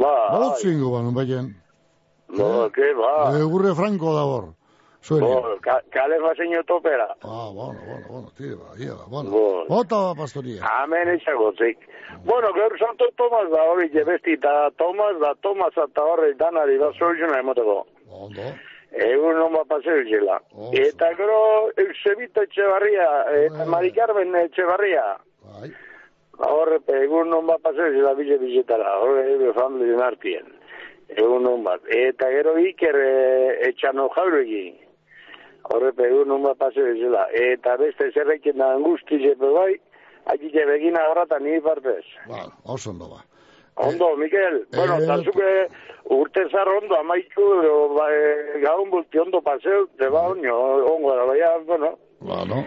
Ba, 0.05 0.15
Bot 0.39 0.63
zingu 0.63 0.93
ban, 0.95 1.11
baien. 2.33 2.59
Ba, 2.59 2.71
ke 2.73 2.93
ba. 2.99 3.13
Egurre 3.39 3.75
franko 3.75 4.15
da 4.17 4.25
hor. 4.25 4.45
Zueri. 5.03 5.27
Bo, 5.27 5.57
ka- 5.61 5.83
kale 5.91 6.19
faseño 6.23 6.63
topera. 6.65 7.09
Ah, 7.27 7.51
bueno, 7.53 7.75
bueno, 7.87 8.07
bueno, 8.09 8.29
tira, 8.39 8.55
ba, 8.55 8.71
ia, 8.79 8.95
bueno. 9.11 9.31
Bo. 9.31 9.65
Bota 9.69 9.97
ba, 9.99 10.15
pastoria. 10.15 10.63
Hemen 10.63 11.17
izagotzik. 11.19 11.79
Bueno, 12.25 12.53
gaur 12.55 12.79
Santo 12.79 13.07
Tomas 13.17 13.51
da 13.51 13.63
hori 13.73 13.89
jebesti 13.91 14.35
eta 14.39 14.71
Tomas 14.79 15.19
da 15.19 15.35
Tomas 15.43 15.75
eta 15.77 16.05
horre 16.05 16.35
danari 16.39 16.79
da 16.79 16.93
zoizuna 16.99 17.41
emoteko. 17.41 17.85
Ondo. 18.11 18.47
Egun 18.93 19.39
non 19.41 19.55
bat 19.57 19.67
paseu 19.67 20.03
zela. 20.07 20.37
Eta 20.77 21.09
gero 21.17 21.71
Eusebito 21.81 22.43
Etxebarria, 22.45 23.07
eta 23.47 23.65
Mari 23.65 23.91
Carmen 23.97 24.37
Etxebarria. 24.37 25.17
Bai. 25.43 25.71
Horre, 26.47 26.79
egun 27.03 27.31
non 27.33 27.47
bat 27.49 27.59
paseu 27.65 27.89
zela 27.97 28.13
bile 28.15 28.37
biletara, 28.39 28.99
horre, 29.01 29.25
ebe 29.35 29.53
familien 29.57 30.01
artien. 30.05 30.45
Egun 31.17 31.43
non 31.45 31.65
bat. 31.65 31.85
Eta 31.89 32.31
gero 32.33 32.57
Iker 32.59 32.97
e, 32.97 33.13
Etxano 33.69 34.09
jauregi. 34.17 34.73
Horre, 35.71 35.93
egun 36.07 36.29
non 36.29 36.43
bat 36.43 36.59
paseu 36.59 36.95
zela. 36.99 37.27
Eta 37.33 37.77
beste 37.81 38.11
zerrekin 38.13 38.59
da 38.59 38.73
angusti 38.75 39.21
zepe 39.23 39.51
bai, 39.55 39.73
Aki 40.27 40.51
begina 40.55 41.01
horata 41.11 41.39
ni 41.39 41.61
partez. 41.61 42.05
Ba, 42.29 42.47
oso 42.65 42.91
ondo 42.91 43.09
ba. 43.09 43.25
Ondo, 43.75 44.17
Mikel, 44.17 44.67
bueno, 44.77 44.99
eh, 44.99 45.05
eta 45.05 45.17
zuke 45.25 45.49
urte 46.05 46.45
zar 46.53 46.69
ondo 46.69 46.95
amaitu, 46.95 47.43
ba, 47.97 48.07
e, 48.13 48.61
gaun 48.61 48.91
bulti 48.91 49.19
ondo 49.19 49.41
paseu, 49.41 49.87
te 49.99 50.11
ba 50.13 50.29
onio, 50.29 50.55
ongo 50.93 51.17
baina, 51.27 51.57
bueno, 51.67 51.97
Ba, 52.21 52.45
no. 52.45 52.61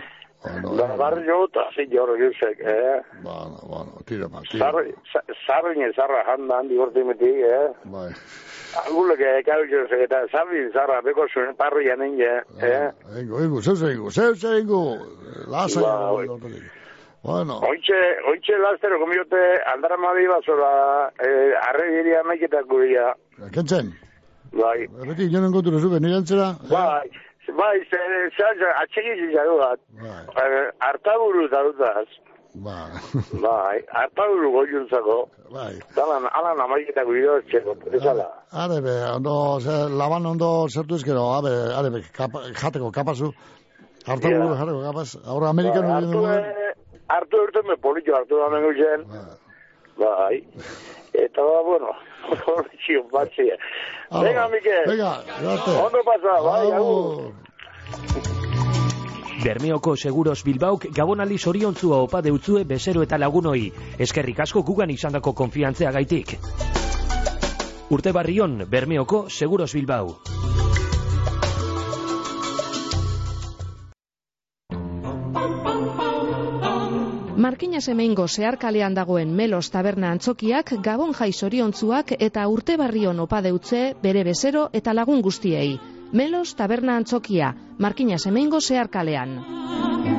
Ondo, 0.46 0.76
da, 0.78 0.88
barri 1.00 1.26
jota, 1.28 1.66
zinor, 1.76 2.14
gizek, 2.20 2.60
eh? 2.62 3.02
Bueno, 3.24 3.60
bueno, 3.64 4.02
tira 4.06 4.28
ma, 4.30 4.42
tira. 4.46 4.70
Sarri, 4.70 4.94
sarri 5.46 5.78
nien 5.80 5.94
sarra 5.98 6.24
janda 6.28 6.60
handi 6.60 6.78
gorti 6.78 7.04
meti, 7.04 7.32
eh? 7.50 7.68
Bai. 7.94 8.12
Agulek 8.86 9.22
ekar 9.40 9.66
jo 9.72 9.84
segeta, 9.90 10.22
sarri 10.32 10.62
nien 10.62 10.72
sarra, 10.76 11.02
beko 11.06 11.28
zuen 11.34 11.56
parri 11.58 11.88
janen, 11.90 12.16
eh? 12.22 12.40
Ego, 13.22 13.42
ego, 13.44 13.62
zeu 13.62 13.76
zeigo, 13.76 14.12
zeu 14.12 14.36
zeigo, 14.36 14.82
lasa 15.48 15.82
ba, 15.82 16.26
jo, 16.26 16.40
Bueno. 17.26 17.58
Oitxe, 17.66 18.00
oitxe 18.30 18.58
lastero, 18.62 19.00
gomiote, 19.02 19.40
aldara 19.74 19.98
madi 19.98 20.28
basola, 20.30 21.10
eh, 21.26 21.56
arre 21.58 21.88
diria 21.96 22.22
maiketak 22.22 22.68
guria. 22.70 23.16
Kentzen? 23.52 23.96
Bai. 24.54 24.86
Erreti, 25.02 25.26
jonen 25.34 25.52
gotu 25.52 25.72
nire 25.74 26.20
antzera? 26.20 26.54
Bai. 26.70 27.08
Eh? 27.10 27.25
Bai, 27.54 27.78
atxegiz 28.84 29.20
izan 29.30 29.58
bat. 29.60 29.80
Eh, 30.44 30.72
Artaburu 30.90 31.48
darutaz. 31.52 32.08
Ba. 32.56 32.88
Bai, 33.44 33.84
artaburu 33.92 34.52
goiuntzako. 34.52 35.18
Bai. 35.52 35.74
Dalan, 35.96 36.24
alan 36.40 36.62
amaiketako 36.66 37.16
idortzeko, 37.20 37.76
ezala. 37.92 38.28
Are 38.52 38.82
be, 38.82 38.96
ondo, 39.16 39.60
ze, 39.60 39.76
laban 40.02 40.26
ondo 40.26 40.68
zertu 40.70 40.96
ezkero, 40.96 41.26
abe, 41.40 41.52
are 41.76 41.92
be, 41.92 42.02
kapa, 42.16 42.46
jateko 42.62 42.92
kapazu. 42.92 43.34
Hartu 44.08 44.30
Ja. 44.30 44.38
yeah. 44.38 44.60
jateko 44.60 44.82
kapaz. 44.88 45.18
Ahora 45.26 45.50
Amerikan 45.50 45.84
Bai, 45.84 45.92
bai, 45.92 46.02
hartu, 46.02 46.20
eh, 46.32 46.74
hartu 47.10 47.38
urte 47.44 47.62
me 47.68 47.76
polito 47.76 48.16
hartu 48.16 48.40
da 48.40 48.50
mengu 48.50 48.72
zen. 48.80 49.00
Eta 51.24 51.42
ba, 51.42 51.62
bueno, 51.64 51.96
horretxio 52.52 53.08
batzia. 53.12 53.58
Venga, 54.12 54.48
Mikel. 54.50 54.86
Venga, 54.88 55.18
garte. 55.42 55.72
Ondo 55.72 56.04
pasa, 56.04 56.40
bai, 56.42 56.72
agur. 56.72 57.34
Bermeoko 59.46 59.96
Seguros 59.96 60.44
Bilbauk 60.44 60.88
gabonali 60.96 61.38
zoriontzua 61.38 62.00
opa 62.02 62.22
deutzue 62.26 62.64
bezero 62.66 63.04
eta 63.06 63.20
lagunoi. 63.22 63.68
Eskerrik 64.00 64.40
asko 64.42 64.64
gugan 64.64 64.90
izandako 64.90 65.36
konfiantzea 65.38 65.92
gaitik. 65.92 66.38
Urte 67.94 68.12
barrion, 68.12 68.64
Bermeoko 68.70 69.28
Seguros 69.30 69.74
Bilbao. 69.74 70.16
Markina 77.36 77.82
semeingo 77.82 78.28
zeharkalean 78.32 78.94
dagoen 78.96 79.34
Melos 79.36 79.68
taberna 79.74 80.12
antzokiak 80.16 80.72
gabon 80.86 81.12
jai 81.18 81.34
zoriontzuak 81.34 82.14
eta 82.28 82.48
urte 82.48 82.78
opa 83.20 83.42
deutze 83.42 83.94
bere 84.02 84.24
bezero 84.24 84.70
eta 84.72 84.94
lagun 84.94 85.22
guztiei. 85.22 85.78
Melos 86.14 86.56
taberna 86.56 86.96
antzokia, 86.96 87.54
Markina 87.78 88.18
semeingo 88.18 88.62
zeharkalean. 88.62 90.15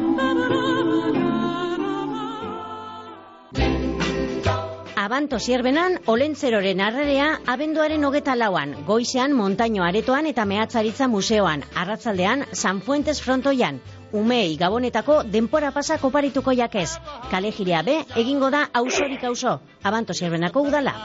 Abanto 5.07 5.39
zierbenan, 5.39 6.01
olentzeroren 6.11 6.81
arrerea 6.83 7.27
abenduaren 7.53 8.07
hogeta 8.09 8.35
lauan, 8.35 8.73
goizean 8.89 9.37
montaino 9.41 9.85
aretoan 9.87 10.27
eta 10.33 10.47
mehatzaritza 10.53 11.07
museoan, 11.13 11.63
arratzaldean 11.83 12.43
San 12.63 12.81
Fuentes 12.89 13.21
frontoian, 13.23 13.79
umei 14.23 14.57
gabonetako 14.65 15.21
denpora 15.37 15.71
pasa 15.79 16.01
koparituko 16.03 16.57
jakez. 16.63 16.89
Kale 17.31 17.55
jirea 17.61 17.85
be, 17.87 18.01
egingo 18.25 18.51
da 18.51 18.67
ausorik 18.83 19.31
auso, 19.31 19.61
abanto 19.93 20.19
zierbenako 20.23 20.67
udala. 20.73 20.99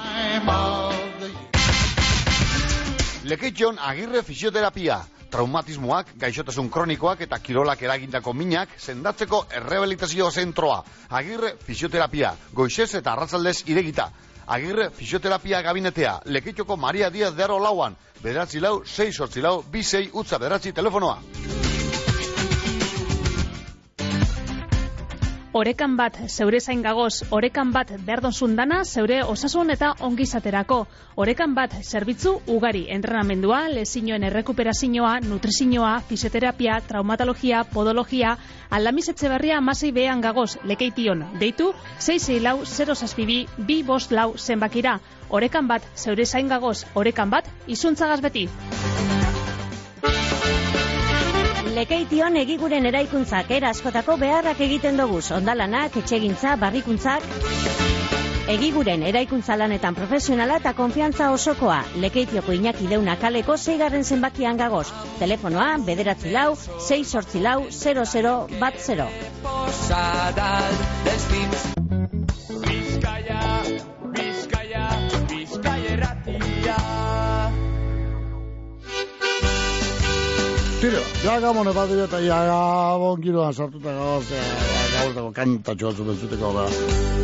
Lekeitxon 3.23 3.77
agirre 3.77 4.23
fisioterapia. 4.25 4.95
Traumatismoak, 5.31 6.15
gaixotasun 6.19 6.71
kronikoak 6.73 7.21
eta 7.21 7.37
kirolak 7.39 7.83
eragindako 7.85 8.33
minak 8.33 8.73
sendatzeko 8.81 9.43
errehabilitazio 9.59 10.31
zentroa. 10.31 10.81
Agirre 11.19 11.53
fisioterapia, 11.67 12.33
goizez 12.51 12.89
eta 12.97 13.13
arratzaldez 13.13 13.61
iregita. 13.69 14.09
Agirre 14.47 14.89
fisioterapia 14.89 15.61
gabinetea, 15.61 16.17
Lekeitxoko 16.25 16.77
Maria 16.77 17.11
Diaz 17.13 17.35
de 17.35 17.43
Aro 17.45 17.59
lauan, 17.61 17.95
bederatzi 18.23 18.59
lau, 18.59 18.81
6 18.83 19.11
sortzi 19.15 19.45
lau, 19.45 19.61
bi 19.61 19.83
sei, 19.83 20.09
utza 20.11 20.41
bederatzi 20.41 20.73
telefonoa. 20.73 21.70
Orekan 25.51 25.97
bat 25.99 26.15
zeure 26.31 26.61
zain 26.63 26.79
gagoz, 26.79 27.25
orekan 27.35 27.73
bat 27.75 27.89
berdon 28.07 28.31
zundana 28.31 28.85
zeure 28.85 29.17
osasun 29.27 29.73
eta 29.73 29.89
ongizaterako. 30.07 30.77
Orekan 31.19 31.51
bat 31.57 31.73
zerbitzu 31.83 32.37
ugari 32.47 32.85
entrenamendua, 32.95 33.65
lezinoen 33.73 34.23
errekuperazioa, 34.29 35.17
nutrizioa, 35.27 35.91
fisioterapia, 36.07 36.79
traumatologia, 36.87 37.65
podologia, 37.73 38.37
aldamiz 38.69 39.09
etxeberria 39.11 39.57
amasei 39.59 39.91
behan 39.91 40.23
gagoz, 40.23 40.55
lekeition. 40.63 41.25
Deitu, 41.41 41.73
6 41.99 42.39
lau 42.39 42.61
0 42.63 42.95
saspibi, 42.95 43.41
bi 43.57 43.81
bost 43.83 44.15
lau 44.15 44.31
zenbakira. 44.37 45.01
Orekan 45.29 45.67
bat 45.67 45.83
zeure 45.97 46.25
zain 46.25 46.47
gagoz, 46.47 46.85
orekan 46.95 47.29
bat 47.29 47.51
izuntzagaz 47.67 48.21
beti. 48.23 48.47
Lekeition 51.71 52.35
egiguren 52.35 52.83
eraikuntzak 52.89 53.51
era 53.55 53.69
askotako 53.71 54.17
beharrak 54.19 54.59
egiten 54.65 54.97
dugu, 54.99 55.21
ondalanak, 55.35 55.95
etxegintza, 56.01 56.57
barrikuntzak. 56.59 57.23
Egiguren 58.51 59.05
eraikuntza 59.07 59.55
lanetan 59.55 59.95
profesionala 59.95 60.57
eta 60.59 60.73
konfiantza 60.75 61.29
osokoa. 61.31 61.77
Lekeitioko 62.03 62.51
Iñaki 62.57 62.89
Deuna 62.91 63.15
kaleko 63.21 63.55
zeigarren 63.57 64.03
zenbakian 64.03 64.59
gagoz. 64.59 64.87
Telefonoa, 65.19 65.69
bederatzi 65.87 66.33
lau, 66.35 66.57
6 66.89 67.07
sortzi 67.07 67.39
lau, 67.45 67.69
00 67.71 68.35
bat 68.59 68.75
0. 68.89 69.07
Bizkaia, 72.67 73.41
Bizkaia, 74.11 74.89
Bizkaia. 75.31 76.60
Tiro, 80.81 80.97
ja 81.21 81.35
gamone 81.37 81.75
bat 81.77 81.91
dira 81.91 82.07
eta 82.07 82.17
ja 82.25 82.39
gabon 82.47 83.19
giroan 83.21 83.53
sartuta 83.53 83.91
gauz, 83.93 84.23
gaurtako 84.31 85.27
kantatxo 85.35 85.91
batzu 85.91 86.07
bentzuteko 86.07 86.49
da. 86.55 86.63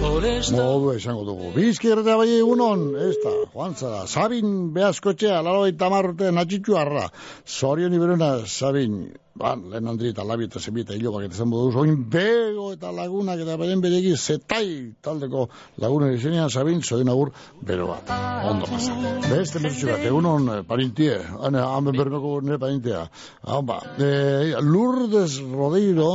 Modu 0.04 0.92
esango 0.94 1.24
dugu. 1.26 1.50
Bizki 1.56 1.90
erretea 1.90 2.20
bai 2.20 2.28
egunon, 2.36 2.84
ez 3.02 3.16
da, 3.24 3.34
joan 3.56 3.74
zara, 3.74 4.04
Sabin 4.06 4.52
behazkotxea, 4.76 5.40
laro 5.42 5.66
eta 5.66 5.90
marrute, 5.90 6.30
natxitxu 6.38 6.78
arra. 6.78 7.08
Zorion 7.50 7.98
iberuna, 7.98 8.30
Sabin, 8.46 9.08
ban, 9.38 9.64
lehen 9.72 9.88
handri 9.88 10.12
eta 10.14 10.26
labi 10.28 10.48
eta 10.50 10.60
zebi 10.60 10.82
eta 10.82 10.96
hilo 10.98 11.12
bakete 11.14 11.36
zen 11.36 11.52
boduz, 11.54 11.76
oin 11.80 11.96
bego 12.10 12.72
eta 12.74 12.92
lagunak 12.92 13.42
eta 13.44 13.58
beren 13.62 13.82
beregi 13.82 14.16
zetai 14.18 14.94
taldeko 15.02 15.48
lagunen 15.84 16.16
izenean, 16.18 16.50
Sabin, 16.50 16.82
zoin 16.82 17.10
agur, 17.10 17.32
bero 17.62 17.88
bat, 17.92 18.12
ondo 18.50 18.70
pasa. 18.70 18.96
Beste 19.28 19.62
mertxu 19.64 19.92
bat, 19.92 20.04
egunon, 20.10 20.50
eh, 20.56 20.64
parintie, 20.68 21.20
hane, 21.44 21.62
hamen 21.62 21.98
bermeko 21.98 22.40
nire 22.42 22.58
parintea. 22.62 23.06
Hau 23.44 23.62
ba, 23.62 23.80
eh, 24.00 24.56
Lourdes 24.62 25.40
Rodeiro, 25.42 26.12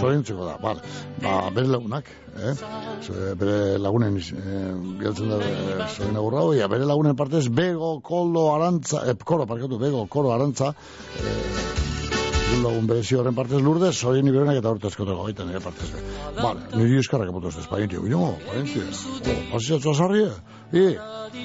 zorintzeko 0.00 0.50
da, 0.50 0.58
bale, 0.62 0.82
ba, 1.22 1.38
bere 1.54 1.70
lagunak, 1.70 2.10
eh? 2.34 2.54
Zue, 3.04 3.34
bere 3.38 3.78
lagunen 3.78 4.18
eh, 4.18 4.74
geltzen 5.02 5.32
da 5.32 5.40
eh, 5.40 5.88
zorin 5.88 6.18
agurra 6.18 6.44
hoi, 6.48 6.58
bere 6.74 6.88
lagunen 6.88 7.16
partez, 7.16 7.46
bego, 7.48 7.98
kolo, 8.02 8.48
arantza, 8.54 9.04
eh, 9.08 9.16
koro, 9.24 9.46
parkatu, 9.46 9.78
bego, 9.78 10.06
koro, 10.10 10.34
arantza, 10.34 10.74
eh, 11.20 11.93
lagun 12.62 12.86
berezi 12.86 13.16
horren 13.18 13.34
partez 13.34 13.60
lurde, 13.62 13.90
zorin 13.92 14.28
iberenak 14.28 14.58
eta 14.60 14.70
urte 14.74 14.88
eskoteko 14.90 15.24
gaiten 15.26 15.48
nire 15.48 15.60
partez 15.64 15.88
be. 15.92 16.02
Vale, 16.38 16.64
niri 16.74 16.98
eskarrak 17.00 17.30
apotu 17.30 17.50
ez 17.50 17.66
painti, 17.70 17.98
bino, 18.02 18.34
painti, 18.46 18.82
oh, 18.84 19.38
pasizatzu 19.52 19.92
azarri, 19.92 20.24
i, 20.74 20.84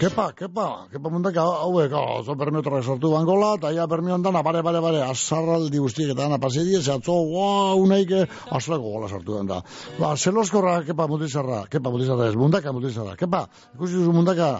kepa, 0.01 0.29
kepa, 0.37 0.65
kepa 0.91 1.11
mundak 1.13 1.39
hauek, 1.41 1.93
oh, 1.97 2.21
zo 2.25 2.35
permiotorrak 2.39 2.83
sortu 2.83 3.13
bangola, 3.13 3.53
eta 3.59 3.71
ja 3.75 3.87
permion 3.87 4.25
dana, 4.25 4.43
bare, 4.45 4.63
bare, 4.65 4.81
bare, 4.83 5.03
azarraldi 5.07 5.81
guztiek 5.81 6.13
eta 6.13 6.25
dana 6.25 6.39
pasidie, 6.41 6.81
zehatzo, 6.81 7.15
wow, 7.33 7.79
uneike, 7.83 8.25
azleko 8.59 8.95
gola 8.97 9.09
sortu 9.09 9.37
den 9.37 9.49
da. 9.51 9.61
Ba, 9.99 10.15
zeloskorra, 10.17 10.79
kepa 10.87 11.07
mutizarra, 11.11 11.63
kepa 11.71 11.93
mutizarra 11.93 12.29
ez, 12.29 12.35
mundaka 12.39 12.73
mutizarra, 12.75 13.15
kepa, 13.19 13.45
ikusi 13.75 14.01
duzu 14.01 14.15
mundaka, 14.15 14.51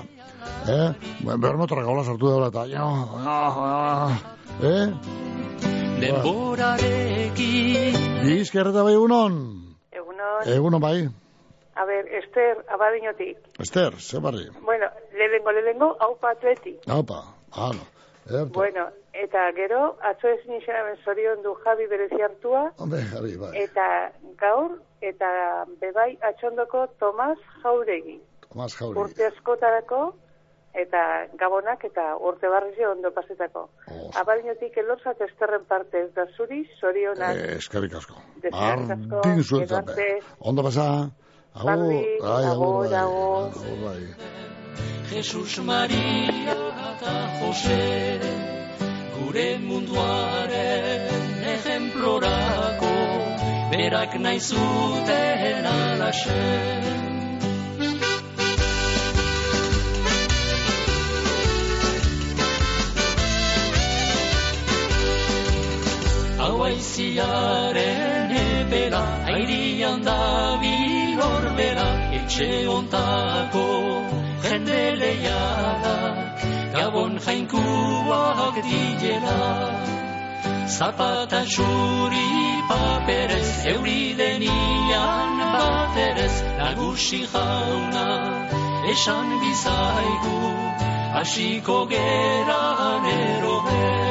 eh, 0.67 0.87
bermotorrak 1.29 1.85
gola 1.89 2.05
sortu 2.05 2.33
dela, 2.33 2.53
eta, 2.53 2.65
jo, 2.71 2.89
jo, 3.27 3.41
jo, 3.59 4.69
eh, 4.69 5.78
Denborarekin 6.01 7.95
Bizkerreta 8.23 8.83
bai 8.87 8.93
egunon? 8.95 9.33
Egunon. 9.91 10.47
Egunon 10.55 10.81
bai. 10.81 10.97
A 11.79 11.85
ver, 11.85 12.07
Esther, 12.19 12.57
abadiñotik. 12.75 13.37
Ester, 13.59 13.93
ze 13.99 14.19
barri? 14.19 14.45
Bueno, 14.61 14.87
lehengo, 15.13 15.51
lehengo, 15.51 15.89
hau 15.99 16.15
patueti. 16.19 16.73
Haupa, 16.87 17.19
hala. 17.51 17.85
Ederto. 18.29 18.53
Bueno, 18.53 18.87
eta 19.13 19.45
gero, 19.55 19.97
atzo 20.11 20.27
ezin 20.27 20.57
izan 20.59 20.95
zorion 21.05 21.43
du 21.43 21.53
Javi 21.63 21.87
berezi 21.87 22.21
hartua. 22.21 22.63
Hombre, 22.77 23.01
Javi, 23.11 23.35
bai. 23.37 23.53
Eta 23.63 23.85
gaur, 24.41 24.77
eta 25.01 25.29
bebai 25.81 26.17
atxondoko 26.31 26.87
Tomas 26.99 27.39
Jauregi. 27.63 28.19
Tomas 28.47 28.75
Jauregi. 28.75 29.05
Urte 29.05 29.31
askotarako, 29.31 30.01
eta 30.73 31.27
gabonak 31.39 31.83
eta 31.83 32.15
urte 32.17 32.49
barrizio 32.49 32.91
ondo 32.91 33.11
pasetako. 33.11 33.69
Oh. 33.87 34.11
Abadiñotik 34.21 34.77
elorzat 34.77 35.21
esterren 35.21 35.65
partez 35.65 36.09
da 36.15 36.27
zuri, 36.37 36.63
zorionak. 36.79 37.37
Eh, 37.37 37.55
eskerrik 37.57 37.95
asko. 37.95 38.15
Zuelta. 38.41 39.63
Edarte. 39.63 40.09
Ondo 40.39 40.63
pasa. 40.63 41.09
Agur, 41.53 41.91
ai, 41.91 42.45
agur, 42.45 42.87
bai. 42.87 42.99
agur. 42.99 43.49
Agur, 43.49 43.77
bai. 43.83 44.01
Jesus 45.09 45.59
Maria 45.65 46.53
eta 46.99 47.15
Jose 47.39 48.19
gure 49.15 49.47
munduaren 49.63 51.41
ejemplorako 51.55 52.93
berak 53.71 54.19
nahi 54.21 54.39
zuten 54.39 55.65
alaxe. 55.65 57.18
Aiziaren 66.63 68.31
ebera, 68.43 69.03
airian 69.33 70.03
da 70.03 70.19
bilorbera, 70.61 71.87
etxe 72.19 72.49
ontako 72.77 73.65
jende 74.43 74.81
lehiadak, 75.01 76.43
gabon 76.75 77.13
jainkuak 77.25 78.55
diela. 78.67 79.39
Zapata 80.77 81.41
txuri 81.51 82.27
paperez, 82.69 83.49
euri 83.73 84.13
denian 84.19 85.39
baterez, 85.55 86.35
nagusi 86.59 87.21
jauna, 87.33 88.07
esan 88.93 89.33
bizaigu, 89.41 90.37
hasiko 91.17 91.79
geran 91.95 93.09
erobez. 93.15 94.09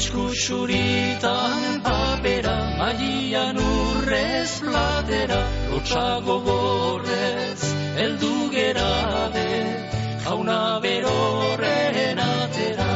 Eskuxuritan 0.00 1.82
papera, 1.84 2.54
maian 2.80 3.58
urrez 3.60 4.52
platera, 4.64 5.40
lotxago 5.70 6.36
gorrez, 6.46 7.60
eldu 8.04 8.32
gerabe, 8.54 9.50
jauna 10.24 10.62
beroren 10.84 12.22
atera. 12.24 12.94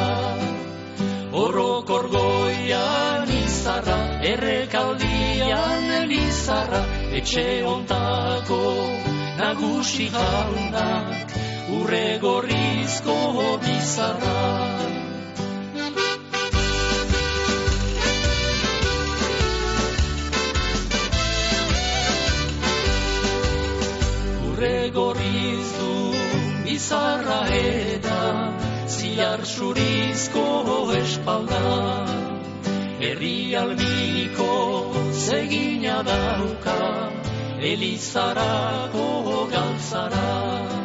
Horrokor 1.40 2.08
goian 2.16 3.34
izarra, 3.36 3.98
errekaldian 4.32 6.16
izarra, 6.22 6.82
etxe 7.20 7.46
ontako 7.74 8.62
nagusi 9.42 10.08
jaunak, 10.16 11.36
urre 11.82 12.06
gorrizko 12.24 13.20
bizarra. 13.68 14.83
Bizarra 26.84 27.48
eta 27.48 28.20
ziar 28.86 29.40
surizko 29.44 30.92
espalda. 31.00 31.60
Herri 33.00 33.56
albiko 33.56 34.50
zegina 35.12 36.02
dauka 36.02 36.80
elizarako 37.72 39.08
galtzara 39.52 40.83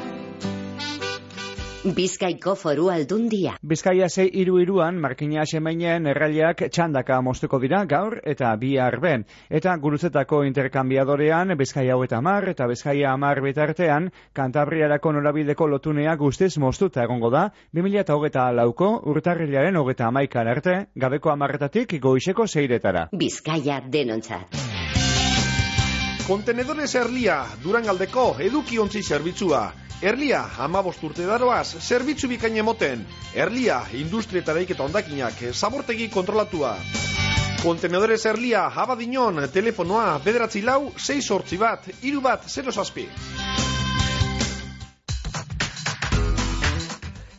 Bizkaiko 1.95 2.53
foru 2.59 2.89
aldundia. 2.93 3.55
Bizkaia 3.65 4.09
zei 4.09 4.27
iru 4.41 4.59
iruan, 4.61 4.99
markina 5.01 5.45
semeinen 5.45 6.05
erraileak 6.11 6.65
txandaka 6.75 7.19
moztuko 7.25 7.59
dira 7.63 7.83
gaur 7.89 8.19
eta 8.33 8.51
bi 8.61 8.75
arben. 8.77 9.25
Eta 9.49 9.75
guruzetako 9.77 10.43
interkambiadorean, 10.47 11.55
Bizkaia 11.57 11.95
hau 11.95 12.03
eta 12.05 12.21
mar, 12.21 12.49
eta 12.49 12.67
Bizkaia 12.69 13.13
amar 13.13 13.41
bitartean, 13.41 14.11
kantabriarako 14.33 15.13
norabideko 15.17 15.67
lotunea 15.67 16.15
guztiz 16.15 16.57
moztuta 16.57 17.03
egongo 17.03 17.31
da, 17.33 17.47
2008 17.73 18.51
lauko, 18.59 18.91
urtarrilaren 19.13 19.79
hogeta 19.79 20.09
amaikan 20.09 20.47
arte, 20.47 20.77
gabeko 20.95 21.33
amarretatik 21.33 21.99
goizeko 22.01 22.47
zeiretara. 22.47 23.07
Bizkaia 23.13 23.81
denontzat. 23.87 24.88
Kontenedores 26.29 26.91
Erlia, 26.93 27.39
Durangaldeko 27.63 28.35
edukiontzi 28.45 29.01
zerbitzua. 29.01 29.61
Erlia, 30.05 30.43
amabost 30.61 31.01
urte 31.07 31.25
daroaz, 31.25 31.79
zerbitzu 31.81 32.29
bikain 32.29 32.59
emoten. 32.61 33.01
Erlia, 33.33 33.79
industrietareik 33.97 34.75
eta 34.75 34.85
ondakinak, 34.85 35.41
zabortegi 35.53 36.05
kontrolatua. 36.13 36.75
Kontenedores 37.63 38.21
Erlia, 38.29 38.67
abadinon, 38.85 39.41
telefonoa, 39.49 40.19
bederatzi 40.21 40.61
lau, 40.61 40.93
6 41.09 41.25
sortzi 41.25 41.57
bat, 41.57 41.89
iru 42.11 42.21
bat, 42.21 42.45
0 42.45 42.77
zazpi. 42.77 43.09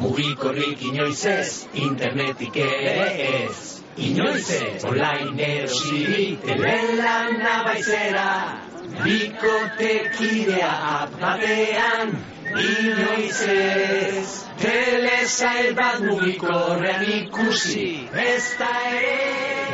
mugikorrik 0.00 0.82
inoiz 0.90 1.24
ez, 1.26 1.66
internetik 1.74 2.56
ere 2.56 3.08
ez. 3.26 3.82
Inoiz 3.96 4.48
ez, 4.52 4.84
online 4.84 5.46
erosi, 5.46 6.36
telelan 6.44 7.38
nabaizera, 7.40 8.30
bikotekidea 9.02 10.72
apatean, 10.96 12.12
inoiz 12.52 13.40
ez. 13.54 14.26
Telesail 14.60 15.74
bat 15.76 16.00
mugikorrean 16.00 17.04
ikusi, 17.18 17.88
ez 18.12 18.44
da 18.60 18.70
ere. 18.92 19.26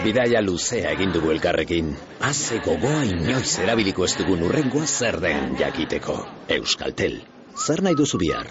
Bidaia 0.02 0.40
luzea 0.42 0.90
egin 0.96 1.14
dugu 1.14 1.30
elkarrekin. 1.34 1.92
Haze 2.26 2.58
gogoa 2.64 3.04
inoiz 3.06 3.60
erabiliko 3.62 4.08
ez 4.08 4.16
dugun 4.18 4.42
urrengoa 4.48 4.90
zer 4.90 5.20
den 5.22 5.54
jakiteko. 5.62 6.18
Euskaltel, 6.58 7.22
zer 7.54 7.86
nahi 7.86 7.98
duzu 8.02 8.18
bihar? 8.22 8.50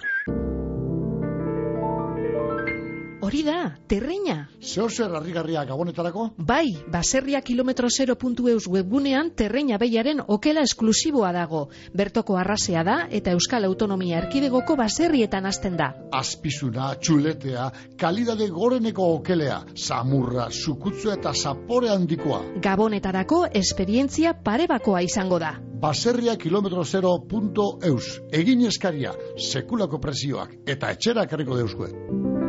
Hori 3.22 3.44
da, 3.46 3.76
terreina. 3.86 4.48
Zehor 4.66 4.90
zer 4.90 5.12
harrigarria 5.14 5.62
gabonetarako? 5.70 6.24
Bai, 6.42 6.66
baserria 6.90 7.44
kilometro 7.46 7.86
0.eus 7.94 8.66
webgunean 8.66 9.30
terreina 9.38 9.78
behiaren 9.78 10.24
okela 10.26 10.64
esklusiboa 10.66 11.30
dago. 11.36 11.68
Bertoko 11.94 12.40
arrasea 12.42 12.82
da 12.84 12.96
eta 13.12 13.36
Euskal 13.38 13.70
Autonomia 13.70 14.18
Erkidegoko 14.24 14.76
baserrietan 14.80 15.46
hasten 15.46 15.78
da. 15.78 15.92
Azpizuna, 16.18 16.96
txuletea, 16.98 17.68
kalidade 18.02 18.50
goreneko 18.50 19.12
okelea, 19.20 19.62
samurra, 19.76 20.50
sukutzu 20.50 21.14
eta 21.14 21.36
zapore 21.38 21.94
handikoa. 21.94 22.42
Gabonetarako 22.66 23.46
esperientzia 23.54 24.34
parebakoa 24.34 25.06
izango 25.06 25.38
da. 25.38 25.60
Baserria 25.82 26.40
kilometro 26.42 26.82
0.eus. 26.82 28.20
Egin 28.34 28.66
eskaria, 28.66 29.14
sekulako 29.38 30.02
presioak 30.02 30.58
eta 30.66 30.96
etxera 30.98 31.30
karriko 31.30 31.62
deuzkue. 31.62 32.41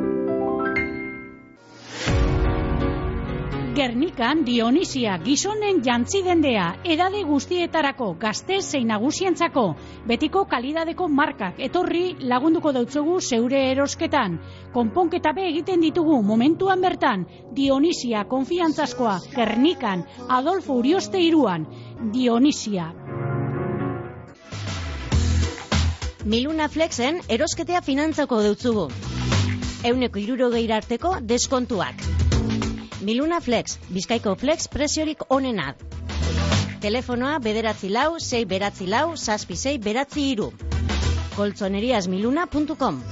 Gernikan 3.73 4.43
Dionisia 4.45 5.14
gizonen 5.25 5.79
jantzi 5.81 6.18
dendea, 6.27 6.64
edade 6.85 7.23
guztietarako, 7.25 8.11
gazte 8.20 8.59
zein 8.61 8.91
nagusientzako, 8.93 9.62
betiko 10.11 10.43
kalidadeko 10.51 11.07
markak, 11.09 11.57
etorri 11.57 12.03
lagunduko 12.20 12.75
dautzugu 12.77 13.16
zeure 13.20 13.62
erosketan. 13.70 14.37
Konponketa 14.75 15.33
be 15.33 15.47
egiten 15.49 15.81
ditugu 15.81 16.18
momentuan 16.20 16.85
bertan, 16.85 17.25
Dionisia 17.57 18.27
konfiantzazkoa, 18.29 19.16
Gernikan, 19.33 20.05
Adolfo 20.29 20.77
Urioste 20.83 21.25
iruan, 21.25 21.64
Dionisia. 22.12 22.91
Miluna 26.27 26.68
Flexen 26.68 27.25
erosketea 27.29 27.81
finantzako 27.81 28.43
deutzugu. 28.45 28.91
Euneko 29.89 30.20
irurogeira 30.20 30.77
arteko 30.77 31.16
deskontuak. 31.23 32.12
Miluna 33.03 33.40
Flex, 33.40 33.78
Bizkaiko 33.90 34.34
Flex 34.38 34.68
presiorik 34.70 35.24
onena. 35.28 35.74
Telefonoa 36.82 37.38
bederatzi 37.42 37.90
lau, 37.90 38.18
sei 38.18 38.44
beratzi 38.46 38.86
lau, 38.86 39.16
saspi 39.16 39.57
sei 39.57 39.78
beratzi 39.78 40.30
iru. 40.34 40.53
koltzoneriasmiluna.com 41.36 43.03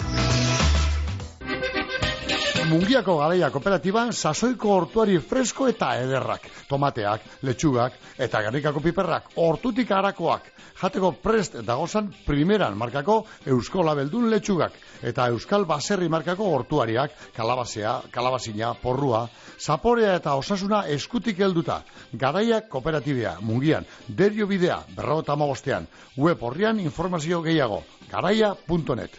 Mungiako 2.71 3.16
galeia 3.18 3.49
kooperatiban 3.51 4.12
sasoiko 4.14 4.71
hortuari 4.77 5.16
fresko 5.18 5.66
eta 5.73 5.89
ederrak. 5.99 6.45
Tomateak, 6.68 7.25
letxugak 7.43 7.97
eta 8.27 8.43
garrikako 8.45 8.83
piperrak 8.85 9.33
hortutik 9.43 9.91
harakoak. 9.91 10.45
Jateko 10.79 11.11
prest 11.25 11.57
dagozan 11.66 12.12
primeran 12.27 12.77
markako 12.79 13.16
Eusko 13.51 13.83
Labeldun 13.83 14.29
letxugak. 14.31 14.77
Eta 15.03 15.27
Euskal 15.35 15.66
Baserri 15.66 16.09
markako 16.09 16.47
hortuariak, 16.55 17.16
kalabazea, 17.35 17.97
kalabazina, 18.14 18.71
porrua, 18.83 19.25
zaporea 19.59 20.14
eta 20.21 20.37
osasuna 20.39 20.85
eskutik 20.95 21.43
helduta. 21.43 21.81
Garaia 22.12 22.61
kooperatibea, 22.68 23.39
mungian, 23.41 23.89
derio 24.07 24.47
bidea, 24.47 24.79
berrota 24.95 25.35
amabostean. 25.35 25.91
Web 26.16 26.47
horrian 26.47 26.79
informazio 26.87 27.43
gehiago. 27.43 27.83
Garaia.net 28.14 29.18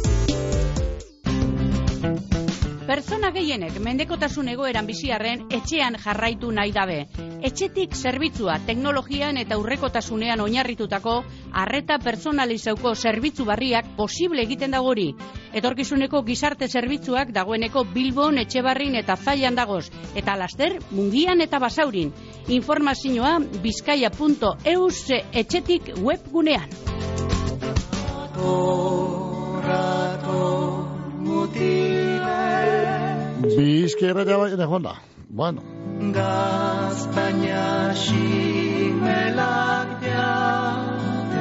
Pertsona 2.91 3.29
gehienek 3.31 3.77
mendekotasun 3.79 4.49
egoeran 4.51 4.83
biziarren 4.83 5.45
etxean 5.55 5.95
jarraitu 6.03 6.49
nahi 6.51 6.73
dabe. 6.75 6.97
Etxetik 7.47 7.93
zerbitzua 7.95 8.57
teknologian 8.67 9.39
eta 9.39 9.55
urrekotasunean 9.61 10.43
oinarritutako 10.43 11.13
arreta 11.61 11.95
personalizauko 12.03 12.91
zerbitzu 12.95 13.45
barriak 13.47 13.93
posible 13.95 14.43
egiten 14.43 14.75
dagori. 14.75 15.07
Etorkizuneko 15.55 16.19
gizarte 16.27 16.67
zerbitzuak 16.67 17.31
dagoeneko 17.31 17.85
Bilbon, 17.93 18.43
Etxebarrin 18.43 18.99
eta 18.99 19.15
Zailan 19.15 19.55
dagoz. 19.55 19.85
Eta 20.13 20.35
laster, 20.35 20.75
mungian 20.91 21.39
eta 21.47 21.63
basaurin. 21.63 22.11
Informazioa 22.59 23.37
bizkaia.eus 23.63 25.05
etxetik 25.31 25.93
webgunean. 26.03 26.67
Bizkerra 33.57 34.37
bai, 34.37 34.55
de 34.57 34.65
Honda. 34.65 34.93
Bueno. 35.29 35.61
gaztaina 36.09 37.93
ximelak 38.03 39.89
jatera 40.01 41.37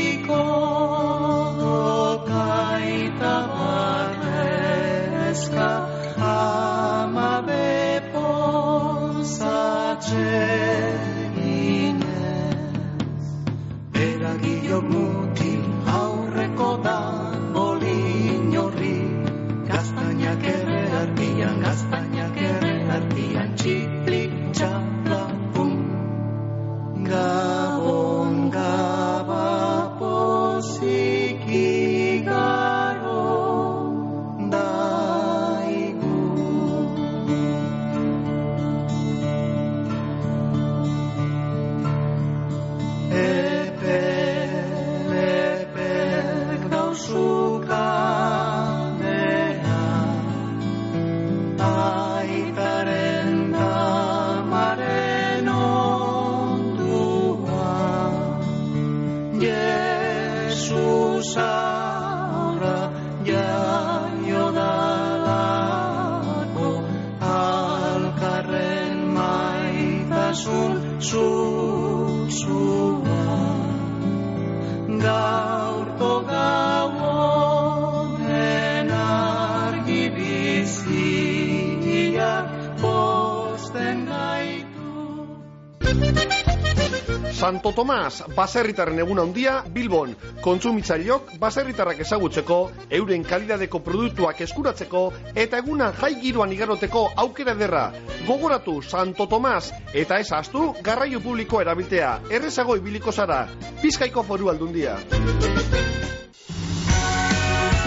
Santo 87.44 87.74
Tomas, 87.76 88.22
baserritarren 88.38 89.02
egun 89.04 89.20
handia 89.20 89.58
Bilbon. 89.76 90.14
Kontsumitzaileok 90.46 91.34
baserritarrak 91.42 92.00
ezagutzeko, 92.06 92.60
euren 93.00 93.26
kalidadeko 93.28 93.82
produktuak 93.84 94.40
eskuratzeko 94.46 95.02
eta 95.44 95.60
egunan 95.60 95.92
jai 96.00 96.14
giroan 96.22 96.54
igaroteko 96.56 97.02
aukera 97.26 97.58
derra. 97.60 97.84
Gogoratu 98.30 98.78
Santo 98.82 99.28
Tomas 99.28 99.74
eta 99.92 100.22
ez 100.24 100.32
astu 100.32 100.70
garraio 100.88 101.20
publiko 101.20 101.60
erabiltea. 101.60 102.14
Errezago 102.32 102.78
ibiliko 102.80 103.12
zara. 103.12 103.42
Bizkaiko 103.84 104.24
foru 104.24 104.54
aldundia. 104.54 104.96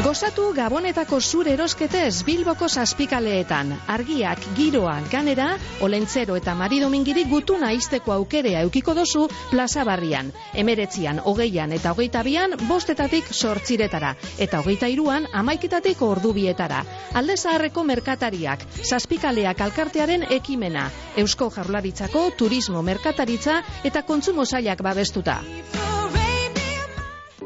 Gozatu 0.05 0.53
Gabonetako 0.53 1.23
zur 1.25 1.49
erosketez 1.49 2.23
Bilboko 2.27 2.69
zazpikaleetan. 2.69 3.71
Argiak, 3.89 4.43
giroa, 4.55 4.99
ganera, 5.11 5.47
olentzero 5.81 6.37
eta 6.37 6.53
maridomingiri 6.55 7.25
gutuna 7.31 7.71
izteko 7.73 8.13
aukerea 8.13 8.61
eukiko 8.67 8.93
dozu 8.95 9.25
plaza 9.51 9.87
barrian. 9.89 10.31
Emeretzian, 10.53 11.23
hogeian 11.25 11.73
eta 11.73 11.95
hogeita 11.97 12.23
bian, 12.29 12.59
bostetatik 12.69 13.33
sortziretara. 13.33 14.15
Eta 14.39 14.61
hogeita 14.61 14.93
iruan, 14.93 15.31
amaiketatik 15.33 16.03
ordubietara. 16.05 16.85
Alde 17.15 17.37
zaharreko 17.41 17.85
merkatariak, 17.85 18.69
zazpikaleak 18.85 19.65
alkartearen 19.65 20.29
ekimena. 20.31 20.91
Eusko 21.17 21.51
Jaurlaritzako 21.57 22.31
turismo 22.37 22.83
merkataritza 22.83 23.63
eta 23.83 24.05
kontsumo 24.05 24.45
zailak 24.45 24.85
babestuta. 24.85 25.41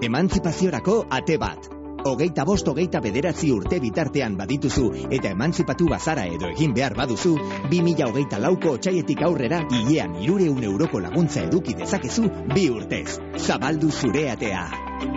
Emantzipaziorako 0.02 1.04
ate 1.10 1.36
bat. 1.38 1.79
Hogeita 2.04 2.44
bost 2.48 2.68
hogeita 2.68 3.00
bederatzi 3.04 3.50
urte 3.52 3.80
bitartean 3.82 4.36
badituzu 4.38 4.86
eta 5.10 5.32
emantzipatu 5.34 5.88
bazara 5.90 6.24
edo 6.26 6.48
egin 6.54 6.74
behar 6.74 6.96
baduzu, 6.96 7.36
2000 7.70 8.08
hogeita 8.08 8.40
lauko 8.40 8.74
otxaietik 8.78 9.22
aurrera 9.28 9.62
hilean 9.68 10.16
irureun 10.24 10.64
euroko 10.72 11.00
laguntza 11.00 11.44
eduki 11.44 11.76
dezakezu 11.76 12.28
bi 12.54 12.68
urtez. 12.72 13.20
Zabaldu 13.36 13.90
zure 13.90 14.28
atea. 14.32 14.66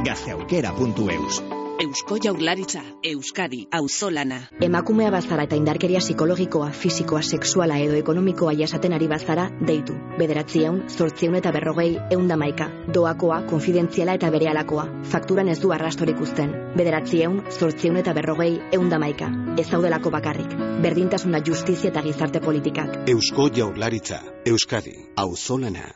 Gazteaukera.eus 0.03 1.62
Eusko 1.83 2.15
Jaurlaritza, 2.23 2.79
Euskadi, 3.03 3.67
Auzolana. 3.69 4.37
Emakumea 4.63 5.09
bazara 5.11 5.43
eta 5.43 5.57
indarkeria 5.59 5.99
psikologikoa, 5.99 6.69
fisikoa, 6.71 7.19
sexuala 7.21 7.75
edo 7.83 7.97
ekonomikoa 7.99 8.53
jasaten 8.55 8.95
ari 8.95 9.09
bazara, 9.11 9.49
deitu. 9.67 9.97
Bederatziehun, 10.21 10.77
zortziehun 10.87 11.35
eta 11.41 11.51
berrogei, 11.51 11.89
eunda 12.15 12.37
maika. 12.39 12.69
Doakoa, 12.95 13.41
konfidentziala 13.49 14.15
eta 14.15 14.31
berealakoa. 14.31 14.85
Fakturan 15.11 15.51
ez 15.51 15.57
du 15.59 15.73
arrastorik 15.75 16.23
uzten. 16.23 16.55
Bederatziehun, 16.79 17.41
zortziehun 17.51 17.99
eta 17.99 18.15
berrogei, 18.15 18.53
eunda 18.79 19.01
maika. 19.03 19.27
Ez 19.59 19.67
zaudelako 19.67 20.13
bakarrik. 20.15 20.55
Berdintasuna 20.87 21.43
justizia 21.43 21.91
eta 21.91 22.05
gizarte 22.07 22.39
politikak. 22.47 23.01
Eusko 23.11 23.49
Jaurlaritza, 23.59 24.23
Euskadi, 24.47 24.95
Auzolana. 25.17 25.89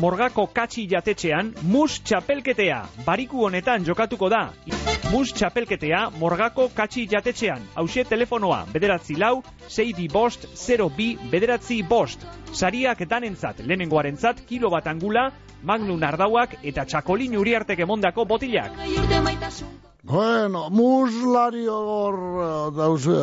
Morgako 0.00 0.46
katxi 0.56 0.86
jatetxean 0.88 1.50
mus 1.68 1.98
txapelketea. 2.08 2.78
Bariku 3.04 3.42
honetan 3.44 3.84
jokatuko 3.84 4.30
da. 4.32 4.38
Mus 5.12 5.34
txapelketea 5.36 6.06
Morgako 6.22 6.70
katxi 6.74 7.04
jatetxean. 7.10 7.66
Hauxe 7.74 8.06
telefonoa, 8.08 8.62
bederatzi 8.72 9.18
lau, 9.20 9.42
zeidi 9.68 10.08
bost, 10.08 10.48
0 10.62 10.88
bi, 10.96 11.10
bederatzi 11.34 11.82
bost. 11.92 12.24
Sariak 12.52 13.04
danentzat, 13.12 13.60
lehenengoarentzat, 13.60 14.40
kilo 14.48 14.72
bat 14.72 14.88
angula, 14.88 15.28
magnum 15.62 16.00
ardauak 16.12 16.56
eta 16.64 16.88
txakolin 16.88 17.36
uriartek 17.36 17.84
emondako 17.84 18.24
botilak. 18.24 18.80
Bueno, 20.02 20.70
muslario 20.70 21.74
hor 21.76 22.16
dauzu, 22.72 23.16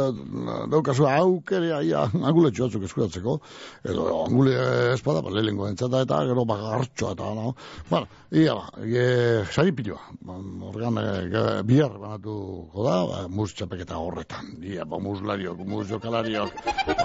daukazu 0.70 1.08
aukerea 1.10 1.80
ia 1.82 2.04
anguletxo 2.06 2.68
batzuk 2.68 2.84
eskuratzeko, 2.86 3.34
edo 3.82 4.06
angule 4.28 4.54
espada, 4.94 5.24
ba, 5.26 5.34
lehenko 5.34 5.72
entzata 5.72 6.04
eta 6.06 6.20
gero 6.30 6.46
bagartxoa 6.46 7.16
eta, 7.18 7.32
no? 7.34 7.56
Bueno, 7.90 8.06
ia 8.32 8.54
ba, 8.56 8.68
e, 8.84 9.46
sari 9.52 9.72
pilua, 9.72 10.00
organ 10.62 10.98
e, 11.00 11.64
bihar 11.64 11.94
banatuko 11.96 12.84
da, 12.84 12.96
ba, 13.08 13.28
mus 13.30 13.54
txapeketa 13.56 13.98
horretan, 13.98 14.58
ia, 14.64 14.84
ba, 14.86 15.00
muslariok, 15.00 15.64
mus 15.64 15.88
jokalariok, 15.88 16.52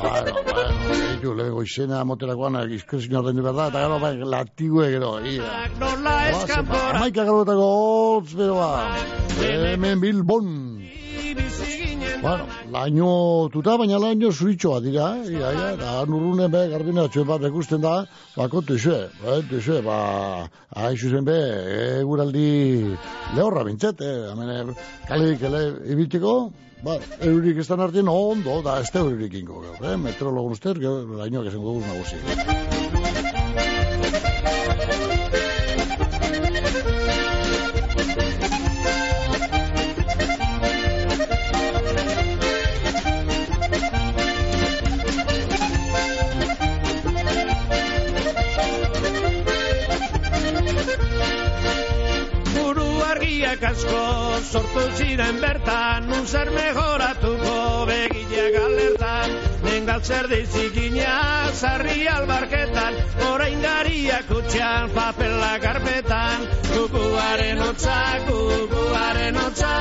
bueno, 0.02 0.34
bueno, 0.50 0.98
eitu, 1.12 1.34
lehenko 1.38 1.62
izena 1.62 2.02
moterakoan, 2.04 2.58
izkrezio 2.74 3.22
ordein 3.22 3.42
behar 3.42 3.54
da, 3.54 3.68
eta 3.70 3.84
gero, 3.86 4.00
ba, 4.02 4.12
latigue 4.34 4.90
gero, 4.96 5.14
ia. 5.22 5.54
Amaika 5.78 7.22
garotako 7.22 7.70
holtz, 7.70 8.34
bero, 8.34 8.58
ba, 8.58 8.96
hemen 9.38 10.00
Bilbon. 10.00 10.71
Bueno, 12.22 12.46
laino 12.70 13.48
tuta, 13.52 13.76
baina 13.80 13.98
laino 13.98 14.30
zuritxoa 14.30 14.78
dira, 14.84 15.08
ia, 15.26 15.50
ia, 15.52 15.70
da 15.80 16.04
nurrune 16.06 16.46
be, 16.52 16.68
gardina 16.70 17.08
bat 17.26 17.40
bekusten 17.40 17.80
da, 17.82 18.06
bako 18.36 18.62
tuxue, 18.62 19.10
ba, 19.24 19.40
tuxue, 19.50 19.82
ba, 19.82 20.48
hain 20.76 20.96
zuzen 20.96 21.24
be, 21.24 21.38
eguraldi 22.00 22.96
lehorra 23.34 23.64
bintzet, 23.64 24.00
eh, 24.00 24.30
hemen, 24.30 24.74
kalik, 25.08 25.42
ele, 25.42 25.62
ibitiko, 25.92 26.52
ba, 26.84 26.98
eurik 27.20 27.58
estan 27.58 27.80
artien 27.80 28.08
ondo, 28.08 28.62
da, 28.62 28.78
ez 28.80 28.90
da 28.92 29.00
eurik 29.00 29.34
ingo, 29.34 29.64
eh, 29.82 29.96
meteorologun 29.96 30.52
uster, 30.52 30.78
lainoak 30.78 31.50
esan 31.50 31.62
dugu 31.62 31.82
nagusi. 31.88 33.01
Begiak 53.62 53.78
asko 53.78 54.42
sortu 54.42 54.84
ziren 54.98 55.36
bertan 55.40 56.08
Nun 56.10 56.24
zer 56.26 56.48
mejoratuko 56.50 57.86
begiak 57.86 58.56
alertan. 58.58 59.36
Nengal 59.62 60.00
zer 60.02 60.26
dizikina 60.32 61.46
sarri 61.54 62.08
albarketan 62.10 62.98
Orain 63.28 63.62
gariak 63.62 64.34
utxan 64.38 64.90
papela 64.96 65.52
karpetan 65.62 66.48
Kukuaren 66.72 67.62
hotza, 67.62 68.00
kukuaren 68.26 69.38
hotza 69.44 69.74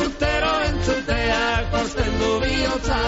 Urtero 0.00 0.54
entzuteak 0.70 1.70
posten 1.76 2.12
du 2.22 2.32
bihotza 2.40 3.02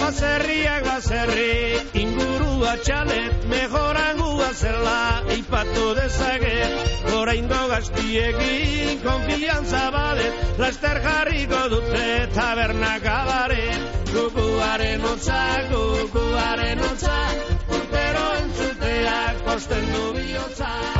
Baserriak 0.00 0.84
baserri, 0.84 1.52
ingurua 2.02 2.72
txalet, 2.84 3.44
mejorangua 3.52 4.48
zela, 4.54 5.22
ipatu 5.36 5.86
dezaget, 5.98 7.14
oraingo 7.20 7.60
gaztiekin, 7.72 8.98
konfianza 9.04 9.84
badet, 9.94 10.42
laster 10.58 11.00
jarriko 11.06 11.62
dute 11.76 12.08
taberna 12.34 12.92
kabaret, 13.06 14.04
kukuaren 14.10 15.08
hotza, 15.08 15.40
kukuaren 15.70 16.86
hotza, 16.88 17.18
urtero 17.38 17.59
posten 19.50 19.84
du 19.92 20.12
bihotza. 20.14 20.99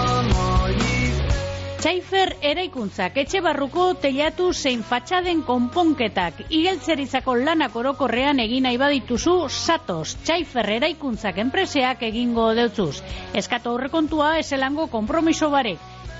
Txaifer 1.81 2.35
eraikuntzak 2.45 3.15
etxe 3.17 3.39
barruko 3.41 3.83
teilatu 4.03 4.51
zein 4.53 4.83
fatxaden 4.85 5.39
konponketak 5.47 6.43
igeltzerizako 6.53 7.33
lanak 7.39 7.79
orokorrean 7.81 8.37
egin 8.43 8.67
nahi 8.67 8.77
badituzu 8.77 9.33
satos 9.49 10.11
Txaifer 10.27 10.69
eraikuntzak 10.75 11.39
enpreseak 11.41 12.03
egingo 12.05 12.45
deutzuz. 12.59 13.01
Eskatu 13.41 13.73
aurrekontua 13.73 14.29
eselango 14.43 14.85
kompromiso 14.93 15.49
bare. 15.49 15.73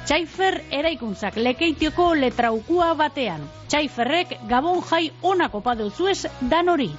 Txaifer 0.09 0.57
eraikuntzak 0.79 1.37
lekeitioko 1.37 2.09
letraukua 2.23 2.95
batean. 2.97 3.45
Txaiferrek 3.69 4.39
gabon 4.49 4.81
jai 4.89 5.11
onako 5.21 5.61
padeuzuez 5.61 6.25
dan 6.41 6.73
hori. 6.73 6.89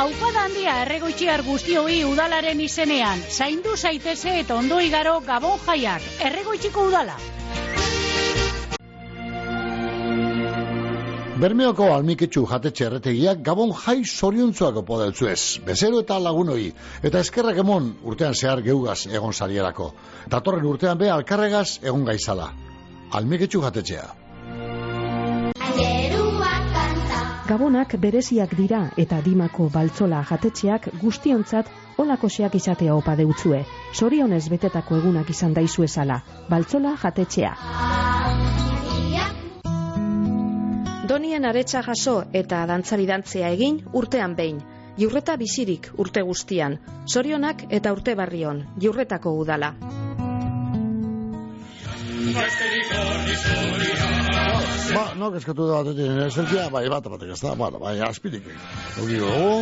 Aupada 0.00 0.46
handia 0.46 0.78
erregoitxiar 0.80 1.42
guztioi 1.44 1.98
udalaren 2.08 2.60
izenean. 2.64 3.20
Zaindu 3.28 3.74
zaiteze 3.76 4.32
eta 4.42 4.54
ondo 4.56 4.78
igaro 4.80 5.18
gabon 5.26 5.58
jaiak. 5.66 6.06
Erregoitxiko 6.24 6.86
udala. 6.88 7.16
Bermeoko 11.42 11.90
almiketxu 11.98 12.46
jatetxe 12.48 12.86
erretegiak 12.86 13.44
gabon 13.44 13.74
jai 13.82 13.98
zoriontzuako 14.06 14.86
podeltzu 14.88 15.28
ez. 15.34 15.42
Bezero 15.68 16.00
eta 16.06 16.16
lagunoi. 16.28 16.70
Eta 17.02 17.20
eskerrak 17.20 17.60
emon 17.60 17.92
urtean 18.00 18.32
zehar 18.32 18.64
geugaz 18.64 19.02
egon 19.20 19.36
sarierako. 19.36 19.92
Datorren 20.32 20.72
urtean 20.72 20.96
be 20.96 21.12
alkarregaz 21.12 21.68
egon 21.82 22.08
gaizala. 22.08 22.48
Almiketxu 23.20 23.60
jatetxea. 23.68 24.08
Gabonak 27.50 27.96
bereziak 27.98 28.52
dira 28.54 28.78
eta 29.02 29.16
dimako 29.24 29.64
baltzola 29.74 30.20
jatetxeak 30.28 30.84
guztiontzat 31.00 31.70
olakoseak 31.98 32.54
izatea 32.54 32.94
opa 32.94 33.16
deutzue. 33.18 33.64
Sorionez 33.92 34.44
betetako 34.52 35.00
egunak 35.00 35.32
izan 35.34 35.56
daizu 35.56 35.82
ezala. 35.82 36.20
Baltzola 36.50 36.92
jatetxea. 37.02 37.50
Donien 41.10 41.48
aretsa 41.50 41.82
jaso 41.88 42.20
eta 42.42 42.62
dantzari 42.70 43.08
dantzea 43.10 43.50
egin 43.56 43.80
urtean 44.02 44.36
behin. 44.38 44.62
Jurreta 45.02 45.34
bizirik 45.40 45.90
urte 45.98 46.22
guztian. 46.22 46.78
Sorionak 47.06 47.66
eta 47.80 47.90
urte 47.98 48.14
barrion. 48.14 48.62
Jurretako 48.78 49.34
udala. 49.42 49.74
Ba, 54.90 55.04
no, 55.16 55.30
eskatu 55.38 55.66
da 55.68 55.80
batetik 55.80 56.08
nire 56.10 56.26
eserkia, 56.26 56.66
bai, 56.74 56.84
bat 56.92 57.06
batek 57.12 57.32
ez 57.34 57.40
da, 57.40 57.54
bueno, 57.58 57.78
bai, 57.82 57.94
azpirik. 58.04 58.48
Ogi 59.02 59.20
dugu, 59.22 59.52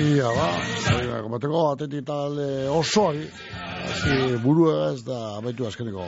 ia, 0.00 0.30
ba, 0.38 0.48
bai, 0.86 1.22
komateko 1.26 1.64
batetik 1.68 2.06
tal 2.08 2.38
eh, 2.40 2.70
osoari, 2.72 3.26
hasi 3.90 4.16
buru 4.42 4.70
ez 4.90 5.04
da, 5.04 5.20
baitu 5.44 5.68
azkeneko 5.68 6.06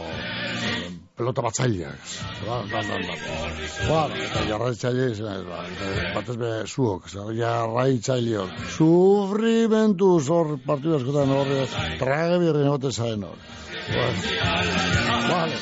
pelota 1.17 1.45
batzaileak. 1.45 1.99
Ba, 2.47 2.63
ba, 2.73 2.83
ba, 2.89 2.99
ba. 3.07 3.17
Ba, 3.89 4.01
eta 4.27 4.45
jarraitzaile 4.49 5.09
ba, 5.47 5.63
batez 6.17 6.37
be 6.41 6.53
zuok, 6.67 7.11
jarraitzaileok. 7.39 8.63
Sufrimentu 8.77 10.15
zor 10.21 10.57
partidu 10.67 10.97
askotan 10.99 11.35
horre, 11.37 11.67
trage 12.01 12.41
birren 12.43 12.71
egote 12.71 12.93
zaen 12.93 13.29
hor. 13.29 13.39
Vale. 13.89 14.14
Vale. 15.28 15.57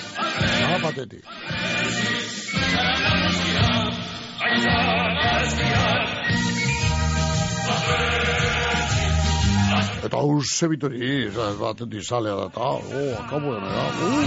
Vale. 0.82 1.20
Eta 10.04 10.16
hau 10.16 10.40
zebitori, 10.42 11.26
ez 11.26 11.34
bat 11.61 11.82
dizalea 11.86 12.34
da, 12.34 12.46
eta, 12.49 12.61
oh, 12.61 13.24
akabu 13.24 13.53
da, 13.53 13.61
da, 13.61 13.84
uh. 14.07 14.20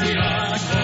Yeah. 0.00 0.77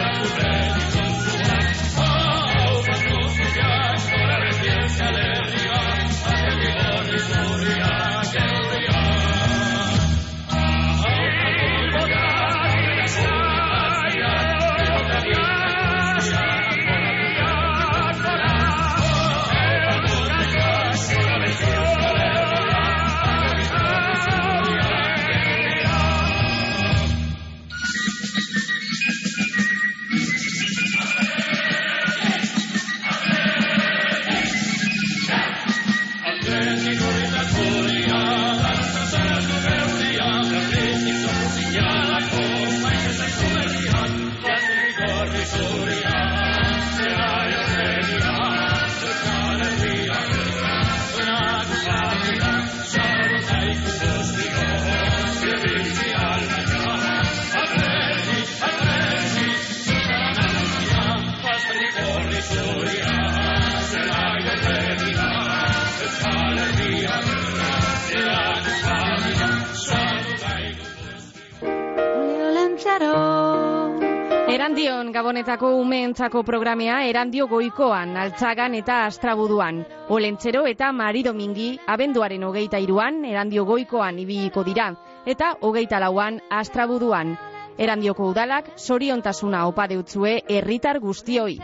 Gabonetako 75.44 75.76
umeentzako 75.76 76.40
programea 76.42 77.02
erandio 77.04 77.44
goikoan, 77.46 78.14
altzagan 78.16 78.74
eta 78.78 79.02
astrabuduan. 79.08 79.82
Olentzero 80.08 80.62
eta 80.70 80.88
Mari 81.00 81.20
Domingi 81.26 81.66
abenduaren 81.86 82.46
hogeita 82.48 82.80
iruan 82.80 83.18
erandio 83.28 83.66
goikoan 83.68 84.22
ibiliko 84.22 84.64
dira. 84.64 84.86
Eta 85.26 85.50
hogeita 85.60 86.00
lauan 86.00 86.40
astrabuduan. 86.48 87.36
Erandioko 87.76 88.30
udalak 88.32 88.72
soriontasuna 88.78 89.66
opa 89.68 89.84
deutzue 89.92 90.38
herritar 90.48 91.02
guztioi. 91.04 91.58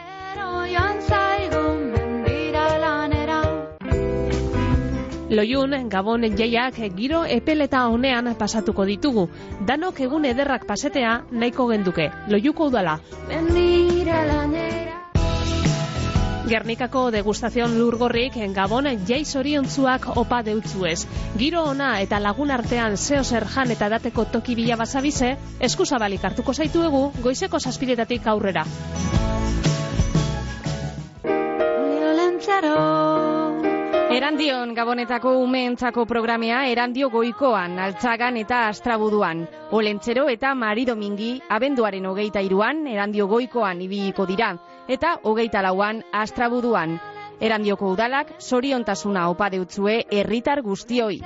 Loiun, 5.31 5.89
Gabon 5.89 6.25
jaiak 6.35 6.75
giro 6.97 7.21
epeleta 7.25 7.85
honean 7.87 8.35
pasatuko 8.35 8.83
ditugu. 8.85 9.29
Danok 9.67 10.01
egun 10.03 10.25
ederrak 10.27 10.65
pasetea 10.67 11.21
nahiko 11.31 11.69
genduke. 11.71 12.09
Loiuko 12.27 12.67
udala. 12.67 12.99
Gernikako 16.51 17.03
degustazion 17.15 17.79
lurgorrik 17.79 18.35
Gabon 18.57 18.89
jai 19.07 19.25
zoriontzuak 19.25 20.09
opa 20.17 20.43
deutzuez. 20.43 21.07
Giro 21.39 21.63
ona 21.63 22.01
eta 22.01 22.19
lagun 22.19 22.51
artean 22.51 22.97
zeo 22.97 23.23
zer 23.23 23.47
jan 23.55 23.71
eta 23.71 23.89
dateko 23.89 24.25
toki 24.25 24.57
bila 24.57 24.77
basabize, 24.77 25.37
eskuzabalik 25.61 26.25
hartuko 26.25 26.53
zaituegu 26.53 27.13
goizeko 27.23 27.61
saspiretatik 27.61 28.27
aurrera. 28.27 28.67
Erandion 34.11 34.73
Gabonetako 34.75 35.37
umeentzako 35.39 36.03
programea 36.11 36.65
erandio 36.67 37.09
goikoan, 37.13 37.77
altzagan 37.79 38.41
eta 38.41 38.65
astrabuduan. 38.67 39.45
Olentzero 39.71 40.25
eta 40.33 40.51
Mari 40.59 40.85
Domingi 40.89 41.29
abenduaren 41.57 42.09
hogeita 42.11 42.43
iruan 42.43 42.83
erandio 42.91 43.29
goikoan 43.31 43.85
ibiliko 43.87 44.27
dira. 44.27 44.51
Eta 44.89 45.13
hogeita 45.23 45.63
lauan 45.63 46.03
astrabuduan. 46.11 46.99
Erandioko 47.41 47.93
udalak 47.95 48.35
soriontasuna 48.43 49.29
opa 49.31 49.49
deutzue 49.55 50.01
herritar 50.11 50.63
guztioi. 50.67 51.21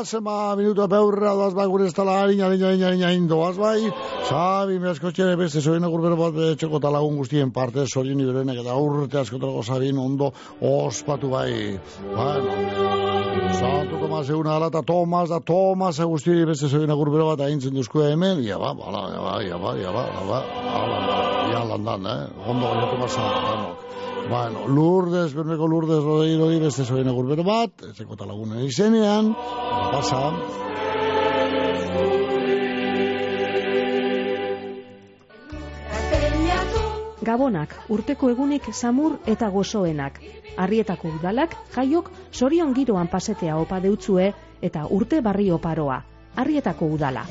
Doaz, 0.00 0.14
ema 0.14 0.56
minutu 0.56 0.82
apeurra, 0.82 1.34
doaz 1.34 1.54
bai 1.54 1.66
gure 1.68 1.86
ez 1.86 1.94
tala 1.94 2.14
harina, 2.22 2.46
harina, 2.46 2.68
harina, 2.68 2.86
harina, 2.88 3.06
harina, 3.08 3.28
doaz 3.28 3.56
bai, 3.58 3.90
sabi, 4.28 4.78
mi 4.80 4.88
asko 4.88 5.10
txere 5.12 5.36
beste, 5.36 5.60
zorin 5.60 5.84
agurbero 5.84 6.16
bat, 6.16 6.38
txeko 6.56 6.80
talagun 6.80 7.18
guztien 7.20 7.52
parte, 7.52 7.84
zorin 7.86 8.20
iberenek, 8.20 8.62
eta 8.62 8.76
urte 8.80 9.20
askotarako 9.20 9.62
sabin, 9.62 9.98
ondo, 9.98 10.30
ospatu 10.60 11.30
bai, 11.32 11.76
bueno, 12.14 12.56
Santo 13.60 14.00
Tomas 14.00 14.30
egun 14.30 14.48
ala, 14.48 14.70
eta 14.72 14.82
Tomas, 14.86 15.28
da 15.28 15.40
Tomas, 15.40 15.98
guztien 16.00 16.48
beste, 16.48 16.70
zorin 16.70 16.96
agurbero 16.96 17.28
bat, 17.32 17.44
aintzen 17.48 17.76
duzko 17.76 18.06
hemen, 18.06 18.40
ia 18.46 18.58
ba, 18.58 18.72
bala, 18.78 19.04
ia 19.12 19.20
ba, 19.20 19.36
ia 19.44 19.60
ba, 19.60 19.76
ia 19.76 19.92
ba, 19.92 20.08
ia 20.16 20.26
ba, 20.32 21.20
ia 21.50 21.62
landan, 21.74 22.08
eh, 22.08 22.48
ondo, 22.48 22.72
ia 22.72 22.90
Tomasa, 22.94 23.28
bueno, 23.44 23.78
Bueno, 24.30 24.68
Lourdes, 24.68 25.34
Berneko 25.34 25.66
Lourdes, 25.66 26.04
rodei, 26.04 26.36
rodei, 26.38 26.60
beste 26.62 26.84
zoen 26.86 27.08
agurbero 27.10 27.42
bat, 27.42 27.82
ezeko 27.88 28.14
talagunen 28.14 28.62
izenean, 28.62 29.32
pasa. 29.92 30.20
Gabonak, 37.20 37.74
urteko 37.92 38.30
egunik 38.32 38.70
samur 38.72 39.18
eta 39.28 39.50
gozoenak. 39.52 40.16
Arrietako 40.56 41.12
udalak, 41.18 41.54
jaiok, 41.74 42.10
sorion 42.32 42.72
giroan 42.74 43.10
pasetea 43.12 43.58
opa 43.60 43.78
deutzue 43.80 44.32
eta 44.62 44.86
urte 44.90 45.20
barri 45.20 45.50
oparoa. 45.52 46.00
Arrietako 46.36 46.88
udala. 46.96 47.26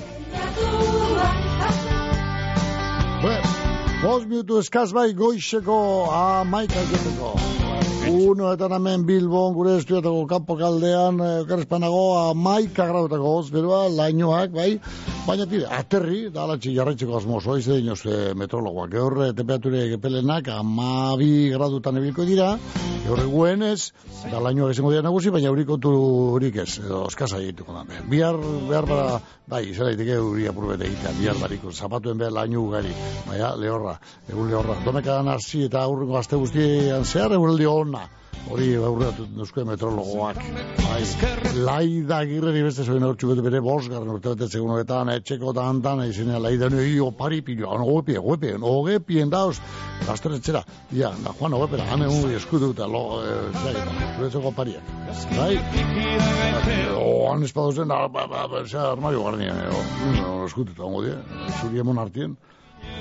Bos 4.00 4.24
minutu 4.26 4.60
eskaz 4.62 4.94
bai 4.96 5.12
goixeko 5.14 5.80
amaika 6.16 6.86
joteko. 6.94 7.69
Uno 8.08 8.54
eta 8.54 8.68
namen 8.72 9.04
Bilbon 9.06 9.54
gure 9.54 9.76
estuetako 9.78 10.24
kampo 10.30 10.56
kaldean, 10.58 11.20
okarrezpanago 11.44 12.04
amaika 12.30 12.88
grautako 12.88 13.34
hoz, 13.36 13.50
berua, 13.52 13.82
lainoak, 13.92 14.54
bai, 14.56 14.70
Baina 15.28 15.46
tire, 15.46 15.68
aterri, 15.70 16.20
da 16.34 16.44
alatxe 16.46 16.72
jarraitzeko 16.74 17.18
asmoz, 17.20 17.42
oiz 17.52 17.66
da 17.68 17.78
inoz 17.78 18.00
e, 18.06 18.34
metrologoak. 18.40 18.92
Gaur 18.94 19.16
e, 19.26 19.30
temperature 19.38 19.82
gepelenak 19.92 20.48
amabi 20.54 21.50
gradutan 21.54 22.00
ebilko 22.00 22.26
dira, 22.28 22.54
gaur 23.06 23.22
eguen 23.24 23.66
ez, 23.68 23.92
da 24.24 24.42
lainoak 24.44 24.74
esango 24.74 24.94
dira 24.94 25.04
nagusi, 25.06 25.34
baina 25.36 25.52
euriko 25.52 25.78
turik 25.84 26.62
ez, 26.64 26.70
edo 26.82 27.04
oskasa 27.10 27.42
egituko 27.44 27.76
da. 27.78 27.84
Bihar, 28.10 28.40
behar 28.70 28.90
bada, 28.90 29.20
bai, 29.52 29.64
zera 29.74 29.92
daiteke 29.92 30.16
euri 30.22 30.48
apurbete 30.50 30.88
egitea, 30.90 31.16
bihar 31.20 31.42
bariko, 31.44 31.74
zapatuen 31.74 32.22
behar 32.22 32.38
lainu 32.40 32.70
gari, 32.74 32.96
baina 33.28 33.52
lehorra, 33.60 34.00
egun 34.30 34.50
lehorra. 34.54 34.80
Domekadan 34.88 35.34
hasi 35.36 35.66
eta 35.68 35.84
aurrengo 35.84 36.18
aste 36.22 36.40
guztien 36.40 37.06
zehar, 37.06 37.36
egun 37.38 37.60
ona 37.70 38.08
hori 38.50 38.70
aurreatu 38.76 39.26
duzko 39.36 39.64
metrologoak. 39.68 40.40
Bai, 40.80 41.02
laida 41.56 42.20
girreri 42.30 42.64
beste 42.66 42.86
zoen 42.88 43.06
hor 43.06 43.18
txubetu 43.20 43.44
bere 43.46 43.62
bosgarren 43.66 44.10
urte 44.16 44.34
bete 44.34 44.50
segun 44.50 44.74
horretan, 44.74 45.12
etxeko 45.14 45.54
dantan, 45.56 46.02
izena 46.10 46.40
laida 46.42 46.70
nio, 46.74 46.82
i 46.82 46.98
opari 47.04 47.42
pilo, 47.46 47.70
ano 47.76 47.86
gope, 47.90 48.18
gope, 48.26 48.56
oge 48.72 49.00
pien 49.06 49.30
dauz, 49.30 49.60
lasteretzera, 50.08 50.64
ia, 50.96 51.12
da, 51.24 51.36
Juan, 51.40 51.58
oge 51.60 51.82
hane 51.86 52.10
un 52.10 52.34
eskudu 52.36 52.72
eta 52.74 52.88
lo, 52.88 53.04
zera, 53.64 53.86
zuretzeko 54.18 54.54
opariak. 54.54 54.94
Bai, 55.36 55.54
o, 56.96 57.32
han 57.32 57.46
espadozen, 57.46 57.90
ba, 57.90 58.08
ba, 58.10 58.28
ba, 58.48 58.66
zera, 58.66 58.92
armario 58.96 59.26
garnien, 59.28 59.66
o, 59.70 60.46
eskudu 60.50 60.74
eta 60.74 60.88
ongo 60.90 61.06
die, 61.06 61.18
zuri 61.62 61.86
emon 61.86 62.02
hartien, 62.02 62.38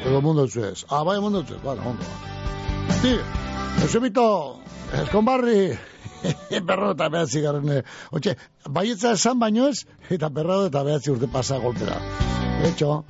edo 0.05 0.21
mundu 0.21 0.45
ez, 0.45 0.85
ah, 0.91 1.05
bai, 1.05 1.21
mundu 1.25 1.45
ez, 1.47 1.61
bai, 1.65 1.79
ondo. 1.79 2.17
Ti, 2.99 3.15
Eusebito, 3.79 4.59
Eskonbarri, 4.89 5.77
berro 6.69 6.93
eta 6.95 7.09
behatzi 7.13 7.43
garen. 7.45 7.83
Otxe, 8.11 8.35
baietza 8.69 9.13
esan 9.19 9.39
baino 9.39 9.69
ez, 9.69 9.85
eta 10.11 10.31
berro 10.33 10.65
eta 10.71 10.83
behatzi 10.87 11.13
urte 11.13 11.29
pasa 11.33 11.61
golpera. 11.61 12.01
Etxo, 12.69 13.03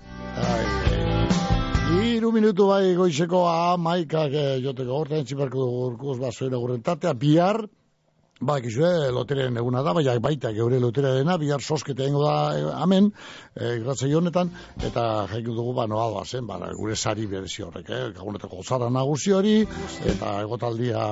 Iru 1.98 2.32
minutu 2.34 2.66
bai 2.68 2.94
goizeko 2.98 3.46
a 3.48 3.76
maikak 3.80 4.34
eh, 4.36 4.58
joteko 4.60 4.98
horretan 4.98 5.24
txiparko 5.24 5.64
urkuz 5.86 6.18
basoera 6.20 6.58
gurren 6.60 6.82
tatea, 6.84 7.14
bihar, 7.16 7.62
Ba, 8.38 8.60
ekizu, 8.60 8.84
eh, 8.86 9.10
lotereen 9.10 9.56
eguna 9.58 9.80
da, 9.82 9.90
baina 9.96 10.12
baita 10.22 10.52
geure 10.54 10.78
loterea 10.78 11.16
dena, 11.16 11.34
bihar 11.42 11.58
soskete 11.58 12.06
ingo 12.06 12.20
da 12.22 12.34
eh, 12.54 12.66
amen, 12.84 13.10
eh, 13.56 13.82
honetan, 14.14 14.52
eta 14.78 15.26
jaikin 15.26 15.56
dugu, 15.56 15.72
ba, 15.74 15.88
noa 15.88 16.06
doa 16.12 16.24
zen, 16.24 16.46
ba, 16.46 16.58
gure 16.78 16.94
sari 16.94 17.26
berezi 17.26 17.64
horrek, 17.64 17.90
eh, 17.90 18.12
gabonetako 18.14 18.62
zara 18.62 18.90
nagusi 18.90 19.32
hori, 19.32 19.66
eta 20.06 20.42
egotaldia 20.42 21.02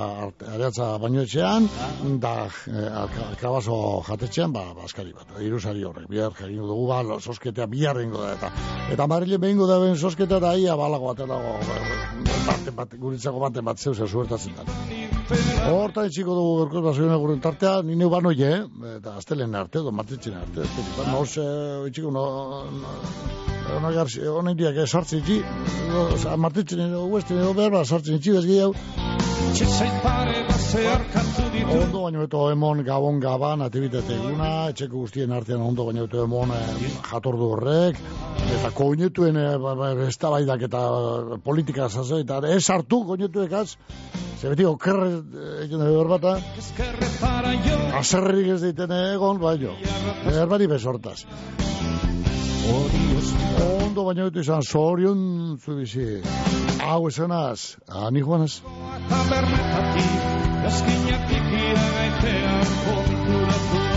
areatza 0.54 0.98
baino 0.98 1.22
etxean, 1.22 1.68
da, 2.20 2.46
eh, 2.46 2.86
alkabazo 3.26 4.04
jatetxean, 4.06 4.52
ba, 4.52 4.72
baskari 4.74 5.12
bat, 5.12 5.34
iru 5.42 5.58
sari 5.58 5.82
horrek, 5.82 6.06
bihar 6.08 6.30
jaikin 6.30 6.62
dugu, 6.62 6.86
ba, 6.86 7.02
sosketea 7.18 7.66
bihar 7.66 8.00
ingo 8.02 8.22
da, 8.22 8.34
eta, 8.38 8.52
eta 8.92 9.06
marile 9.06 9.38
behingo 9.38 9.66
da 9.66 9.80
ben 9.80 9.98
sosketea, 9.98 10.38
da, 10.38 10.54
ia, 10.54 10.76
balago 10.78 11.10
bat, 11.10 11.26
dago, 11.26 11.58
bat, 12.46 12.72
bat, 12.76 12.96
guritzako 13.02 13.42
baten 13.48 13.66
bat 13.66 13.82
zeu, 13.82 13.94
zuertatzen 14.06 14.54
da. 14.54 15.16
Horta 15.26 16.04
etxiko 16.06 16.34
dugu 16.38 16.68
gerkoz 16.70 16.98
eguren 17.16 17.40
tartea, 17.44 17.80
nire 17.86 18.08
bano 18.12 18.32
je, 18.36 18.52
eta 18.96 19.16
aztelen 19.20 19.54
arte, 19.54 19.80
edo 19.82 19.92
martitzen 19.92 20.36
arte. 20.38 20.68
Eta 20.84 21.08
nos, 21.10 21.32
etxiko, 21.88 22.12
no, 22.14 22.26
ona 23.76 23.92
garzi, 23.96 24.22
ona 24.28 24.54
indiak 24.54 24.82
sartzen 24.86 25.24
itxi, 25.24 25.40
martitzen 26.38 26.86
edo 26.86 27.06
huestin 27.10 27.42
edo 27.42 27.52
behar, 27.58 27.82
sartzen 27.84 28.20
itxi 28.20 28.38
bezgi 28.38 28.62
hau. 28.62 28.72
Ondo 31.66 32.02
baino 32.02 32.24
eto 32.26 32.40
emon 32.52 32.82
gabon 32.84 33.20
gaban 33.22 33.62
atibitate 33.64 34.16
eguna, 34.18 34.48
etxeko 34.72 35.04
guztien 35.04 35.32
artean 35.32 35.62
ondo 35.64 35.86
baino 35.86 36.04
eto 36.04 36.24
emon 36.26 36.52
eh, 36.52 36.90
jatordu 37.08 37.48
horrek, 37.54 38.00
eta 38.58 38.70
koinetuen 38.76 39.38
eh, 39.40 39.46
ba, 39.62 39.72
ba, 39.78 39.90
estabaidak 40.08 40.66
eta 40.68 40.82
politika 41.46 41.88
zazai, 41.88 42.20
eta 42.26 42.42
ez 42.52 42.64
hartu 42.74 43.00
koinetuekaz, 43.08 43.68
ze 44.40 44.52
beti 44.52 44.68
okerre 44.68 45.08
egin 45.64 45.80
dugu 45.80 46.02
berbata, 46.02 46.36
azerrik 48.02 48.52
ez 48.58 48.60
deiten 48.66 48.92
egon, 48.98 49.40
baino, 49.40 49.72
berbari 50.26 50.68
besortaz. 50.76 51.22
Ondo 52.66 54.04
baina 54.04 54.26
dut 54.28 54.36
izan, 54.42 54.62
zorion 54.62 55.20
zu 55.62 55.76
bizi. 55.78 56.06
Hau 56.82 57.06
esanaz, 57.08 57.76
ani 58.04 58.22
joanaz. 58.26 58.60
Tabernetatik, 59.10 60.16
eskinak 60.70 61.36
ikira 61.40 61.86
gaitea 61.98 62.56
konturatu. 62.86 63.95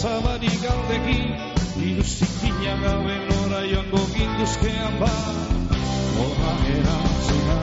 Zabari 0.00 0.48
galdegi 0.62 1.20
Iruzikina 1.88 2.74
gabe 2.82 3.16
nora 3.28 3.60
joango 3.70 4.00
ginduzkean 4.14 4.94
ba. 5.00 5.10
Horra 6.20 6.52
erantzuna. 6.74 7.56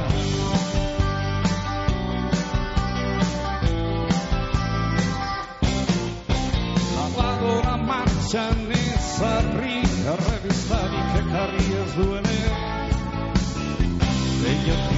Lavadora 6.94 7.76
martxan 7.90 8.62
ezarri 8.82 9.82
Errebistarik 10.14 11.18
ekarri 11.24 11.68
ez 11.82 11.90
duene 11.98 12.40
Lehioti 14.44 14.97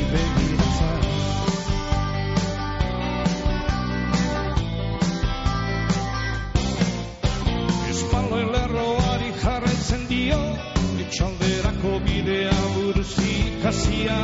etxalderako 11.19 11.99
bidea 12.05 12.59
buruz 12.73 13.13
ikasia 13.19 14.19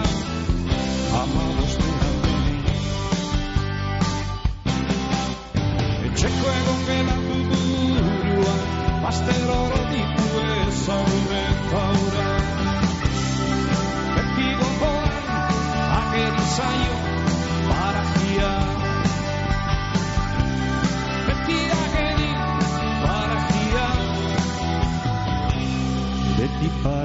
ama 1.22 1.46
bostean 1.58 2.14
etxeko 6.08 6.54
egon 6.60 6.80
geratu 6.90 7.40
burua 7.50 8.56
Baster 9.04 9.44
oro 9.58 9.82
ditu 9.92 10.46
ezaure 10.54 11.44
taura 11.74 12.30
Beti 14.16 14.48
gogoan 14.62 15.20
ageri 16.00 16.48
zaio 16.56 16.98
barajia 17.68 18.75
keep 26.66 26.84
by. 26.84 27.05